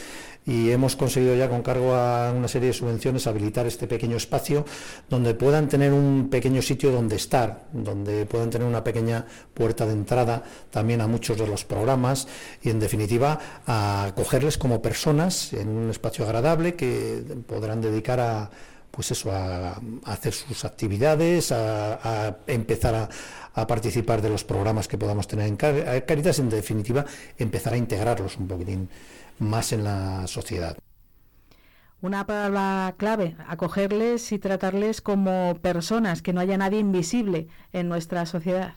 y 0.47 0.71
hemos 0.71 0.97
conseguido 0.97 1.37
ya 1.37 1.49
con 1.49 1.63
cargo 1.63 1.95
a 1.95 2.33
una 2.33 2.49
serie 2.49 2.69
de 2.69 2.75
subvenciones 2.75 3.27
habilitar 3.27 3.67
este 3.67 3.87
pequeño 3.87 4.17
espacio 4.17 4.65
donde 5.09 5.35
puedan 5.35 5.69
tener 5.69 5.93
un 5.93 6.29
pequeño 6.31 6.63
sitio 6.63 6.91
donde 6.91 7.17
estar, 7.17 7.67
donde 7.73 8.27
puedan 8.27 8.51
tener 8.51 8.67
una 8.67 8.83
pequeña 8.83 9.27
puerta 9.55 9.87
de 9.87 9.93
entrada 9.93 10.43
también 10.71 11.01
a 11.01 11.07
muchos 11.07 11.39
de 11.39 11.47
los 11.47 11.65
programas 11.65 12.27
y 12.63 12.71
en 12.71 12.81
definitiva 12.81 13.39
a 13.67 14.05
acogerles 14.07 14.59
como 14.59 14.83
personas 14.83 15.53
en 15.53 15.69
un 15.69 15.91
espacio 15.91 16.25
agradable 16.25 16.75
que 16.75 17.23
podrán 17.47 17.81
dedicar 17.81 18.19
a 18.21 18.51
pues 18.91 19.13
eso, 19.13 19.31
a, 19.31 19.81
hacer 20.05 20.33
sus 20.35 20.65
actividades, 20.65 21.53
a, 21.53 22.27
a 22.27 22.37
empezar 22.49 22.95
a, 22.95 23.09
a 23.55 23.67
participar 23.67 24.23
de 24.23 24.31
los 24.31 24.45
programas 24.45 24.89
que 24.89 24.99
podamos 24.99 25.27
tener 25.27 25.47
en 25.47 25.59
eh, 25.61 26.05
Caritas, 26.07 26.39
en 26.39 26.51
definitiva, 26.51 27.05
empezar 27.39 27.73
a 27.73 27.77
integrarlos 27.77 28.37
un 28.37 28.49
poquitín 28.49 28.89
más 29.39 29.73
en 29.73 29.85
la 29.85 30.27
sociedad. 30.27 30.77
Una 32.03 32.27
palabra 32.27 32.95
clave, 32.97 33.37
acogerles 33.47 34.33
y 34.33 34.39
tratarles 34.39 35.03
como 35.03 35.59
personas, 35.61 36.23
que 36.23 36.33
no 36.33 36.41
haya 36.41 36.57
nadie 36.57 36.79
invisible 36.79 37.49
en 37.73 37.89
nuestra 37.89 38.25
sociedad. 38.25 38.75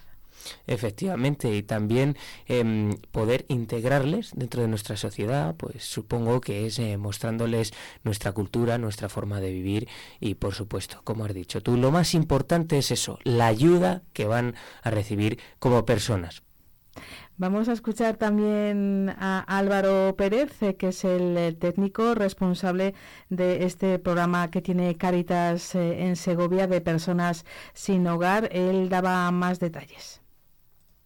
Efectivamente, 0.67 1.55
y 1.55 1.63
también 1.63 2.17
em, 2.47 2.97
poder 3.11 3.45
integrarles 3.47 4.31
dentro 4.35 4.61
de 4.61 4.67
nuestra 4.67 4.97
sociedad, 4.97 5.55
pues 5.55 5.83
supongo 5.83 6.41
que 6.41 6.65
es 6.65 6.79
eh, 6.79 6.97
mostrándoles 6.97 7.73
nuestra 8.03 8.31
cultura, 8.31 8.77
nuestra 8.77 9.09
forma 9.09 9.39
de 9.39 9.51
vivir 9.51 9.87
y 10.19 10.35
por 10.35 10.53
supuesto, 10.53 11.01
como 11.03 11.25
has 11.25 11.33
dicho 11.33 11.61
tú, 11.61 11.77
lo 11.77 11.91
más 11.91 12.13
importante 12.13 12.77
es 12.77 12.91
eso, 12.91 13.19
la 13.23 13.47
ayuda 13.47 14.03
que 14.13 14.25
van 14.25 14.55
a 14.81 14.89
recibir 14.89 15.39
como 15.59 15.85
personas. 15.85 16.43
Vamos 17.37 17.67
a 17.67 17.73
escuchar 17.73 18.17
también 18.17 19.09
a 19.17 19.39
Álvaro 19.39 20.15
Pérez, 20.15 20.61
eh, 20.61 20.75
que 20.75 20.89
es 20.89 21.03
el 21.03 21.35
eh, 21.35 21.53
técnico 21.53 22.13
responsable 22.13 22.93
de 23.29 23.65
este 23.65 23.97
programa 23.97 24.51
que 24.51 24.61
tiene 24.61 24.95
Caritas 24.97 25.73
eh, 25.73 26.05
en 26.05 26.15
Segovia 26.15 26.67
de 26.67 26.79
personas 26.79 27.43
sin 27.73 28.05
hogar. 28.07 28.49
Él 28.51 28.87
daba 28.89 29.31
más 29.31 29.59
detalles. 29.59 30.22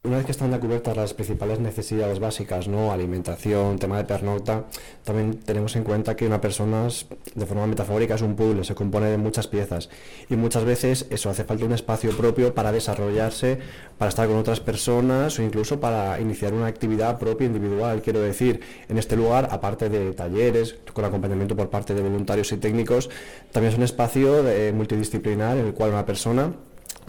Una 0.04 0.18
vez 0.18 0.26
que 0.26 0.32
están 0.32 0.52
ya 0.52 0.60
cubiertas 0.60 0.96
las 0.96 1.14
principales 1.14 1.60
necesidades 1.60 2.20
básicas, 2.20 2.70
¿no? 2.70 2.94
alimentación, 2.94 3.78
tema 3.78 3.98
de 3.98 4.06
pernocta, 4.06 4.64
también 5.04 5.40
tenemos 5.40 5.76
en 5.76 5.84
cuenta 5.84 6.16
que 6.16 6.26
una 6.26 6.40
persona 6.40 6.88
de 7.36 7.46
forma 7.46 7.68
metafórica 7.68 8.16
es 8.16 8.22
un 8.22 8.38
puzzle, 8.38 8.64
se 8.64 8.74
compone 8.74 9.08
de 9.08 9.18
muchas 9.18 9.48
piezas 9.48 9.90
y 10.30 10.38
muchas 10.38 10.64
veces 10.64 11.08
eso 11.10 11.30
hace 11.30 11.44
falta 11.44 11.66
un 11.66 11.74
espacio 11.74 12.16
propio 12.16 12.54
para 12.54 12.72
desarrollarse, 12.72 13.60
para 13.98 14.08
estar 14.08 14.30
con 14.30 14.38
otras 14.38 14.62
personas 14.62 15.40
o 15.40 15.42
incluso 15.42 15.82
para 15.82 16.22
iniciar 16.22 16.54
una 16.54 16.68
actividad 16.68 17.20
propia 17.20 17.48
individual. 17.48 18.02
Quiero 18.02 18.22
decir, 18.22 18.62
en 18.88 18.98
este 18.98 19.18
lugar, 19.18 19.50
aparte 19.52 19.90
de 19.90 20.14
talleres 20.14 20.78
con 20.94 21.04
acompañamiento 21.04 21.56
por 21.58 21.70
parte 21.70 21.94
de 21.94 22.02
voluntarios 22.02 22.50
y 22.54 22.58
técnicos, 22.58 23.10
también 23.52 23.74
es 23.74 23.78
un 23.78 23.84
espacio 23.84 24.48
eh, 24.48 24.72
multidisciplinar 24.72 25.58
en 25.58 25.66
el 25.66 25.74
cual 25.74 25.90
una 25.90 26.06
persona 26.06 26.54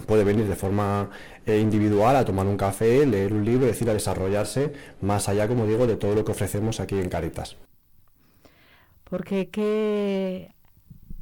puede 0.06 0.24
venir 0.24 0.46
de 0.46 0.56
forma 0.56 1.10
eh, 1.46 1.58
individual 1.58 2.16
a 2.16 2.24
tomar 2.24 2.46
un 2.46 2.56
café, 2.56 3.06
leer 3.06 3.32
un 3.32 3.44
libro, 3.44 3.66
es 3.66 3.72
decir, 3.72 3.88
a 3.90 3.94
desarrollarse 3.94 4.72
más 5.00 5.28
allá, 5.28 5.48
como 5.48 5.66
digo, 5.66 5.86
de 5.86 5.96
todo 5.96 6.14
lo 6.14 6.24
que 6.24 6.32
ofrecemos 6.32 6.80
aquí 6.80 6.98
en 6.98 7.08
Caritas. 7.08 7.56
Porque 9.04 9.48
qué, 9.48 10.50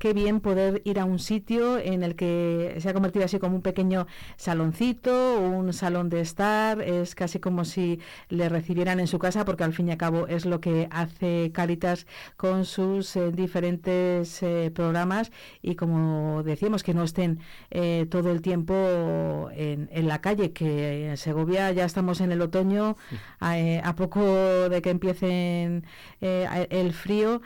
qué 0.06 0.12
bien 0.12 0.38
poder 0.38 0.82
ir 0.84 1.00
a 1.00 1.04
un 1.04 1.18
sitio 1.18 1.80
en 1.80 2.04
el 2.04 2.14
que 2.14 2.76
se 2.78 2.88
ha 2.88 2.94
convertido 2.94 3.24
así 3.24 3.40
como 3.40 3.56
un 3.56 3.62
pequeño 3.62 4.06
saloncito, 4.36 5.40
un 5.40 5.72
salón 5.72 6.10
de 6.10 6.20
estar, 6.20 6.80
es 6.80 7.16
casi 7.16 7.40
como 7.40 7.64
si 7.64 7.98
le 8.28 8.48
recibieran 8.48 9.00
en 9.00 9.08
su 9.08 9.18
casa, 9.18 9.44
porque 9.44 9.64
al 9.64 9.72
fin 9.72 9.88
y 9.88 9.90
al 9.90 9.96
cabo 9.96 10.28
es 10.28 10.46
lo 10.46 10.60
que 10.60 10.86
hace 10.92 11.50
Caritas 11.52 12.06
con 12.36 12.66
sus 12.66 13.16
eh, 13.16 13.32
diferentes 13.32 14.44
eh, 14.44 14.70
programas 14.72 15.32
y 15.60 15.74
como 15.74 16.44
decíamos, 16.44 16.84
que 16.84 16.94
no 16.94 17.02
estén 17.02 17.40
eh, 17.72 18.06
todo 18.08 18.30
el 18.30 18.42
tiempo 18.42 19.48
en, 19.56 19.88
en 19.90 20.06
la 20.06 20.20
calle, 20.20 20.52
que 20.52 21.10
en 21.10 21.16
Segovia 21.16 21.72
ya 21.72 21.84
estamos 21.84 22.20
en 22.20 22.30
el 22.30 22.42
otoño, 22.42 22.96
a, 23.40 23.58
eh, 23.58 23.80
a 23.82 23.96
poco 23.96 24.68
de 24.68 24.80
que 24.82 24.90
empiecen 24.90 25.82
eh, 26.20 26.66
el 26.70 26.92
frío, 26.92 27.42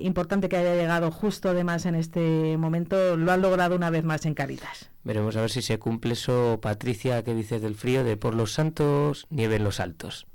importante 0.00 0.48
que 0.48 0.56
haya 0.56 0.74
llegado 0.74 1.10
justo 1.10 1.50
además 1.50 1.84
en 1.84 1.97
este 1.98 2.56
momento, 2.56 3.16
lo 3.16 3.30
han 3.32 3.42
logrado 3.42 3.76
una 3.76 3.90
vez 3.90 4.04
más 4.04 4.24
en 4.26 4.34
Caritas. 4.34 4.90
Veremos 5.04 5.36
a 5.36 5.40
ver 5.42 5.50
si 5.50 5.62
se 5.62 5.78
cumple 5.78 6.12
eso, 6.14 6.58
Patricia, 6.62 7.22
que 7.24 7.34
dices 7.34 7.60
del 7.62 7.74
frío, 7.74 8.04
de 8.04 8.16
por 8.16 8.34
los 8.34 8.52
santos, 8.52 9.26
nieve 9.30 9.56
en 9.56 9.64
los 9.64 9.80
altos. 9.80 10.26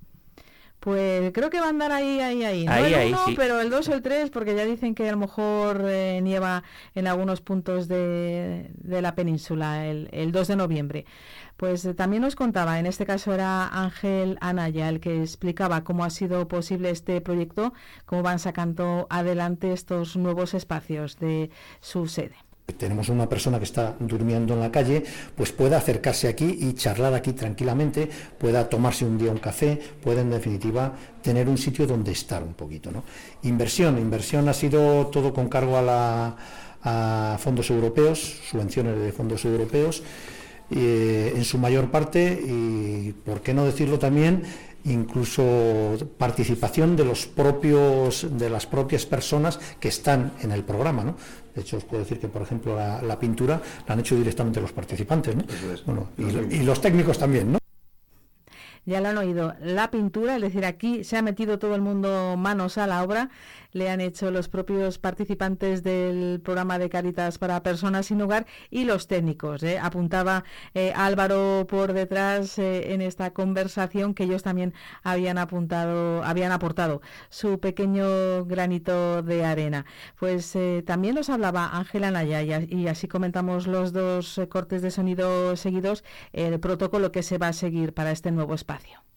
Pues 0.80 1.32
creo 1.34 1.50
que 1.50 1.62
va 1.62 1.68
a 1.68 1.70
andar 1.70 1.94
ahí, 1.94 2.20
ahí, 2.20 2.44
ahí. 2.44 2.66
No 2.66 2.72
Ahí, 2.74 2.94
el 2.94 3.00
ahí, 3.00 3.10
uno, 3.14 3.26
sí. 3.26 3.36
pero 3.38 3.62
el 3.62 3.70
2 3.70 3.88
o 3.88 3.94
el 3.94 4.02
3, 4.02 4.30
porque 4.32 4.54
ya 4.54 4.66
dicen 4.66 4.96
que 4.96 5.08
a 5.08 5.12
lo 5.14 5.18
mejor 5.18 5.82
eh, 5.88 6.20
nieva 6.22 6.64
en 6.94 7.08
algunos 7.08 7.40
puntos 7.40 7.88
de, 7.88 8.70
de 8.74 9.02
la 9.02 9.16
península 9.16 9.88
el, 9.88 10.10
el 10.12 10.34
2 10.34 10.46
de 10.50 10.56
noviembre. 10.58 11.06
Pues 11.58 11.86
eh, 11.86 11.94
también 11.94 12.22
nos 12.24 12.36
contaba, 12.36 12.80
en 12.80 12.86
este 12.86 13.06
caso 13.06 13.34
era 13.34 13.68
Ángel 13.68 14.38
Anaya, 14.42 14.90
el 14.90 15.00
que 15.00 15.22
explicaba 15.22 15.84
cómo 15.84 16.04
ha 16.04 16.10
sido 16.10 16.48
posible 16.48 16.90
este 16.90 17.22
proyecto, 17.22 17.74
cómo 18.06 18.24
van 18.24 18.40
sacando 18.40 19.08
adelante 19.10 19.72
estos 19.72 20.16
nuevos 20.18 20.54
espacios 20.54 21.18
de 21.20 21.52
su 21.80 22.08
sede. 22.08 22.36
tenemos 22.78 23.10
una 23.10 23.28
persona 23.28 23.58
que 23.60 23.66
está 23.66 23.96
durmiendo 24.00 24.54
en 24.54 24.62
la 24.62 24.72
calle, 24.72 25.04
pues 25.36 25.52
pueda 25.52 25.78
acercarse 25.78 26.28
aquí 26.28 26.58
y 26.62 26.74
charlar 26.74 27.14
aquí 27.14 27.34
tranquilamente, 27.34 28.10
pueda 28.40 28.68
tomarse 28.68 29.06
un 29.06 29.18
día 29.18 29.32
un 29.32 29.38
café, 29.38 29.80
pueda 30.02 30.22
en 30.22 30.32
definitiva 30.32 30.94
tener 31.22 31.48
un 31.50 31.58
sitio 31.58 31.86
donde 31.86 32.12
estar 32.14 32.42
un 32.42 32.54
poquito. 32.56 32.90
¿no? 32.92 33.04
Inversión, 33.44 34.00
inversión 34.00 34.48
ha 34.50 34.54
sido 34.54 35.08
todo 35.08 35.34
con 35.34 35.50
cargo 35.50 35.78
a, 35.78 35.82
la- 35.82 36.36
a 36.84 37.38
fondos 37.38 37.70
europeos, 37.70 38.20
subvenciones 38.50 38.98
de 38.98 39.12
fondos 39.12 39.44
europeos, 39.46 40.02
eh, 40.76 41.34
en 41.36 41.44
su 41.44 41.58
mayor 41.58 41.92
parte 41.92 42.42
y, 42.46 43.14
por 43.26 43.42
qué 43.42 43.54
no 43.54 43.66
decirlo 43.66 44.00
también, 44.00 44.44
incluso 44.86 45.98
participación 46.18 46.96
de 46.96 47.06
los 47.06 47.26
propios 47.26 48.28
de 48.38 48.50
las 48.50 48.66
propias 48.66 49.06
personas 49.06 49.60
que 49.80 49.88
están 49.88 50.34
en 50.42 50.52
el 50.52 50.64
programa, 50.64 51.04
¿no? 51.04 51.16
De 51.56 51.62
hecho, 51.62 51.78
os 51.78 51.84
puedo 51.84 52.04
decir 52.04 52.20
que, 52.20 52.28
por 52.28 52.42
ejemplo, 52.42 52.76
la, 52.76 53.02
la 53.02 53.20
pintura 53.20 53.62
la 53.88 53.94
han 53.94 54.00
hecho 54.00 54.16
directamente 54.16 54.60
los 54.60 54.72
participantes, 54.72 55.36
¿no? 55.36 55.44
Bueno, 55.86 56.10
y, 56.18 56.56
y 56.56 56.64
los 56.64 56.82
técnicos 56.82 57.18
también, 57.20 57.52
¿no? 57.52 57.60
Ya 58.86 59.00
lo 59.00 59.10
han 59.10 59.18
oído, 59.18 59.54
la 59.62 59.90
pintura, 59.92 60.36
es 60.36 60.42
decir, 60.42 60.66
aquí 60.66 61.06
se 61.06 61.16
ha 61.16 61.22
metido 61.22 61.58
todo 61.58 61.74
el 61.76 61.82
mundo 61.82 62.36
manos 62.36 62.78
a 62.78 62.86
la 62.86 63.02
obra, 63.02 63.30
le 63.74 63.90
han 63.90 64.02
hecho 64.02 64.32
los 64.32 64.48
propios 64.50 65.00
participantes 65.00 65.84
del 65.84 66.40
programa 66.42 66.80
de 66.80 66.90
Caritas 66.90 67.38
para 67.38 67.62
Personas 67.64 68.06
sin 68.08 68.22
Hogar 68.22 68.46
y 68.70 68.86
los 68.86 69.08
técnicos. 69.08 69.64
¿eh? 69.64 69.80
Apuntaba 69.80 70.44
eh, 70.74 70.94
Álvaro 70.96 71.66
por 71.68 71.94
detrás 71.94 72.58
eh, 72.60 72.94
en 72.94 73.02
esta 73.02 73.34
conversación 73.34 74.14
que 74.14 74.24
ellos 74.24 74.44
también 74.44 74.74
habían 75.04 75.38
apuntado, 75.38 76.24
habían 76.24 76.52
aportado 76.52 77.02
su 77.30 77.60
pequeño 77.60 78.46
granito 78.46 79.22
de 79.24 79.46
arena. 79.46 79.86
Pues 80.18 80.56
eh, 80.56 80.84
también 80.86 81.16
nos 81.16 81.30
hablaba 81.30 81.76
Ángela 81.78 82.12
Naya 82.12 82.42
y, 82.42 82.74
y 82.74 82.88
así 82.88 83.08
comentamos 83.08 83.68
los 83.68 83.94
dos 83.94 84.40
cortes 84.50 84.82
de 84.82 84.92
sonido 84.92 85.56
seguidos, 85.56 86.04
el 86.32 86.60
protocolo 86.60 87.12
que 87.12 87.24
se 87.24 87.38
va 87.38 87.50
a 87.50 87.54
seguir 87.54 87.94
para 87.94 88.12
este 88.12 88.32
nuevo 88.32 88.54
espacio. 88.54 89.13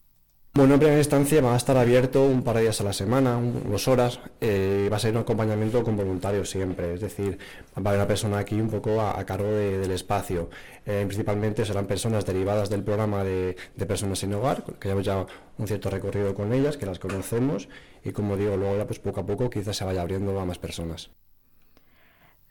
Bueno, 0.57 0.75
en 0.75 0.81
primera 0.81 0.99
instancia 0.99 1.43
va 1.43 1.53
a 1.53 1.57
estar 1.59 1.77
abierto 1.77 2.25
un 2.25 2.43
par 2.43 2.57
de 2.57 2.63
días 2.63 2.81
a 2.81 2.85
la 2.85 2.95
semana, 2.95 3.39
dos 3.69 3.89
horas, 3.89 4.21
eh, 4.41 4.89
va 4.91 4.97
a 4.97 4.99
ser 4.99 5.13
un 5.13 5.19
acompañamiento 5.21 5.85
con 5.85 5.97
voluntarios 5.99 6.49
siempre, 6.49 6.95
es 6.95 7.01
decir, 7.03 7.39
va 7.77 7.83
a 7.85 7.89
haber 7.91 7.99
una 8.01 8.07
persona 8.09 8.39
aquí 8.39 8.59
un 8.59 8.71
poco 8.71 9.03
a, 9.03 9.23
cargo 9.27 9.49
de- 9.51 9.77
del 9.79 9.91
espacio. 9.91 10.49
Eh, 10.87 11.05
principalmente 11.07 11.65
serán 11.67 11.87
personas 11.87 12.25
derivadas 12.25 12.71
del 12.71 12.83
programa 12.85 13.23
de, 13.23 13.55
de 13.77 13.87
Personas 13.87 14.19
sin 14.21 14.33
Hogar, 14.33 14.65
que 14.81 14.89
llevamos 14.89 15.05
ya 15.05 15.27
un 15.59 15.67
cierto 15.67 15.91
recorrido 15.91 16.35
con 16.35 16.53
ellas, 16.55 16.79
que 16.79 16.87
las 16.87 16.99
conocemos 16.99 17.69
y 18.03 18.13
como 18.13 18.37
digo, 18.39 18.57
luego 18.57 18.79
ya 18.79 18.87
pues 18.87 18.99
poco 18.99 19.21
a 19.21 19.27
poco 19.27 19.51
quizás 19.51 19.77
se 19.77 19.85
vaya 19.85 20.01
abriendo 20.01 20.41
a 20.41 20.47
más 20.47 20.59
personas. 20.59 21.11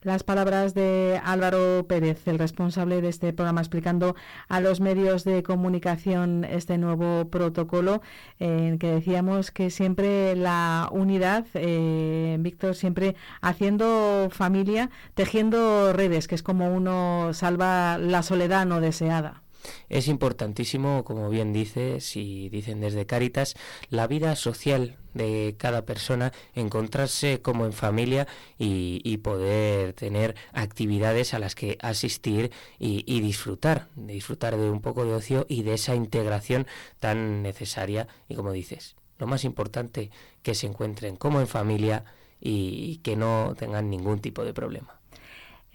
Las 0.06 0.22
palabras 0.22 0.76
de 0.76 1.20
Álvaro 1.24 1.88
Pérez, 1.88 2.28
el 2.28 2.38
responsable 2.38 3.02
de 3.02 3.10
este 3.10 3.34
programa, 3.34 3.62
explicando 3.62 4.16
a 4.48 4.62
los 4.62 4.80
medios 4.80 5.24
de 5.24 5.42
comunicación 5.42 6.44
este 6.44 6.78
nuevo 6.78 7.28
protocolo, 7.32 8.04
en 8.38 8.78
que 8.78 8.86
decíamos 8.86 9.50
que 9.50 9.72
siempre 9.72 10.36
la 10.36 10.90
unidad, 10.92 11.48
eh, 11.56 12.38
Víctor, 12.40 12.76
siempre 12.76 13.16
haciendo 13.42 14.28
familia, 14.30 14.92
tejiendo 15.16 15.92
redes, 15.92 16.28
que 16.28 16.36
es 16.36 16.44
como 16.44 16.72
uno 16.72 17.32
salva 17.34 17.98
la 17.98 18.22
soledad 18.22 18.68
no 18.68 18.82
deseada. 18.82 19.42
Es 19.90 20.08
importantísimo, 20.08 21.04
como 21.04 21.32
bien 21.32 21.52
dices 21.52 22.16
y 22.16 22.50
dicen 22.50 22.80
desde 22.80 23.08
Cáritas, 23.08 23.56
la 23.90 24.06
vida 24.06 24.36
social 24.36 25.00
de 25.16 25.56
cada 25.58 25.86
persona, 25.86 26.32
encontrarse 26.54 27.42
como 27.42 27.66
en 27.66 27.74
familia 27.74 28.28
y, 28.60 29.16
poder 29.24 29.94
tener 29.94 30.36
actividades 30.54 31.34
a 31.34 31.40
las 31.40 31.56
que 31.56 31.80
asistir 31.82 32.52
y, 32.78 33.04
y 33.08 33.22
disfrutar, 33.22 33.88
disfrutar 33.96 34.56
de 34.58 34.70
un 34.70 34.82
poco 34.82 35.04
de 35.06 35.14
ocio 35.16 35.48
y 35.50 35.64
de 35.64 35.74
esa 35.74 35.96
integración 35.96 36.68
tan 37.00 37.42
necesaria 37.42 38.08
y 38.28 38.36
como 38.36 38.52
dices, 38.52 38.96
lo 39.18 39.26
más 39.26 39.46
importante, 39.46 40.12
que 40.44 40.54
se 40.54 40.68
encuentren 40.68 41.16
como 41.16 41.40
en 41.40 41.48
familia 41.48 42.04
y 42.40 42.98
que 42.98 43.16
no 43.16 43.56
tengan 43.58 43.90
ningún 43.90 44.20
tipo 44.20 44.44
de 44.44 44.54
problema. 44.54 45.00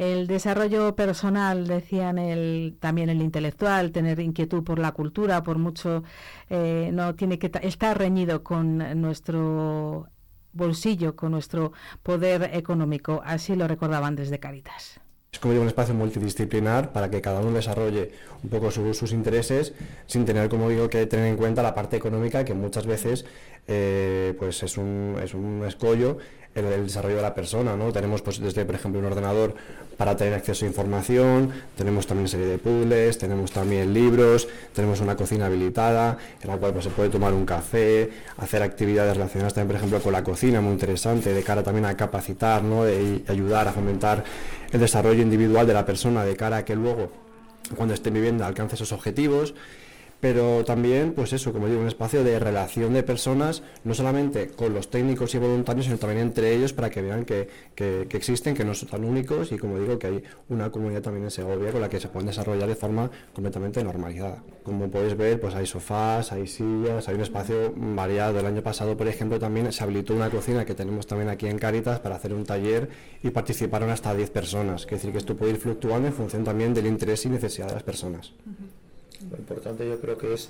El 0.00 0.26
desarrollo 0.26 0.96
personal, 0.96 1.66
decían 1.66 2.16
el, 2.16 2.78
también 2.80 3.10
el 3.10 3.20
intelectual, 3.20 3.92
tener 3.92 4.18
inquietud 4.18 4.64
por 4.64 4.78
la 4.78 4.92
cultura, 4.92 5.42
por 5.42 5.58
mucho, 5.58 6.04
eh, 6.48 6.88
no 6.90 7.14
tiene 7.16 7.38
que 7.38 7.50
ta- 7.50 7.58
estar 7.58 7.98
reñido 7.98 8.42
con 8.42 8.78
nuestro 8.98 10.08
bolsillo, 10.54 11.16
con 11.16 11.32
nuestro 11.32 11.72
poder 12.02 12.48
económico. 12.54 13.20
Así 13.26 13.54
lo 13.54 13.68
recordaban 13.68 14.16
desde 14.16 14.38
Caritas. 14.40 14.98
Es 15.32 15.38
como 15.38 15.52
digo, 15.52 15.62
un 15.62 15.68
espacio 15.68 15.94
multidisciplinar 15.94 16.92
para 16.92 17.10
que 17.10 17.20
cada 17.20 17.40
uno 17.40 17.52
desarrolle 17.52 18.10
un 18.42 18.48
poco 18.48 18.70
su- 18.70 18.94
sus 18.94 19.12
intereses 19.12 19.74
sin 20.06 20.24
tener, 20.24 20.48
como 20.48 20.70
digo, 20.70 20.88
que 20.88 21.04
tener 21.04 21.26
en 21.26 21.36
cuenta 21.36 21.62
la 21.62 21.74
parte 21.74 21.96
económica 21.98 22.42
que 22.46 22.54
muchas 22.54 22.86
veces 22.86 23.26
eh, 23.68 24.34
pues 24.38 24.62
es 24.62 24.78
un, 24.78 25.16
es 25.22 25.34
un 25.34 25.62
escollo 25.66 26.16
en 26.54 26.66
el 26.66 26.84
desarrollo 26.84 27.16
de 27.16 27.22
la 27.22 27.34
persona. 27.34 27.76
¿no? 27.76 27.92
Tenemos 27.92 28.22
pues, 28.22 28.40
desde, 28.40 28.64
por 28.64 28.74
ejemplo, 28.74 29.00
un 29.00 29.06
ordenador 29.06 29.54
para 29.96 30.16
tener 30.16 30.34
acceso 30.34 30.64
a 30.64 30.68
información, 30.68 31.52
tenemos 31.76 32.06
también 32.06 32.28
serie 32.28 32.46
de 32.46 32.58
puzzles, 32.58 33.18
tenemos 33.18 33.52
también 33.52 33.92
libros, 33.92 34.48
tenemos 34.74 35.00
una 35.00 35.14
cocina 35.14 35.46
habilitada 35.46 36.16
en 36.40 36.48
la 36.48 36.56
cual 36.56 36.72
pues, 36.72 36.84
se 36.84 36.90
puede 36.90 37.10
tomar 37.10 37.34
un 37.34 37.44
café, 37.44 38.10
hacer 38.38 38.62
actividades 38.62 39.16
relacionadas 39.16 39.54
también, 39.54 39.68
por 39.68 39.76
ejemplo, 39.76 40.00
con 40.00 40.12
la 40.12 40.24
cocina, 40.24 40.60
muy 40.60 40.72
interesante, 40.72 41.34
de 41.34 41.42
cara 41.42 41.62
también 41.62 41.84
a 41.84 41.96
capacitar 41.96 42.62
¿no? 42.62 42.88
y 42.88 43.24
ayudar 43.28 43.68
a 43.68 43.72
fomentar 43.72 44.24
el 44.72 44.80
desarrollo 44.80 45.22
individual 45.22 45.66
de 45.66 45.74
la 45.74 45.84
persona 45.84 46.24
de 46.24 46.34
cara 46.34 46.58
a 46.58 46.64
que 46.64 46.74
luego, 46.74 47.10
cuando 47.76 47.94
esté 47.94 48.10
viviendo, 48.10 48.44
alcance 48.44 48.76
esos 48.76 48.92
objetivos. 48.92 49.54
Pero 50.20 50.64
también, 50.64 51.12
pues 51.14 51.32
eso, 51.32 51.52
como 51.52 51.66
digo, 51.66 51.80
un 51.80 51.86
espacio 51.88 52.22
de 52.22 52.38
relación 52.38 52.92
de 52.92 53.02
personas, 53.02 53.62
no 53.84 53.94
solamente 53.94 54.48
con 54.48 54.74
los 54.74 54.90
técnicos 54.90 55.34
y 55.34 55.38
voluntarios, 55.38 55.86
sino 55.86 55.98
también 55.98 56.20
entre 56.20 56.54
ellos 56.54 56.72
para 56.72 56.90
que 56.90 57.00
vean 57.02 57.24
que, 57.24 57.48
que- 57.74 58.06
existen, 58.12 58.54
que 58.54 58.64
no 58.64 58.74
son 58.74 58.88
tan 58.90 59.04
únicos 59.04 59.50
y 59.52 59.56
como 59.58 59.78
digo, 59.78 59.98
que 59.98 60.06
hay 60.08 60.22
una 60.50 60.70
comunidad 60.70 61.00
también 61.02 61.24
en 61.24 61.30
Segovia 61.30 61.72
con 61.72 61.80
la 61.80 61.88
que 61.88 61.98
se 61.98 62.08
pueden 62.08 62.26
desarrollar 62.26 62.68
de 62.68 62.74
forma 62.74 63.10
completamente 63.32 63.82
normalizada. 63.82 64.42
Como 64.62 64.90
podéis 64.90 65.16
ver, 65.16 65.40
pues 65.40 65.54
hay 65.54 65.66
sofás, 65.66 66.32
hay 66.32 66.46
sillas, 66.46 67.08
hay 67.08 67.14
un 67.14 67.22
espacio 67.22 67.72
variado. 67.76 68.38
El 68.40 68.46
año 68.46 68.62
pasado, 68.62 68.96
por 68.96 69.08
ejemplo, 69.08 69.38
también 69.38 69.72
se 69.72 69.82
habilitó 69.82 70.14
una 70.14 70.28
cocina 70.30 70.64
que 70.66 70.74
tenemos 70.74 71.06
también 71.06 71.30
aquí 71.30 71.46
en 71.46 71.58
Cáritas 71.58 71.98
para 72.00 72.16
hacer 72.16 72.34
un 72.34 72.44
taller 72.44 72.90
y 73.22 73.30
participaron 73.30 73.88
hasta 73.90 74.14
10 74.14 74.28
personas. 74.30 74.82
Es 74.84 74.90
decir, 74.90 75.12
que 75.12 75.18
esto 75.18 75.34
puede 75.36 75.52
ir 75.52 75.56
fluctuando 75.58 76.08
en 76.08 76.14
función 76.14 76.44
también 76.44 76.74
del 76.74 76.86
interés 76.86 77.24
y 77.24 77.30
necesidad 77.30 77.68
de 77.68 77.74
las 77.74 77.82
personas. 77.82 78.34
Lo 79.30 79.36
importante 79.36 79.88
yo 79.88 80.00
creo 80.00 80.16
que 80.16 80.34
es 80.34 80.48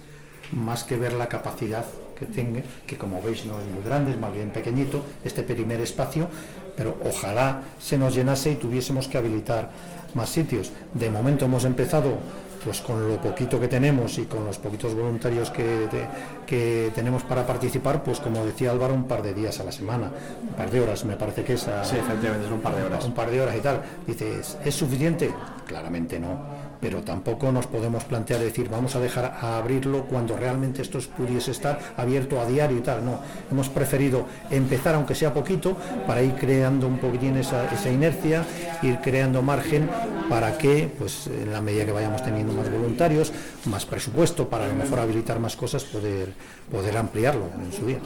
más 0.52 0.84
que 0.84 0.96
ver 0.96 1.12
la 1.14 1.28
capacidad 1.28 1.84
que 2.18 2.26
tenga, 2.26 2.60
que 2.86 2.96
como 2.98 3.22
veis 3.22 3.44
no 3.46 3.58
es 3.60 3.66
muy 3.66 3.82
grande, 3.84 4.12
es 4.12 4.18
más 4.18 4.32
bien 4.32 4.50
pequeñito, 4.50 5.02
este 5.24 5.42
primer 5.42 5.80
espacio, 5.80 6.28
pero 6.76 6.96
ojalá 7.04 7.62
se 7.78 7.96
nos 7.98 8.14
llenase 8.14 8.52
y 8.52 8.56
tuviésemos 8.56 9.08
que 9.08 9.18
habilitar 9.18 9.70
más 10.14 10.28
sitios. 10.28 10.72
De 10.94 11.10
momento 11.10 11.44
hemos 11.46 11.64
empezado 11.64 12.18
pues 12.62 12.82
con 12.82 13.08
lo 13.08 13.16
poquito 13.22 13.58
que 13.58 13.68
tenemos 13.68 14.18
y 14.18 14.24
con 14.26 14.44
los 14.44 14.58
poquitos 14.58 14.94
voluntarios 14.94 15.50
que, 15.50 15.62
de- 15.64 16.06
que 16.46 16.90
tenemos 16.94 17.22
para 17.22 17.46
participar, 17.46 18.02
pues 18.02 18.20
como 18.20 18.44
decía 18.44 18.70
Álvaro, 18.70 18.92
un 18.92 19.04
par 19.08 19.22
de 19.22 19.32
días 19.32 19.58
a 19.60 19.64
la 19.64 19.72
semana, 19.72 20.10
un 20.42 20.54
par 20.56 20.70
de 20.70 20.78
horas 20.80 21.06
me 21.06 21.16
parece 21.16 21.42
que 21.42 21.54
es. 21.54 21.66
a- 21.68 21.82
Sí, 21.84 21.96
efectivamente, 21.96 22.46
es 22.46 22.52
un 22.52 22.60
par 22.60 22.76
de 22.76 22.82
horas. 22.82 23.02
Un 23.06 23.14
par 23.14 23.30
de 23.30 23.40
horas 23.40 23.56
y 23.56 23.60
tal. 23.60 23.80
Dices, 24.06 24.58
¿es 24.62 24.74
suficiente? 24.74 25.32
Claramente 25.66 26.18
no. 26.20 26.59
Pero 26.80 27.02
tampoco 27.02 27.52
nos 27.52 27.66
podemos 27.66 28.04
plantear 28.04 28.40
decir, 28.40 28.68
vamos 28.68 28.96
a 28.96 29.00
dejar 29.00 29.36
a 29.40 29.58
abrirlo 29.58 30.04
cuando 30.04 30.36
realmente 30.36 30.82
esto 30.82 30.98
pudiese 31.16 31.50
estar 31.50 31.78
abierto 31.96 32.40
a 32.40 32.46
diario 32.46 32.78
y 32.78 32.80
tal. 32.80 33.04
No, 33.04 33.20
hemos 33.50 33.68
preferido 33.68 34.26
empezar, 34.50 34.94
aunque 34.94 35.14
sea 35.14 35.34
poquito, 35.34 35.76
para 36.06 36.22
ir 36.22 36.34
creando 36.34 36.86
un 36.86 36.98
poquitín 36.98 37.36
esa, 37.36 37.72
esa 37.72 37.90
inercia, 37.90 38.44
ir 38.82 38.98
creando 38.98 39.42
margen 39.42 39.88
para 40.28 40.56
que, 40.56 40.90
pues 40.98 41.26
en 41.26 41.52
la 41.52 41.60
medida 41.60 41.84
que 41.84 41.92
vayamos 41.92 42.22
teniendo 42.22 42.52
más 42.52 42.70
voluntarios, 42.70 43.32
más 43.66 43.84
presupuesto 43.84 44.48
para 44.48 44.64
a 44.64 44.68
lo 44.68 44.74
mejor 44.74 45.00
habilitar 45.00 45.38
más 45.38 45.56
cosas, 45.56 45.84
poder, 45.84 46.32
poder 46.70 46.96
ampliarlo 46.96 47.46
en 47.62 47.72
su 47.72 47.86
día. 47.86 47.98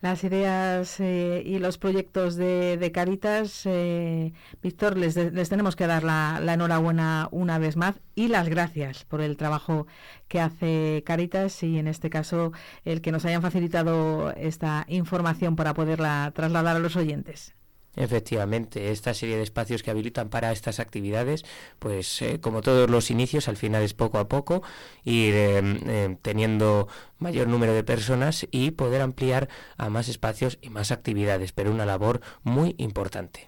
Las 0.00 0.22
ideas 0.22 1.00
eh, 1.00 1.42
y 1.44 1.58
los 1.58 1.76
proyectos 1.76 2.36
de, 2.36 2.76
de 2.76 2.92
Caritas, 2.92 3.62
eh, 3.66 4.32
Víctor, 4.62 4.96
les, 4.96 5.16
les 5.16 5.48
tenemos 5.48 5.74
que 5.74 5.88
dar 5.88 6.04
la, 6.04 6.38
la 6.40 6.54
enhorabuena 6.54 7.28
una 7.32 7.58
vez 7.58 7.76
más 7.76 7.96
y 8.14 8.28
las 8.28 8.48
gracias 8.48 9.04
por 9.04 9.20
el 9.20 9.36
trabajo 9.36 9.88
que 10.28 10.40
hace 10.40 11.02
Caritas 11.04 11.64
y 11.64 11.78
en 11.78 11.88
este 11.88 12.10
caso 12.10 12.52
el 12.84 13.00
que 13.00 13.10
nos 13.10 13.24
hayan 13.24 13.42
facilitado 13.42 14.30
esta 14.36 14.84
información 14.88 15.56
para 15.56 15.74
poderla 15.74 16.30
trasladar 16.32 16.76
a 16.76 16.80
los 16.80 16.94
oyentes. 16.94 17.57
Efectivamente, 17.98 18.92
esta 18.92 19.12
serie 19.12 19.36
de 19.36 19.42
espacios 19.42 19.82
que 19.82 19.90
habilitan 19.90 20.28
para 20.28 20.52
estas 20.52 20.78
actividades, 20.78 21.44
pues 21.80 22.22
eh, 22.22 22.38
como 22.40 22.60
todos 22.60 22.88
los 22.88 23.10
inicios, 23.10 23.48
al 23.48 23.56
final 23.56 23.82
es 23.82 23.92
poco 23.92 24.18
a 24.18 24.28
poco, 24.28 24.62
ir 25.02 25.34
eh, 25.34 25.60
eh, 25.86 26.16
teniendo 26.22 26.86
mayor 27.18 27.48
número 27.48 27.74
de 27.74 27.82
personas 27.82 28.46
y 28.52 28.70
poder 28.70 29.02
ampliar 29.02 29.48
a 29.76 29.90
más 29.90 30.08
espacios 30.08 30.58
y 30.62 30.70
más 30.70 30.92
actividades, 30.92 31.50
pero 31.50 31.72
una 31.72 31.86
labor 31.86 32.20
muy 32.44 32.76
importante. 32.78 33.47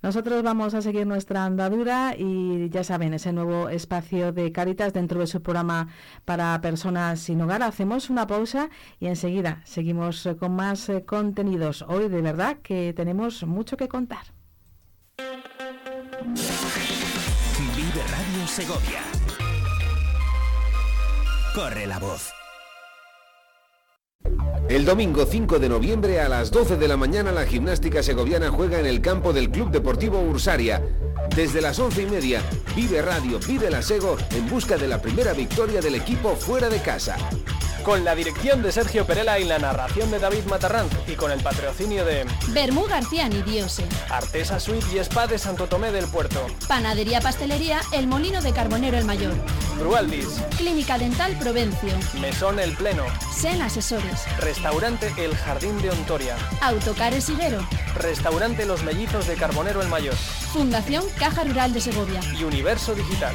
Nosotros 0.00 0.42
vamos 0.42 0.74
a 0.74 0.82
seguir 0.82 1.06
nuestra 1.06 1.44
andadura 1.44 2.14
y 2.16 2.68
ya 2.70 2.84
saben, 2.84 3.14
ese 3.14 3.32
nuevo 3.32 3.68
espacio 3.68 4.32
de 4.32 4.52
Caritas 4.52 4.92
dentro 4.92 5.18
de 5.20 5.26
su 5.26 5.42
programa 5.42 5.88
para 6.24 6.60
personas 6.60 7.18
sin 7.20 7.40
hogar. 7.40 7.62
Hacemos 7.62 8.08
una 8.08 8.26
pausa 8.26 8.70
y 9.00 9.06
enseguida 9.06 9.60
seguimos 9.64 10.28
con 10.38 10.54
más 10.54 10.88
eh, 10.88 11.04
contenidos. 11.04 11.82
Hoy 11.88 12.08
de 12.08 12.22
verdad 12.22 12.58
que 12.62 12.92
tenemos 12.92 13.42
mucho 13.44 13.76
que 13.76 13.88
contar. 13.88 14.26
Vive 17.76 18.02
Radio 18.08 18.46
Segovia. 18.46 19.02
Corre 21.54 21.86
la 21.86 21.98
voz. 21.98 22.37
El 24.68 24.84
domingo 24.84 25.24
5 25.24 25.58
de 25.58 25.68
noviembre 25.70 26.20
a 26.20 26.28
las 26.28 26.50
12 26.50 26.76
de 26.76 26.88
la 26.88 26.98
mañana 26.98 27.32
la 27.32 27.46
gimnástica 27.46 28.02
segoviana 28.02 28.50
juega 28.50 28.78
en 28.78 28.84
el 28.84 29.00
campo 29.00 29.32
del 29.32 29.50
Club 29.50 29.70
Deportivo 29.70 30.20
Ursaria. 30.20 30.82
Desde 31.34 31.62
las 31.62 31.78
11 31.78 32.02
y 32.02 32.06
media, 32.06 32.42
Vive 32.76 33.00
Radio, 33.00 33.40
Vive 33.46 33.70
la 33.70 33.80
Sego 33.80 34.18
en 34.32 34.48
busca 34.48 34.76
de 34.76 34.88
la 34.88 35.00
primera 35.00 35.32
victoria 35.32 35.80
del 35.80 35.94
equipo 35.94 36.36
fuera 36.36 36.68
de 36.68 36.80
casa. 36.82 37.16
Con 37.82 38.04
la 38.04 38.14
dirección 38.14 38.62
de 38.62 38.70
Sergio 38.70 39.06
Perela 39.06 39.38
y 39.38 39.44
la 39.44 39.58
narración 39.58 40.10
de 40.10 40.18
David 40.18 40.44
Matarranz 40.50 40.92
y 41.06 41.12
con 41.12 41.30
el 41.30 41.40
patrocinio 41.40 42.04
de 42.04 42.26
Bermú 42.48 42.84
García 42.86 43.28
Nidiose. 43.28 43.86
Artesa 44.10 44.60
Suite 44.60 44.84
y 44.92 44.98
Spa 44.98 45.26
de 45.26 45.38
Santo 45.38 45.68
Tomé 45.68 45.90
del 45.92 46.06
Puerto, 46.06 46.44
Panadería 46.66 47.20
Pastelería 47.22 47.80
El 47.92 48.06
Molino 48.06 48.42
de 48.42 48.52
Carbonero 48.52 48.98
el 48.98 49.06
Mayor. 49.06 49.32
Brualdis, 49.78 50.26
Clínica 50.58 50.98
Dental 50.98 51.34
Provencio. 51.38 51.94
Mesón 52.20 52.58
El 52.58 52.72
Pleno, 52.72 53.04
Sen 53.34 53.62
Asesores. 53.62 54.07
Restaurante 54.38 55.12
El 55.16 55.34
Jardín 55.36 55.80
de 55.82 55.90
Ontoria, 55.90 56.36
Autocares 56.60 57.28
Higuero. 57.28 57.66
Restaurante 57.96 58.66
Los 58.66 58.82
Mellizos 58.84 59.26
de 59.26 59.34
Carbonero 59.34 59.82
el 59.82 59.88
Mayor 59.88 60.14
Fundación 60.14 61.04
Caja 61.18 61.44
Rural 61.44 61.72
de 61.72 61.80
Segovia. 61.80 62.20
y 62.38 62.44
Universo 62.44 62.94
Digital. 62.94 63.34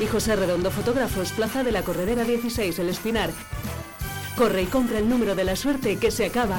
Y 0.00 0.06
José 0.06 0.34
Redondo 0.34 0.70
Fotógrafos, 0.70 1.32
Plaza 1.32 1.62
de 1.62 1.72
la 1.72 1.82
Corredera 1.82 2.24
16, 2.24 2.78
El 2.78 2.88
Espinar. 2.88 3.30
Corre 4.34 4.62
y 4.62 4.66
compra 4.66 4.98
el 4.98 5.10
número 5.10 5.34
de 5.34 5.44
la 5.44 5.56
suerte 5.56 5.98
que 5.98 6.10
se 6.10 6.24
acaba. 6.24 6.58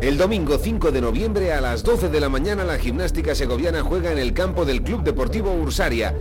El 0.00 0.16
domingo 0.16 0.58
5 0.58 0.92
de 0.92 1.00
noviembre 1.00 1.52
a 1.52 1.60
las 1.60 1.82
12 1.82 2.08
de 2.08 2.20
la 2.20 2.28
mañana 2.28 2.64
la 2.64 2.78
gimnástica 2.78 3.34
segoviana 3.34 3.82
juega 3.82 4.10
en 4.10 4.18
el 4.18 4.32
campo 4.32 4.64
del 4.64 4.82
Club 4.82 5.02
Deportivo 5.02 5.52
Ursaria. 5.52 6.14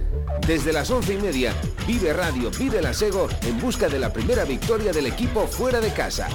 Desde 0.45 0.73
las 0.73 0.89
11 0.89 1.13
y 1.13 1.17
media, 1.17 1.53
Vive 1.87 2.11
Radio, 2.13 2.51
Vive 2.57 2.81
la 2.81 2.93
Sego 2.93 3.27
en 3.43 3.59
busca 3.59 3.87
de 3.87 3.99
la 3.99 4.11
primera 4.11 4.43
victoria 4.45 4.91
del 4.91 5.05
equipo 5.05 5.47
fuera 5.47 5.79
de 5.79 5.91
casa. 5.93 6.27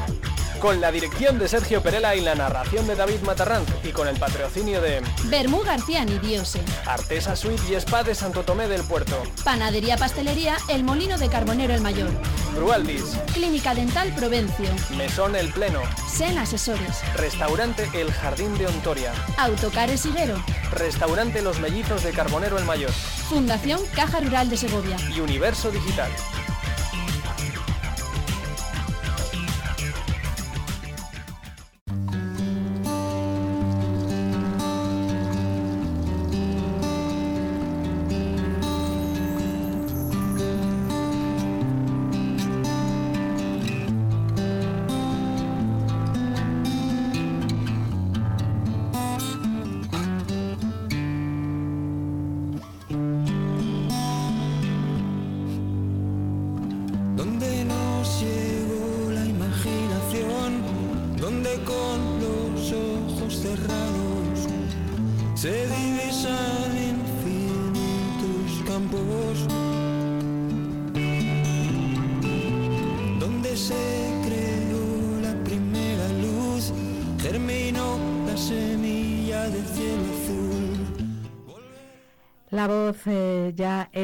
Con 0.60 0.80
la 0.80 0.90
dirección 0.90 1.38
de 1.38 1.46
Sergio 1.46 1.82
Perela 1.82 2.16
y 2.16 2.22
la 2.22 2.34
narración 2.34 2.86
de 2.86 2.94
David 2.96 3.20
Matarranz 3.26 3.68
y 3.82 3.90
con 3.90 4.08
el 4.08 4.16
patrocinio 4.16 4.80
de 4.80 5.02
Bermú 5.24 5.62
García 5.62 6.04
Nidiose. 6.06 6.62
Artesa 6.86 7.36
Suite 7.36 7.62
y 7.70 7.74
Spa 7.74 8.02
de 8.02 8.14
Santo 8.14 8.44
Tomé 8.44 8.66
del 8.68 8.82
Puerto, 8.82 9.22
Panadería 9.44 9.98
Pastelería 9.98 10.56
El 10.68 10.82
Molino 10.84 11.18
de 11.18 11.28
Carbonero 11.28 11.74
el 11.74 11.82
Mayor. 11.82 12.08
Brualdis, 12.56 13.18
Clínica 13.34 13.74
Dental 13.74 14.14
Provencio. 14.14 14.70
Mesón 14.96 15.36
El 15.36 15.50
Pleno, 15.52 15.82
Sen 16.08 16.38
Asesores. 16.38 16.93
Restaurante 17.16 17.88
El 17.94 18.12
Jardín 18.12 18.56
de 18.58 18.66
Ontoria, 18.66 19.12
Autocares 19.36 20.04
Higuero. 20.06 20.36
Restaurante 20.72 21.42
Los 21.42 21.60
Mellizos 21.60 22.02
de 22.02 22.12
Carbonero 22.12 22.58
el 22.58 22.64
Mayor 22.64 22.90
Fundación 22.90 23.80
Caja 23.94 24.20
Rural 24.20 24.48
de 24.50 24.56
Segovia. 24.56 24.96
y 25.14 25.20
Universo 25.20 25.70
Digital. 25.70 26.10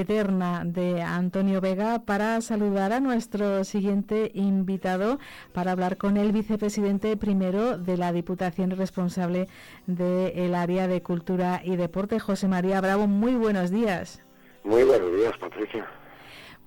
Eterna 0.00 0.62
de 0.64 1.02
Antonio 1.02 1.60
Vega 1.60 2.02
para 2.04 2.40
saludar 2.40 2.92
a 2.92 3.00
nuestro 3.00 3.64
siguiente 3.64 4.30
invitado 4.34 5.18
para 5.52 5.72
hablar 5.72 5.96
con 5.96 6.16
el 6.16 6.32
vicepresidente 6.32 7.16
primero 7.16 7.78
de 7.78 7.96
la 7.96 8.12
Diputación 8.12 8.70
responsable 8.70 9.48
del 9.86 10.54
área 10.54 10.88
de 10.88 11.02
Cultura 11.02 11.60
y 11.64 11.76
Deporte, 11.76 12.18
José 12.18 12.48
María 12.48 12.80
Bravo. 12.80 13.06
Muy 13.06 13.34
buenos 13.34 13.70
días. 13.70 14.22
Muy 14.64 14.84
buenos 14.84 15.12
días, 15.12 15.36
Patricia. 15.38 15.86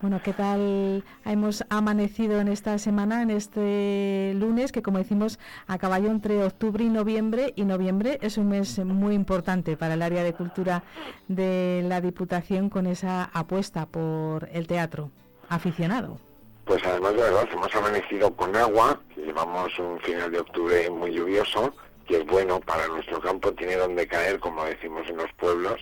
Bueno, 0.04 0.20
¿qué 0.22 0.34
tal 0.34 1.02
hemos 1.24 1.64
amanecido 1.70 2.42
en 2.42 2.50
esta 2.50 2.78
semana, 2.78 3.22
en 3.22 3.30
este 3.30 4.34
lunes, 4.36 4.74
que 4.74 4.82
como 4.82 4.98
decimos, 4.98 5.40
a 5.66 5.78
caballo 5.78 6.12
entre 6.12 6.44
octubre 6.44 6.84
y 6.84 6.90
noviembre, 6.90 7.54
y 7.56 7.64
noviembre 7.64 8.20
es 8.22 8.38
un 8.38 8.50
mes 8.50 8.80
muy 8.80 9.16
importante 9.16 9.78
para 9.78 9.94
el 9.94 10.02
área 10.02 10.22
de 10.24 10.34
cultura 10.34 10.84
de 11.30 11.86
la 11.88 12.02
Diputación 12.02 12.70
con 12.70 12.86
esa 12.86 13.30
apuesta 13.32 13.86
por 13.86 14.50
el 14.52 14.68
teatro 14.68 15.10
aficionado? 15.48 16.20
Pues 16.66 16.84
además 16.86 17.14
de 17.14 17.22
verdad, 17.22 17.48
hemos 17.54 17.74
amanecido 17.74 18.36
con 18.36 18.54
agua, 18.58 19.00
llevamos 19.16 19.80
un 19.80 20.02
final 20.02 20.30
de 20.34 20.40
octubre 20.42 20.90
muy 20.90 21.14
lluvioso, 21.14 21.74
que 22.06 22.18
es 22.18 22.26
bueno 22.26 22.60
para 22.60 22.90
nuestro 22.90 23.22
campo, 23.22 23.54
tiene 23.54 23.78
donde 23.78 24.06
caer, 24.06 24.42
como 24.42 24.66
decimos 24.66 25.08
en 25.08 25.16
los 25.16 25.32
pueblos, 25.38 25.80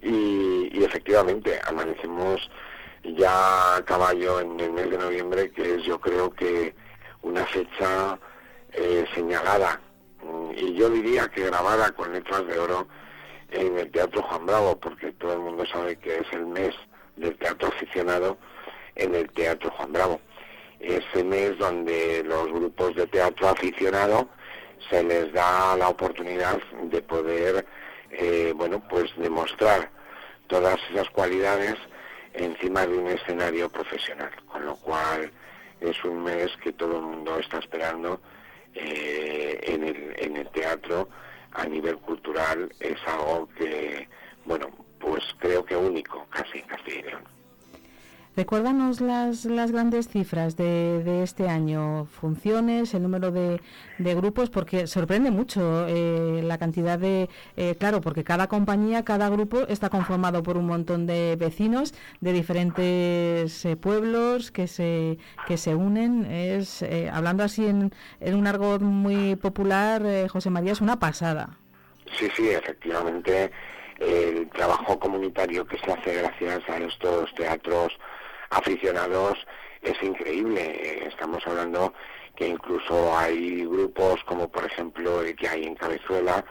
y, 0.00 0.70
y 0.72 0.82
efectivamente 0.82 1.60
amanecemos 1.66 2.48
ya 3.16 3.76
a 3.76 3.84
caballo 3.84 4.40
en 4.40 4.58
el 4.60 4.72
mes 4.72 4.90
de 4.90 4.98
noviembre, 4.98 5.50
que 5.50 5.74
es 5.74 5.82
yo 5.84 6.00
creo 6.00 6.30
que 6.30 6.74
una 7.22 7.44
fecha 7.46 8.18
eh, 8.72 9.04
señalada 9.14 9.80
mm, 10.22 10.50
y 10.56 10.74
yo 10.74 10.90
diría 10.90 11.28
que 11.28 11.46
grabada 11.46 11.90
con 11.92 12.12
letras 12.12 12.46
de 12.46 12.58
oro 12.58 12.86
en 13.50 13.78
el 13.78 13.90
Teatro 13.90 14.22
Juan 14.22 14.46
Bravo, 14.46 14.78
porque 14.78 15.12
todo 15.12 15.32
el 15.34 15.40
mundo 15.40 15.64
sabe 15.66 15.96
que 15.96 16.18
es 16.18 16.32
el 16.32 16.46
mes 16.46 16.74
del 17.16 17.36
teatro 17.38 17.68
aficionado 17.68 18.38
en 18.94 19.14
el 19.14 19.30
Teatro 19.30 19.70
Juan 19.70 19.92
Bravo. 19.92 20.20
Ese 20.80 21.24
mes 21.24 21.58
donde 21.58 22.22
los 22.24 22.52
grupos 22.52 22.94
de 22.94 23.06
teatro 23.06 23.48
aficionado 23.48 24.28
se 24.90 25.02
les 25.02 25.32
da 25.32 25.76
la 25.76 25.88
oportunidad 25.88 26.58
de 26.84 27.02
poder, 27.02 27.66
eh, 28.10 28.52
bueno, 28.54 28.82
pues 28.88 29.10
demostrar 29.16 29.90
todas 30.46 30.78
esas 30.92 31.08
cualidades 31.10 31.74
encima 32.38 32.86
de 32.86 32.96
un 32.96 33.08
escenario 33.08 33.68
profesional, 33.68 34.30
con 34.46 34.64
lo 34.64 34.76
cual 34.76 35.30
es 35.80 36.04
un 36.04 36.22
mes 36.24 36.50
que 36.62 36.72
todo 36.72 36.96
el 36.96 37.02
mundo 37.02 37.38
está 37.38 37.58
esperando 37.58 38.20
eh, 38.74 39.60
en, 39.62 39.84
el, 39.84 40.14
en 40.18 40.36
el 40.36 40.48
teatro 40.50 41.08
a 41.52 41.64
nivel 41.66 41.96
cultural, 41.98 42.70
es 42.80 42.98
algo 43.06 43.48
que, 43.56 44.08
bueno, 44.44 44.68
pues 44.98 45.24
creo 45.38 45.64
que 45.64 45.76
único 45.76 46.26
casi 46.30 46.62
en. 46.62 47.37
Recuérdanos 48.38 49.00
las, 49.00 49.46
las 49.46 49.72
grandes 49.72 50.06
cifras 50.06 50.56
de, 50.56 51.02
de 51.02 51.24
este 51.24 51.48
año, 51.48 52.04
funciones, 52.04 52.94
el 52.94 53.02
número 53.02 53.32
de, 53.32 53.60
de 53.98 54.14
grupos, 54.14 54.48
porque 54.48 54.86
sorprende 54.86 55.32
mucho 55.32 55.88
eh, 55.88 56.40
la 56.44 56.56
cantidad 56.56 57.00
de, 57.00 57.28
eh, 57.56 57.74
claro, 57.76 58.00
porque 58.00 58.22
cada 58.22 58.46
compañía, 58.46 59.04
cada 59.04 59.28
grupo 59.28 59.66
está 59.66 59.88
conformado 59.90 60.44
por 60.44 60.56
un 60.56 60.66
montón 60.66 61.04
de 61.04 61.34
vecinos 61.34 61.94
de 62.20 62.32
diferentes 62.32 63.64
eh, 63.64 63.74
pueblos 63.74 64.52
que 64.52 64.68
se, 64.68 65.18
que 65.48 65.56
se 65.56 65.74
unen. 65.74 66.24
Es, 66.30 66.82
eh, 66.82 67.10
hablando 67.12 67.42
así 67.42 67.66
en, 67.66 67.92
en 68.20 68.34
un 68.36 68.46
argot 68.46 68.80
muy 68.80 69.34
popular, 69.34 70.06
eh, 70.06 70.28
José 70.28 70.48
María, 70.50 70.70
es 70.70 70.80
una 70.80 71.00
pasada. 71.00 71.58
Sí, 72.12 72.28
sí, 72.36 72.50
efectivamente, 72.50 73.50
el 73.98 74.48
trabajo 74.50 74.96
comunitario 74.96 75.66
que 75.66 75.76
se 75.78 75.90
hace 75.90 76.14
gracias 76.22 76.62
a 76.68 76.78
estos 76.78 77.34
teatros 77.34 77.98
aficionados 78.50 79.46
es 79.82 80.02
increíble. 80.02 81.06
Estamos 81.06 81.46
hablando 81.46 81.94
que 82.36 82.48
incluso 82.48 83.16
hay 83.16 83.64
grupos 83.64 84.22
como 84.24 84.48
por 84.48 84.64
ejemplo 84.64 85.22
el 85.22 85.34
que 85.34 85.48
hay 85.48 85.64
en 85.64 85.74
Cabezuela, 85.74 86.44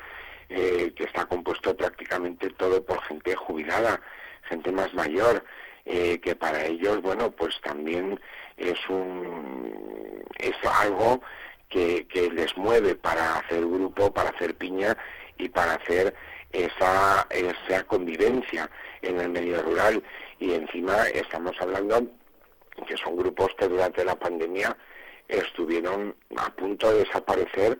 eh, 0.49 0.93
que 0.95 1.03
está 1.05 1.25
compuesto 1.25 1.75
prácticamente 1.75 2.49
todo 2.51 2.83
por 2.83 3.01
gente 3.03 3.35
jubilada, 3.35 4.01
gente 4.43 4.71
más 4.71 4.93
mayor, 4.93 5.43
eh, 5.85 6.19
que 6.19 6.35
para 6.35 6.65
ellos, 6.65 7.01
bueno, 7.01 7.31
pues 7.31 7.59
también 7.61 8.19
es 8.57 8.77
un 8.89 10.23
es 10.39 10.55
algo 10.81 11.21
que, 11.69 12.07
que 12.07 12.29
les 12.31 12.55
mueve 12.57 12.95
para 12.95 13.37
hacer 13.37 13.61
grupo, 13.65 14.13
para 14.13 14.29
hacer 14.29 14.55
piña 14.55 14.97
y 15.37 15.49
para 15.49 15.75
hacer 15.75 16.13
esa, 16.51 17.27
esa 17.29 17.83
convivencia 17.83 18.69
en 19.01 19.19
el 19.19 19.29
medio 19.29 19.61
rural 19.61 20.03
y 20.39 20.53
encima 20.53 21.07
estamos 21.07 21.55
hablando 21.59 22.01
que 22.87 22.97
son 22.97 23.17
grupos 23.17 23.49
que 23.57 23.67
durante 23.67 24.05
la 24.05 24.15
pandemia 24.15 24.77
estuvieron 25.27 26.15
a 26.37 26.49
punto 26.51 26.91
de 26.91 26.99
desaparecer 26.99 27.79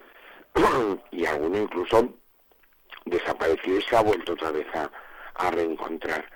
y 1.12 1.26
alguno 1.26 1.58
incluso 1.60 2.14
desapareció 3.06 3.78
y 3.78 3.82
se 3.84 3.96
ha 3.96 4.02
vuelto 4.02 4.34
otra 4.34 4.52
vez 4.52 4.68
a, 4.76 4.92
a 5.36 5.52
reencontrar. 5.52 6.30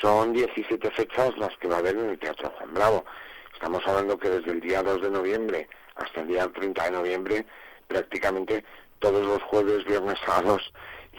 Son 0.00 0.32
17 0.32 0.90
fechas 0.92 1.36
las 1.38 1.56
que 1.58 1.68
va 1.68 1.76
a 1.76 1.78
haber 1.78 1.96
en 1.96 2.10
el 2.10 2.18
Teatro 2.18 2.50
Juan 2.50 2.74
Bravo. 2.74 3.04
Estamos 3.52 3.86
hablando 3.86 4.18
que 4.18 4.30
desde 4.30 4.52
el 4.52 4.60
día 4.60 4.82
2 4.82 5.02
de 5.02 5.10
noviembre 5.10 5.68
hasta 5.96 6.22
el 6.22 6.28
día 6.28 6.48
30 6.48 6.84
de 6.84 6.90
noviembre 6.90 7.46
prácticamente 7.86 8.64
todos 8.98 9.24
los 9.26 9.42
jueves, 9.42 9.84
viernes, 9.84 10.18
sábados 10.24 10.72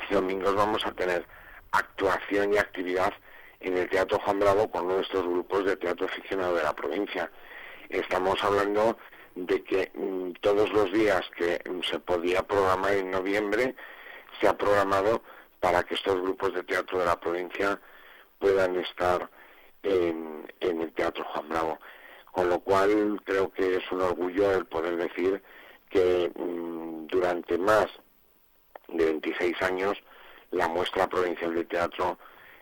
y 0.10 0.14
domingos 0.14 0.56
vamos 0.56 0.86
a 0.86 0.92
tener 0.92 1.26
actuación 1.72 2.54
y 2.54 2.58
actividad 2.58 3.14
en 3.60 3.78
el 3.78 3.90
Teatro 3.90 4.20
Juan 4.20 4.40
Bravo 4.40 4.70
con 4.70 4.88
nuestros 4.88 5.24
grupos 5.24 5.66
de 5.66 5.78
teatro 5.78 6.06
aficionado 6.06 6.56
de 6.56 6.64
la 6.64 6.74
provincia. 6.74 7.32
Estamos 7.90 8.44
hablando 8.44 8.98
de 9.36 9.64
que 9.64 9.92
mm, 9.94 10.32
todos 10.42 10.72
los 10.72 10.92
días 10.92 11.22
que 11.38 11.60
mm, 11.70 11.82
se 11.82 12.00
podía 12.00 12.44
programar 12.44 12.94
en 12.94 13.12
noviembre 13.12 13.76
se 14.40 14.48
ha 14.48 14.58
programado 14.58 15.22
para 15.60 15.84
que 15.84 15.96
estos 15.96 16.22
grupos 16.22 16.54
de 16.54 16.64
teatro 16.64 17.00
de 17.00 17.06
la 17.06 17.20
provincia 17.20 17.80
puedan 18.40 18.76
estar 18.78 19.30
en, 19.84 20.46
el 20.60 20.94
Teatro 20.94 21.24
Juan 21.26 21.50
Bravo. 21.50 21.80
Con 22.32 22.50
lo 22.50 22.60
cual 22.60 23.22
creo 23.24 23.52
que 23.52 23.78
es 23.78 23.92
un 23.92 24.02
orgullo 24.02 24.52
el 24.52 24.66
poder 24.66 24.98
decir 24.98 25.42
que 25.90 26.32
mm, 26.36 27.08
durante 27.08 27.58
más 27.58 27.88
de 28.88 29.06
26 29.06 29.62
años 29.62 29.98
la 30.52 30.68
muestra 30.68 31.08
provincial 31.08 31.54
de 31.56 31.66
teatro 31.66 32.18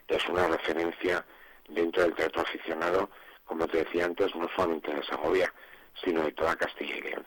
es 0.08 0.28
una 0.30 0.47
referencia 0.47 1.26
dentro 1.70 2.04
del 2.04 2.14
teatro 2.14 2.41
aficionado, 2.41 3.10
como 3.45 3.68
te 3.68 3.84
decía 3.84 4.06
antes, 4.06 4.36
no 4.36 4.47
solamente 4.56 4.93
de 4.93 5.04
Segovia, 5.04 5.54
sino 6.04 6.24
de 6.24 6.32
toda 6.32 6.56
Castilla 6.56 6.97
y 6.97 7.01
León. 7.01 7.26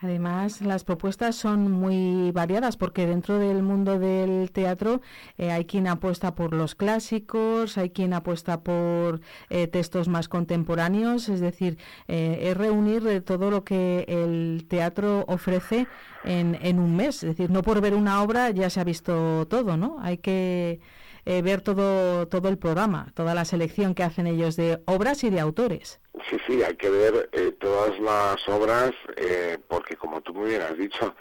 Además, 0.00 0.60
las 0.60 0.84
propuestas 0.84 1.34
son 1.34 1.70
muy 1.70 2.30
variadas 2.32 2.76
porque 2.76 3.06
dentro 3.06 3.38
del 3.38 3.62
mundo 3.62 3.98
del 3.98 4.50
teatro 4.50 5.00
eh, 5.38 5.50
hay 5.50 5.64
quien 5.64 5.86
apuesta 5.86 6.34
por 6.34 6.52
los 6.52 6.74
clásicos, 6.74 7.78
hay 7.78 7.90
quien 7.90 8.12
apuesta 8.12 8.60
por 8.62 9.20
eh, 9.48 9.66
textos 9.66 10.08
más 10.08 10.28
contemporáneos, 10.28 11.30
es 11.30 11.40
decir, 11.40 11.78
eh, 12.08 12.38
es 12.42 12.56
reunir 12.56 13.22
todo 13.22 13.50
lo 13.50 13.64
que 13.64 14.04
el 14.08 14.66
teatro 14.68 15.24
ofrece 15.26 15.86
en, 16.24 16.58
en 16.60 16.80
un 16.80 16.96
mes. 16.96 17.22
Es 17.22 17.36
decir, 17.36 17.50
no 17.50 17.62
por 17.62 17.80
ver 17.80 17.94
una 17.94 18.22
obra 18.22 18.50
ya 18.50 18.68
se 18.68 18.80
ha 18.80 18.84
visto 18.84 19.46
todo, 19.46 19.78
¿no? 19.78 19.96
Hay 20.00 20.18
que 20.18 20.80
eh, 21.26 21.40
ver 21.42 21.62
todo, 21.62 22.28
todo 22.28 22.48
el 22.48 22.58
programa, 22.58 23.06
toda 23.14 23.34
la 23.34 23.44
selección 23.44 23.94
que 23.94 24.02
hacen 24.02 24.26
ellos 24.26 24.56
de 24.56 24.82
obras 24.84 25.24
y 25.24 25.30
de 25.30 25.40
autores. 25.40 26.00
Sí, 26.28 26.36
sí, 26.46 26.62
hay 26.62 26.76
que 26.76 26.90
ver 26.90 27.30
eh, 27.32 27.52
todas 27.58 27.98
las 27.98 28.46
obras, 28.48 28.92
eh, 29.16 29.58
porque 29.68 29.96
como 29.96 30.20
tú 30.20 30.34
muy 30.34 30.50
bien 30.50 30.62
has 30.62 30.76
dicho, 30.76 31.14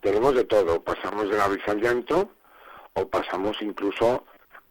tenemos 0.00 0.34
de 0.34 0.44
todo. 0.44 0.82
Pasamos 0.82 1.30
de 1.30 1.36
la 1.36 1.48
risa 1.48 1.72
al 1.72 1.80
llanto 1.80 2.30
o 2.94 3.08
pasamos 3.08 3.56
incluso 3.62 4.24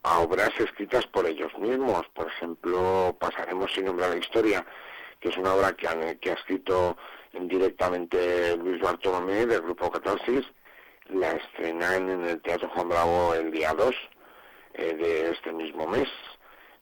a 0.04 0.20
obras 0.20 0.52
escritas 0.60 1.06
por 1.08 1.26
ellos 1.26 1.58
mismos. 1.58 2.06
Por 2.14 2.28
ejemplo, 2.28 3.16
pasaremos 3.20 3.72
sin 3.74 3.86
nombrar 3.86 4.10
la 4.10 4.18
historia, 4.18 4.66
que 5.22 5.30
es 5.30 5.38
una 5.38 5.54
obra 5.54 5.74
que, 5.74 5.88
han, 5.88 6.18
que 6.18 6.32
ha 6.32 6.34
escrito 6.34 6.98
directamente 7.32 8.58
Luis 8.58 8.82
Bartolomé 8.82 9.46
del 9.46 9.62
grupo 9.62 9.92
Catarsis. 9.92 10.46
La 11.10 11.32
estrenan 11.32 12.10
en 12.10 12.26
el 12.26 12.42
Teatro 12.42 12.70
Juan 12.70 12.90
Bravo 12.90 13.34
el 13.34 13.50
día 13.50 13.74
2 13.74 13.96
eh, 14.78 14.96
de 14.96 15.32
este 15.32 15.52
mismo 15.52 15.88
mes, 15.88 16.10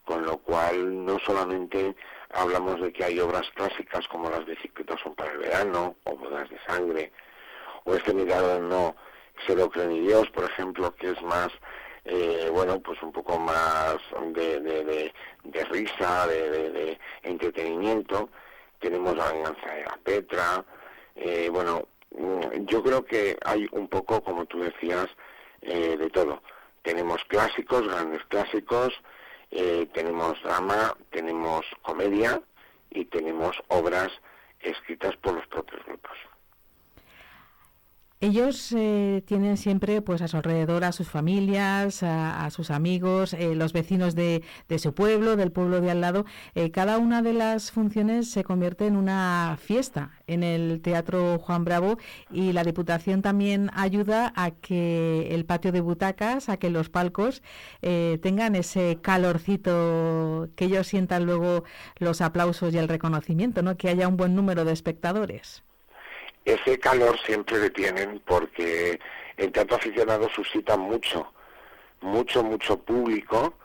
con 0.06 0.24
lo 0.26 0.38
cual 0.38 1.06
no 1.06 1.18
solamente 1.20 1.96
hablamos 2.32 2.80
de 2.82 2.94
que 2.94 3.04
hay 3.04 3.20
obras 3.20 3.50
clásicas 3.56 4.08
como 4.10 4.30
las 4.30 4.46
bicicletas 4.46 5.00
son 5.02 5.16
para 5.16 5.32
el 5.32 5.40
verano, 5.40 5.96
o 6.04 6.16
bodas 6.16 6.50
de 6.50 6.60
sangre, 6.68 7.12
o 7.86 7.96
este 7.96 8.14
mirador 8.14 8.62
no 8.62 8.96
se 9.48 9.56
lo 9.56 9.70
cree 9.70 9.88
ni 9.88 10.02
Dios, 10.02 10.30
por 10.32 10.44
ejemplo, 10.46 10.94
que 10.96 11.12
es 11.12 11.22
más, 11.24 11.50
eh, 12.06 12.50
bueno, 12.52 12.80
pues 12.80 13.02
un 13.02 13.12
poco 13.12 13.40
más 13.40 13.98
de, 14.34 14.60
de, 14.60 14.84
de, 14.84 15.14
de 15.44 15.66
risa, 15.66 16.28
de, 16.28 16.50
de, 16.52 16.70
de 16.72 17.00
entretenimiento. 17.24 18.30
Tenemos 18.80 19.16
la 19.18 19.32
venganza 19.32 19.74
de 19.74 19.84
la 19.84 19.98
Petra, 20.04 20.66
eh, 21.16 21.50
bueno, 21.52 21.88
yo 22.66 22.84
creo 22.84 23.04
que 23.04 23.38
hay 23.44 23.68
un 23.72 23.88
poco, 23.88 24.22
como 24.24 24.46
tú 24.46 24.60
decías, 24.60 25.08
eh, 25.62 25.98
de 25.98 26.10
todo. 26.10 26.42
Tenemos 26.86 27.24
clásicos, 27.26 27.88
grandes 27.88 28.24
clásicos, 28.26 28.94
eh, 29.50 29.88
tenemos 29.92 30.42
drama, 30.44 30.96
tenemos 31.10 31.66
comedia 31.82 32.40
y 32.92 33.06
tenemos 33.06 33.58
obras 33.70 34.12
escritas 34.60 35.16
por 35.18 35.34
los 35.34 35.48
propios 35.48 35.84
grupos. 35.84 36.16
Ellos 38.26 38.72
eh, 38.76 39.22
tienen 39.28 39.56
siempre 39.56 40.02
pues 40.02 40.24
a 40.24 40.28
su 40.28 40.38
alrededor 40.38 40.84
a 40.84 40.92
sus 40.92 41.08
familias, 41.08 42.02
a, 42.02 42.50
sus 42.50 42.72
amigos, 42.72 43.34
eh, 43.34 43.54
los 43.54 43.72
vecinos 43.72 44.16
de, 44.16 44.42
de, 44.68 44.80
su 44.80 44.96
pueblo, 44.96 45.36
del 45.36 45.52
pueblo 45.52 45.80
de 45.80 45.92
al 45.92 46.02
lado. 46.02 46.26
Eh, 46.56 46.72
cada 46.72 46.98
una 46.98 47.22
de 47.22 47.34
las 47.34 47.70
funciones 47.72 48.32
se 48.32 48.44
convierte 48.44 48.88
en 48.88 48.96
una 48.96 49.60
fiesta 49.62 50.10
en 50.26 50.42
el 50.42 50.82
Teatro 50.82 51.38
Juan 51.38 51.66
Bravo 51.66 52.00
y 52.32 52.52
la 52.54 52.64
Diputación 52.64 53.22
también 53.22 53.70
ayuda 53.76 54.34
a 54.36 54.50
que 54.50 55.28
el 55.30 55.46
patio 55.46 55.72
de 55.72 55.82
butacas, 55.82 56.50
a 56.50 56.58
que 56.58 56.72
los 56.72 56.90
palcos 56.90 57.44
eh, 57.84 58.18
tengan 58.24 58.56
ese 58.56 58.98
calorcito, 59.04 60.50
que 60.56 60.66
ellos 60.66 60.88
sientan 60.88 61.26
luego 61.28 61.64
los 62.00 62.22
aplausos 62.22 62.74
y 62.74 62.80
el 62.80 62.88
reconocimiento, 62.88 63.62
¿no? 63.62 63.78
que 63.78 63.90
haya 63.90 64.08
un 64.08 64.18
buen 64.18 64.34
número 64.34 64.66
de 64.66 64.74
espectadores 64.74 65.64
ese 66.46 66.80
calor 66.80 67.20
siempre 67.20 67.58
le 67.58 67.70
tienen 67.72 68.22
porque 68.26 69.00
el 69.38 69.52
teatro 69.52 69.78
aficionado 69.78 70.30
suscita 70.30 70.78
mucho, 70.78 71.34
mucho, 72.02 72.44
mucho 72.44 72.78
público, 72.78 73.56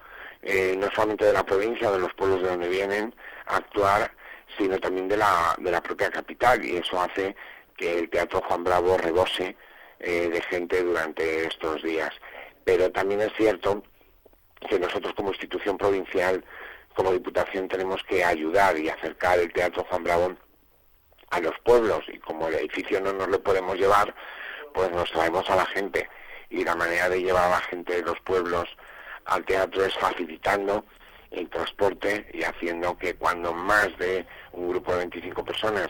eh, 0.43 0.75
no 0.79 0.91
solamente 0.91 1.27
de 1.27 1.35
la 1.35 1.45
provincia, 1.45 1.91
de 1.91 1.99
los 1.99 2.15
pueblos 2.15 2.43
de 2.43 2.49
donde 2.49 2.69
vienen 2.69 3.15
a 3.47 3.57
actuar, 3.57 4.11
sino 4.59 4.79
también 4.79 5.09
de 5.09 5.19
la, 5.19 5.55
de 5.59 5.71
la 5.71 5.83
propia 5.83 6.11
capital 6.11 6.65
y 6.65 6.77
eso 6.79 7.01
hace 7.01 7.37
que 7.77 7.99
el 7.99 8.11
Teatro 8.11 8.43
Juan 8.43 8.65
Bravo 8.65 8.97
rebose 8.99 9.57
eh, 10.01 10.29
de 10.29 10.41
gente 10.43 10.83
durante 10.83 11.47
estos 11.47 11.83
días. 11.83 12.11
Pero 12.65 12.91
también 12.91 13.21
es 13.21 13.33
cierto 13.37 13.83
que 14.69 14.79
nosotros 14.79 15.15
como 15.15 15.31
institución 15.31 15.79
provincial, 15.79 16.45
como 16.95 17.13
Diputación, 17.13 17.69
tenemos 17.69 18.03
que 18.05 18.25
ayudar 18.25 18.77
y 18.79 18.89
acercar 18.89 19.39
el 19.39 19.53
Teatro 19.53 19.85
Juan 19.89 20.05
Bravo 20.05 20.37
a 21.31 21.41
los 21.41 21.59
pueblos 21.61 22.03
y 22.13 22.19
como 22.19 22.49
el 22.49 22.55
edificio 22.55 23.01
no 23.01 23.13
nos 23.13 23.29
lo 23.29 23.43
podemos 23.43 23.77
llevar, 23.77 24.15
pues 24.75 24.91
nos 24.91 25.11
traemos 25.11 25.49
a 25.49 25.57
la 25.57 25.67
gente 25.67 26.09
y 26.51 26.65
la 26.65 26.75
manera 26.75 27.09
de 27.09 27.23
llevar 27.23 27.45
a 27.45 27.51
la 27.51 27.61
gente 27.61 27.97
de 27.97 28.03
los 28.03 28.21
pueblos 28.21 28.69
al 29.27 29.45
teatro 29.45 29.85
es 29.85 29.95
facilitando 29.97 30.85
el 31.31 31.49
transporte 31.49 32.29
y 32.33 32.43
haciendo 32.43 32.99
que 32.99 33.15
cuando 33.15 33.53
más 33.53 33.97
de 33.99 34.27
un 34.53 34.69
grupo 34.69 34.93
de 34.93 34.99
25 34.99 35.45
personas 35.45 35.89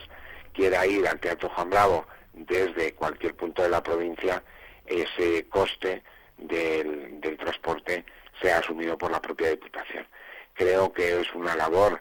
quiera 0.52 0.86
ir 0.86 1.06
al 1.08 1.18
Teatro 1.18 1.48
Juan 1.48 1.70
Bravo 1.70 2.06
desde 2.34 2.94
cualquier 2.94 3.34
punto 3.34 3.62
de 3.62 3.70
la 3.70 3.82
provincia, 3.82 4.42
ese 4.84 5.48
coste 5.48 6.02
del, 6.36 7.20
del 7.20 7.38
transporte 7.38 8.04
sea 8.40 8.58
asumido 8.58 8.98
por 8.98 9.10
la 9.10 9.20
propia 9.20 9.50
Diputación. 9.50 10.06
Creo 10.54 10.92
que 10.92 11.20
es 11.20 11.34
una 11.34 11.56
labor 11.56 12.00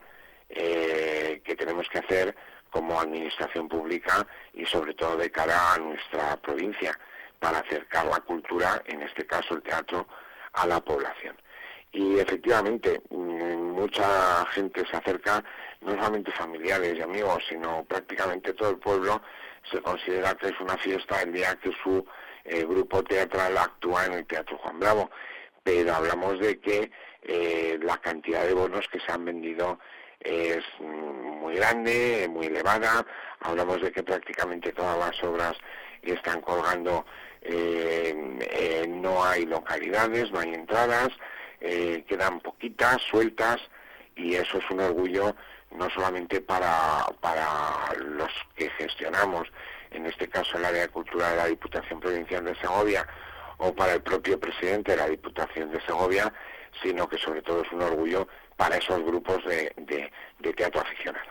eh, 0.49 1.41
que 1.43 1.55
tenemos 1.55 1.87
que 1.89 1.99
hacer 1.99 2.35
como 2.69 2.99
administración 2.99 3.67
pública 3.67 4.25
y 4.53 4.65
sobre 4.65 4.93
todo 4.93 5.17
de 5.17 5.31
cara 5.31 5.73
a 5.73 5.77
nuestra 5.77 6.37
provincia 6.37 6.97
para 7.39 7.59
acercar 7.59 8.05
la 8.05 8.19
cultura, 8.19 8.81
en 8.85 9.01
este 9.01 9.25
caso 9.25 9.55
el 9.55 9.61
teatro, 9.61 10.07
a 10.53 10.67
la 10.67 10.79
población. 10.81 11.35
Y 11.91 12.19
efectivamente, 12.19 13.01
mucha 13.09 14.45
gente 14.47 14.85
se 14.85 14.97
acerca, 14.97 15.43
no 15.81 15.93
solamente 15.93 16.31
familiares 16.31 16.95
y 16.97 17.01
amigos, 17.01 17.43
sino 17.49 17.83
prácticamente 17.85 18.53
todo 18.53 18.71
el 18.71 18.77
pueblo 18.77 19.21
se 19.71 19.81
considera 19.81 20.35
que 20.35 20.47
es 20.47 20.59
una 20.59 20.77
fiesta 20.77 21.21
el 21.21 21.33
día 21.33 21.55
que 21.55 21.71
su 21.83 22.05
eh, 22.45 22.63
grupo 22.63 23.03
teatral 23.03 23.57
actúa 23.57 24.05
en 24.05 24.13
el 24.13 24.25
Teatro 24.25 24.57
Juan 24.59 24.79
Bravo. 24.79 25.09
Pero 25.63 25.93
hablamos 25.93 26.39
de 26.39 26.59
que 26.59 26.91
eh, 27.23 27.79
la 27.81 27.97
cantidad 27.97 28.45
de 28.45 28.53
bonos 28.53 28.87
que 28.87 28.99
se 28.99 29.11
han 29.11 29.25
vendido 29.25 29.79
es 30.19 30.63
muy 30.79 31.55
grande, 31.55 32.27
muy 32.29 32.47
elevada. 32.47 33.05
Hablamos 33.41 33.81
de 33.81 33.91
que 33.91 34.03
prácticamente 34.03 34.71
todas 34.73 34.97
las 34.97 35.23
obras 35.23 35.55
están 36.01 36.41
colgando, 36.41 37.05
eh, 37.41 38.37
eh, 38.51 38.85
no 38.87 39.23
hay 39.23 39.45
localidades, 39.45 40.31
no 40.31 40.39
hay 40.39 40.53
entradas, 40.53 41.09
eh, 41.61 42.03
quedan 42.07 42.39
poquitas, 42.39 43.01
sueltas, 43.09 43.57
y 44.15 44.35
eso 44.35 44.57
es 44.57 44.69
un 44.69 44.81
orgullo 44.81 45.35
no 45.71 45.89
solamente 45.89 46.41
para, 46.41 47.05
para 47.21 47.93
los 47.99 48.31
que 48.55 48.69
gestionamos, 48.71 49.47
en 49.91 50.05
este 50.05 50.27
caso 50.27 50.57
el 50.57 50.65
área 50.65 50.81
de 50.81 50.87
cultura 50.89 51.29
de 51.29 51.37
la 51.37 51.45
Diputación 51.45 51.99
Provincial 51.99 52.43
de 52.43 52.55
Segovia, 52.55 53.07
o 53.57 53.73
para 53.73 53.93
el 53.93 54.01
propio 54.01 54.39
presidente 54.39 54.91
de 54.91 54.97
la 54.97 55.07
Diputación 55.07 55.71
de 55.71 55.81
Segovia, 55.81 56.33
sino 56.81 57.07
que 57.07 57.17
sobre 57.17 57.41
todo 57.41 57.61
es 57.61 57.71
un 57.71 57.81
orgullo 57.81 58.27
para 58.59 58.75
esos 58.75 59.01
grupos 59.05 59.37
de, 59.45 60.11
teatro 60.53 60.81
aficionado. 60.81 61.29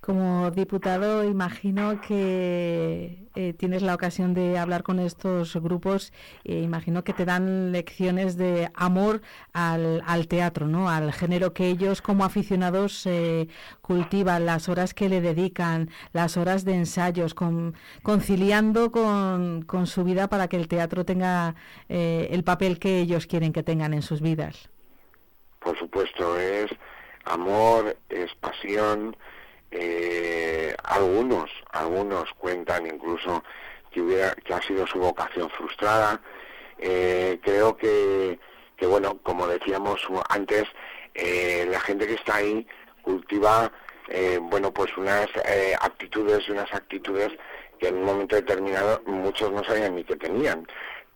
Como 0.00 0.50
diputado, 0.50 1.22
imagino 1.22 2.00
que 2.00 3.26
eh, 3.34 3.52
tienes 3.52 3.82
la 3.82 3.94
ocasión 3.94 4.32
de 4.32 4.56
hablar 4.56 4.82
con 4.82 5.00
estos 5.00 5.54
grupos. 5.56 6.14
Eh, 6.44 6.62
imagino 6.62 7.04
que 7.04 7.12
te 7.12 7.26
dan 7.26 7.72
lecciones 7.72 8.38
de 8.38 8.70
amor 8.72 9.20
al, 9.52 10.02
al, 10.06 10.28
teatro, 10.28 10.66
¿no? 10.66 10.88
Al 10.88 11.12
género 11.12 11.52
que 11.52 11.68
ellos, 11.68 12.00
como 12.00 12.24
aficionados, 12.24 13.04
eh, 13.04 13.48
cultivan, 13.82 14.46
las 14.46 14.70
horas 14.70 14.94
que 14.94 15.10
le 15.10 15.20
dedican, 15.20 15.90
las 16.14 16.38
horas 16.38 16.64
de 16.64 16.72
ensayos, 16.72 17.34
con, 17.34 17.74
conciliando 18.02 18.90
con, 18.92 19.60
con, 19.66 19.86
su 19.86 20.04
vida 20.04 20.28
para 20.28 20.48
que 20.48 20.56
el 20.56 20.68
teatro 20.68 21.04
tenga 21.04 21.54
eh, 21.90 22.28
el 22.30 22.44
papel 22.44 22.78
que 22.78 23.00
ellos 23.00 23.26
quieren 23.26 23.52
que 23.52 23.62
tengan 23.62 23.92
en 23.92 24.00
sus 24.00 24.22
vidas. 24.22 24.70
Por 25.68 25.78
supuesto, 25.78 26.40
es 26.40 26.70
amor, 27.26 27.94
es 28.08 28.34
pasión 28.36 29.14
eh, 29.70 30.74
algunos, 30.82 31.50
algunos 31.72 32.32
cuentan 32.38 32.86
incluso 32.86 33.44
que, 33.90 34.00
hubiera, 34.00 34.34
que 34.36 34.54
ha 34.54 34.62
sido 34.62 34.86
su 34.86 34.98
vocación 34.98 35.50
frustrada. 35.50 36.22
Eh, 36.78 37.38
creo 37.42 37.76
que, 37.76 38.38
que, 38.78 38.86
bueno, 38.86 39.18
como 39.22 39.46
decíamos 39.46 40.00
antes, 40.30 40.64
eh, 41.12 41.68
la 41.70 41.80
gente 41.80 42.06
que 42.06 42.14
está 42.14 42.36
ahí 42.36 42.66
cultiva, 43.02 43.70
eh, 44.08 44.38
bueno, 44.40 44.72
pues 44.72 44.96
unas 44.96 45.28
eh, 45.44 45.74
aptitudes 45.78 46.48
y 46.48 46.52
unas 46.52 46.72
actitudes 46.72 47.30
que 47.78 47.88
en 47.88 47.98
un 47.98 48.04
momento 48.04 48.36
determinado 48.36 49.02
muchos 49.04 49.52
no 49.52 49.62
sabían 49.64 49.96
ni 49.96 50.04
que 50.04 50.16
tenían. 50.16 50.66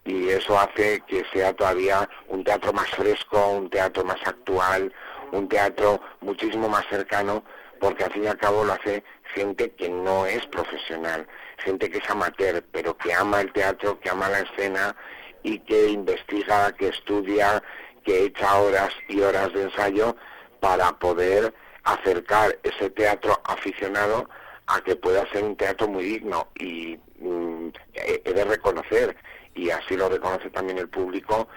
Y 0.05 0.31
eso 0.31 0.59
hace 0.59 1.01
que 1.07 1.25
sea 1.33 1.53
todavía 1.53 2.09
un 2.29 2.43
teatro 2.43 2.73
más 2.73 2.91
fresco, 2.91 3.49
un 3.49 3.71
teatro 3.71 4.05
más 4.05 4.21
actual, 4.27 4.93
un 5.31 5.49
teatro 5.49 6.01
muchísimo 6.21 6.69
más 6.69 6.85
cercano 6.89 7.45
porque 7.83 8.05
al 8.05 8.13
fin 8.13 8.23
y 8.23 8.27
al 8.29 8.39
cabo 8.39 8.65
lo 8.65 8.75
hace 8.75 9.03
gente 9.35 9.73
que 9.73 9.89
no 9.89 10.25
es 10.25 10.47
profesional, 10.47 11.27
gente 11.59 11.91
que 11.91 11.99
es 11.99 12.09
amateur, 12.09 12.63
pero 12.71 12.97
que 12.97 13.13
ama 13.13 13.41
el 13.41 13.53
teatro, 13.53 13.99
que 13.99 14.09
ama 14.09 14.29
la 14.29 14.39
escena 14.39 14.95
y 15.43 15.59
que 15.59 15.89
investiga, 15.89 16.71
que 16.73 16.89
estudia, 16.89 17.61
que 18.05 18.27
echa 18.27 18.57
horas 18.57 18.91
y 19.09 19.21
horas 19.21 19.53
de 19.53 19.63
ensayo 19.63 20.15
para 20.61 20.97
poder 21.01 21.53
acercar 21.83 22.57
ese 22.63 22.89
teatro 22.91 23.41
aficionado 23.47 24.29
a 24.69 24.81
que 24.81 24.95
pueda 24.95 25.29
ser 25.33 25.43
un 25.43 25.57
teatro 25.57 25.89
muy 25.89 26.05
digno. 26.05 26.47
Y 26.55 26.97
mm, 27.19 27.71
he 27.95 28.33
de 28.33 28.45
reconocer, 28.45 29.17
y 29.55 29.71
así 29.71 29.97
lo 29.97 30.09
reconoce 30.09 30.51
también 30.51 30.79
el 30.79 30.89
público, 30.89 31.49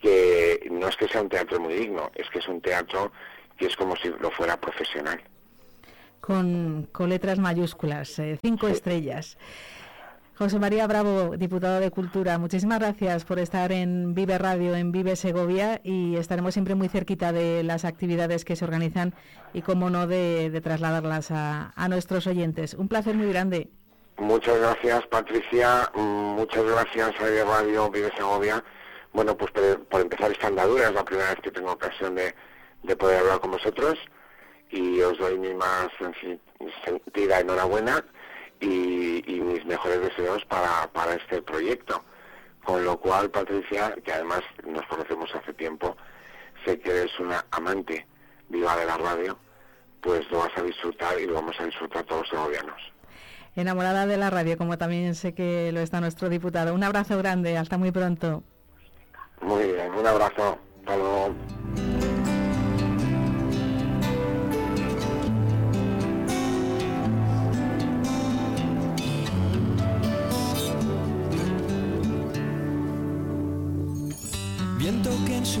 que 0.00 0.66
no 0.70 0.88
es 0.88 0.96
que 0.96 1.08
sea 1.08 1.22
un 1.22 1.28
teatro 1.28 1.60
muy 1.60 1.74
digno, 1.74 2.10
es 2.14 2.28
que 2.30 2.38
es 2.38 2.48
un 2.48 2.60
teatro 2.60 3.12
que 3.56 3.66
es 3.66 3.76
como 3.76 3.96
si 3.96 4.08
lo 4.08 4.30
fuera 4.30 4.58
profesional 4.58 5.22
con, 6.20 6.88
con 6.92 7.08
letras 7.08 7.38
mayúsculas, 7.38 8.18
eh, 8.18 8.38
cinco 8.40 8.68
estrellas. 8.68 9.38
José 10.36 10.58
María 10.58 10.86
Bravo, 10.86 11.36
diputado 11.36 11.80
de 11.80 11.90
Cultura, 11.90 12.38
muchísimas 12.38 12.78
gracias 12.78 13.26
por 13.26 13.38
estar 13.38 13.72
en 13.72 14.14
Vive 14.14 14.38
Radio, 14.38 14.74
en 14.74 14.90
Vive 14.90 15.14
Segovia 15.14 15.82
y 15.84 16.16
estaremos 16.16 16.54
siempre 16.54 16.74
muy 16.74 16.88
cerquita 16.88 17.30
de 17.30 17.62
las 17.62 17.84
actividades 17.84 18.46
que 18.46 18.56
se 18.56 18.64
organizan 18.64 19.12
y, 19.52 19.60
como 19.60 19.90
no, 19.90 20.06
de, 20.06 20.48
de 20.48 20.60
trasladarlas 20.62 21.30
a, 21.30 21.72
a, 21.76 21.88
nuestros 21.90 22.26
oyentes. 22.26 22.72
Un 22.72 22.88
placer 22.88 23.16
muy 23.16 23.28
grande. 23.28 23.68
Muchas 24.20 24.60
gracias 24.60 25.06
Patricia, 25.06 25.90
mm, 25.94 26.34
muchas 26.36 26.62
gracias 26.64 27.18
a 27.18 27.44
Radio 27.44 27.90
Vive 27.90 28.12
Segovia. 28.14 28.62
Bueno, 29.14 29.34
pues 29.34 29.50
por, 29.50 29.98
empezar 30.02 30.30
esta 30.30 30.48
andadura, 30.48 30.88
es 30.88 30.92
la 30.92 31.06
primera 31.06 31.30
vez 31.30 31.40
que 31.40 31.50
tengo 31.50 31.72
ocasión 31.72 32.14
de, 32.14 32.34
de 32.82 32.96
poder 32.96 33.20
hablar 33.20 33.40
con 33.40 33.52
vosotros 33.52 33.98
y 34.68 35.00
os 35.00 35.16
doy 35.16 35.38
mi 35.38 35.54
más 35.54 35.88
sentida 36.84 37.40
enhorabuena 37.40 38.04
y, 38.60 39.24
y 39.26 39.40
mis 39.40 39.64
mejores 39.64 40.02
deseos 40.02 40.44
para, 40.44 40.86
para 40.92 41.14
este 41.14 41.40
proyecto. 41.40 42.04
Con 42.62 42.84
lo 42.84 43.00
cual, 43.00 43.30
Patricia, 43.30 43.94
que 44.04 44.12
además 44.12 44.42
nos 44.66 44.84
conocemos 44.84 45.34
hace 45.34 45.54
tiempo, 45.54 45.96
sé 46.66 46.78
que 46.78 46.90
eres 46.90 47.18
una 47.20 47.42
amante 47.52 48.06
viva 48.50 48.76
de 48.76 48.84
la 48.84 48.98
radio, 48.98 49.38
pues 50.02 50.30
lo 50.30 50.40
vas 50.40 50.52
a 50.58 50.62
disfrutar 50.62 51.18
y 51.18 51.26
lo 51.26 51.36
vamos 51.36 51.58
a 51.58 51.64
disfrutar 51.64 52.04
todos 52.04 52.20
los 52.20 52.28
segovianos 52.28 52.89
enamorada 53.60 54.06
de 54.06 54.16
la 54.16 54.30
radio, 54.30 54.56
como 54.58 54.78
también 54.78 55.14
sé 55.14 55.34
que 55.34 55.70
lo 55.72 55.80
está 55.80 56.00
nuestro 56.00 56.28
diputado. 56.28 56.74
Un 56.74 56.82
abrazo 56.82 57.18
grande, 57.18 57.56
hasta 57.56 57.78
muy 57.78 57.90
pronto. 57.90 58.42
Muy 59.42 59.64
bien, 59.64 59.92
un 59.92 60.06
abrazo. 60.06 60.58
Hasta 60.80 60.96
luego. 60.96 61.34
Viento 74.78 75.10
que 75.26 75.36
en 75.36 75.46
su 75.46 75.60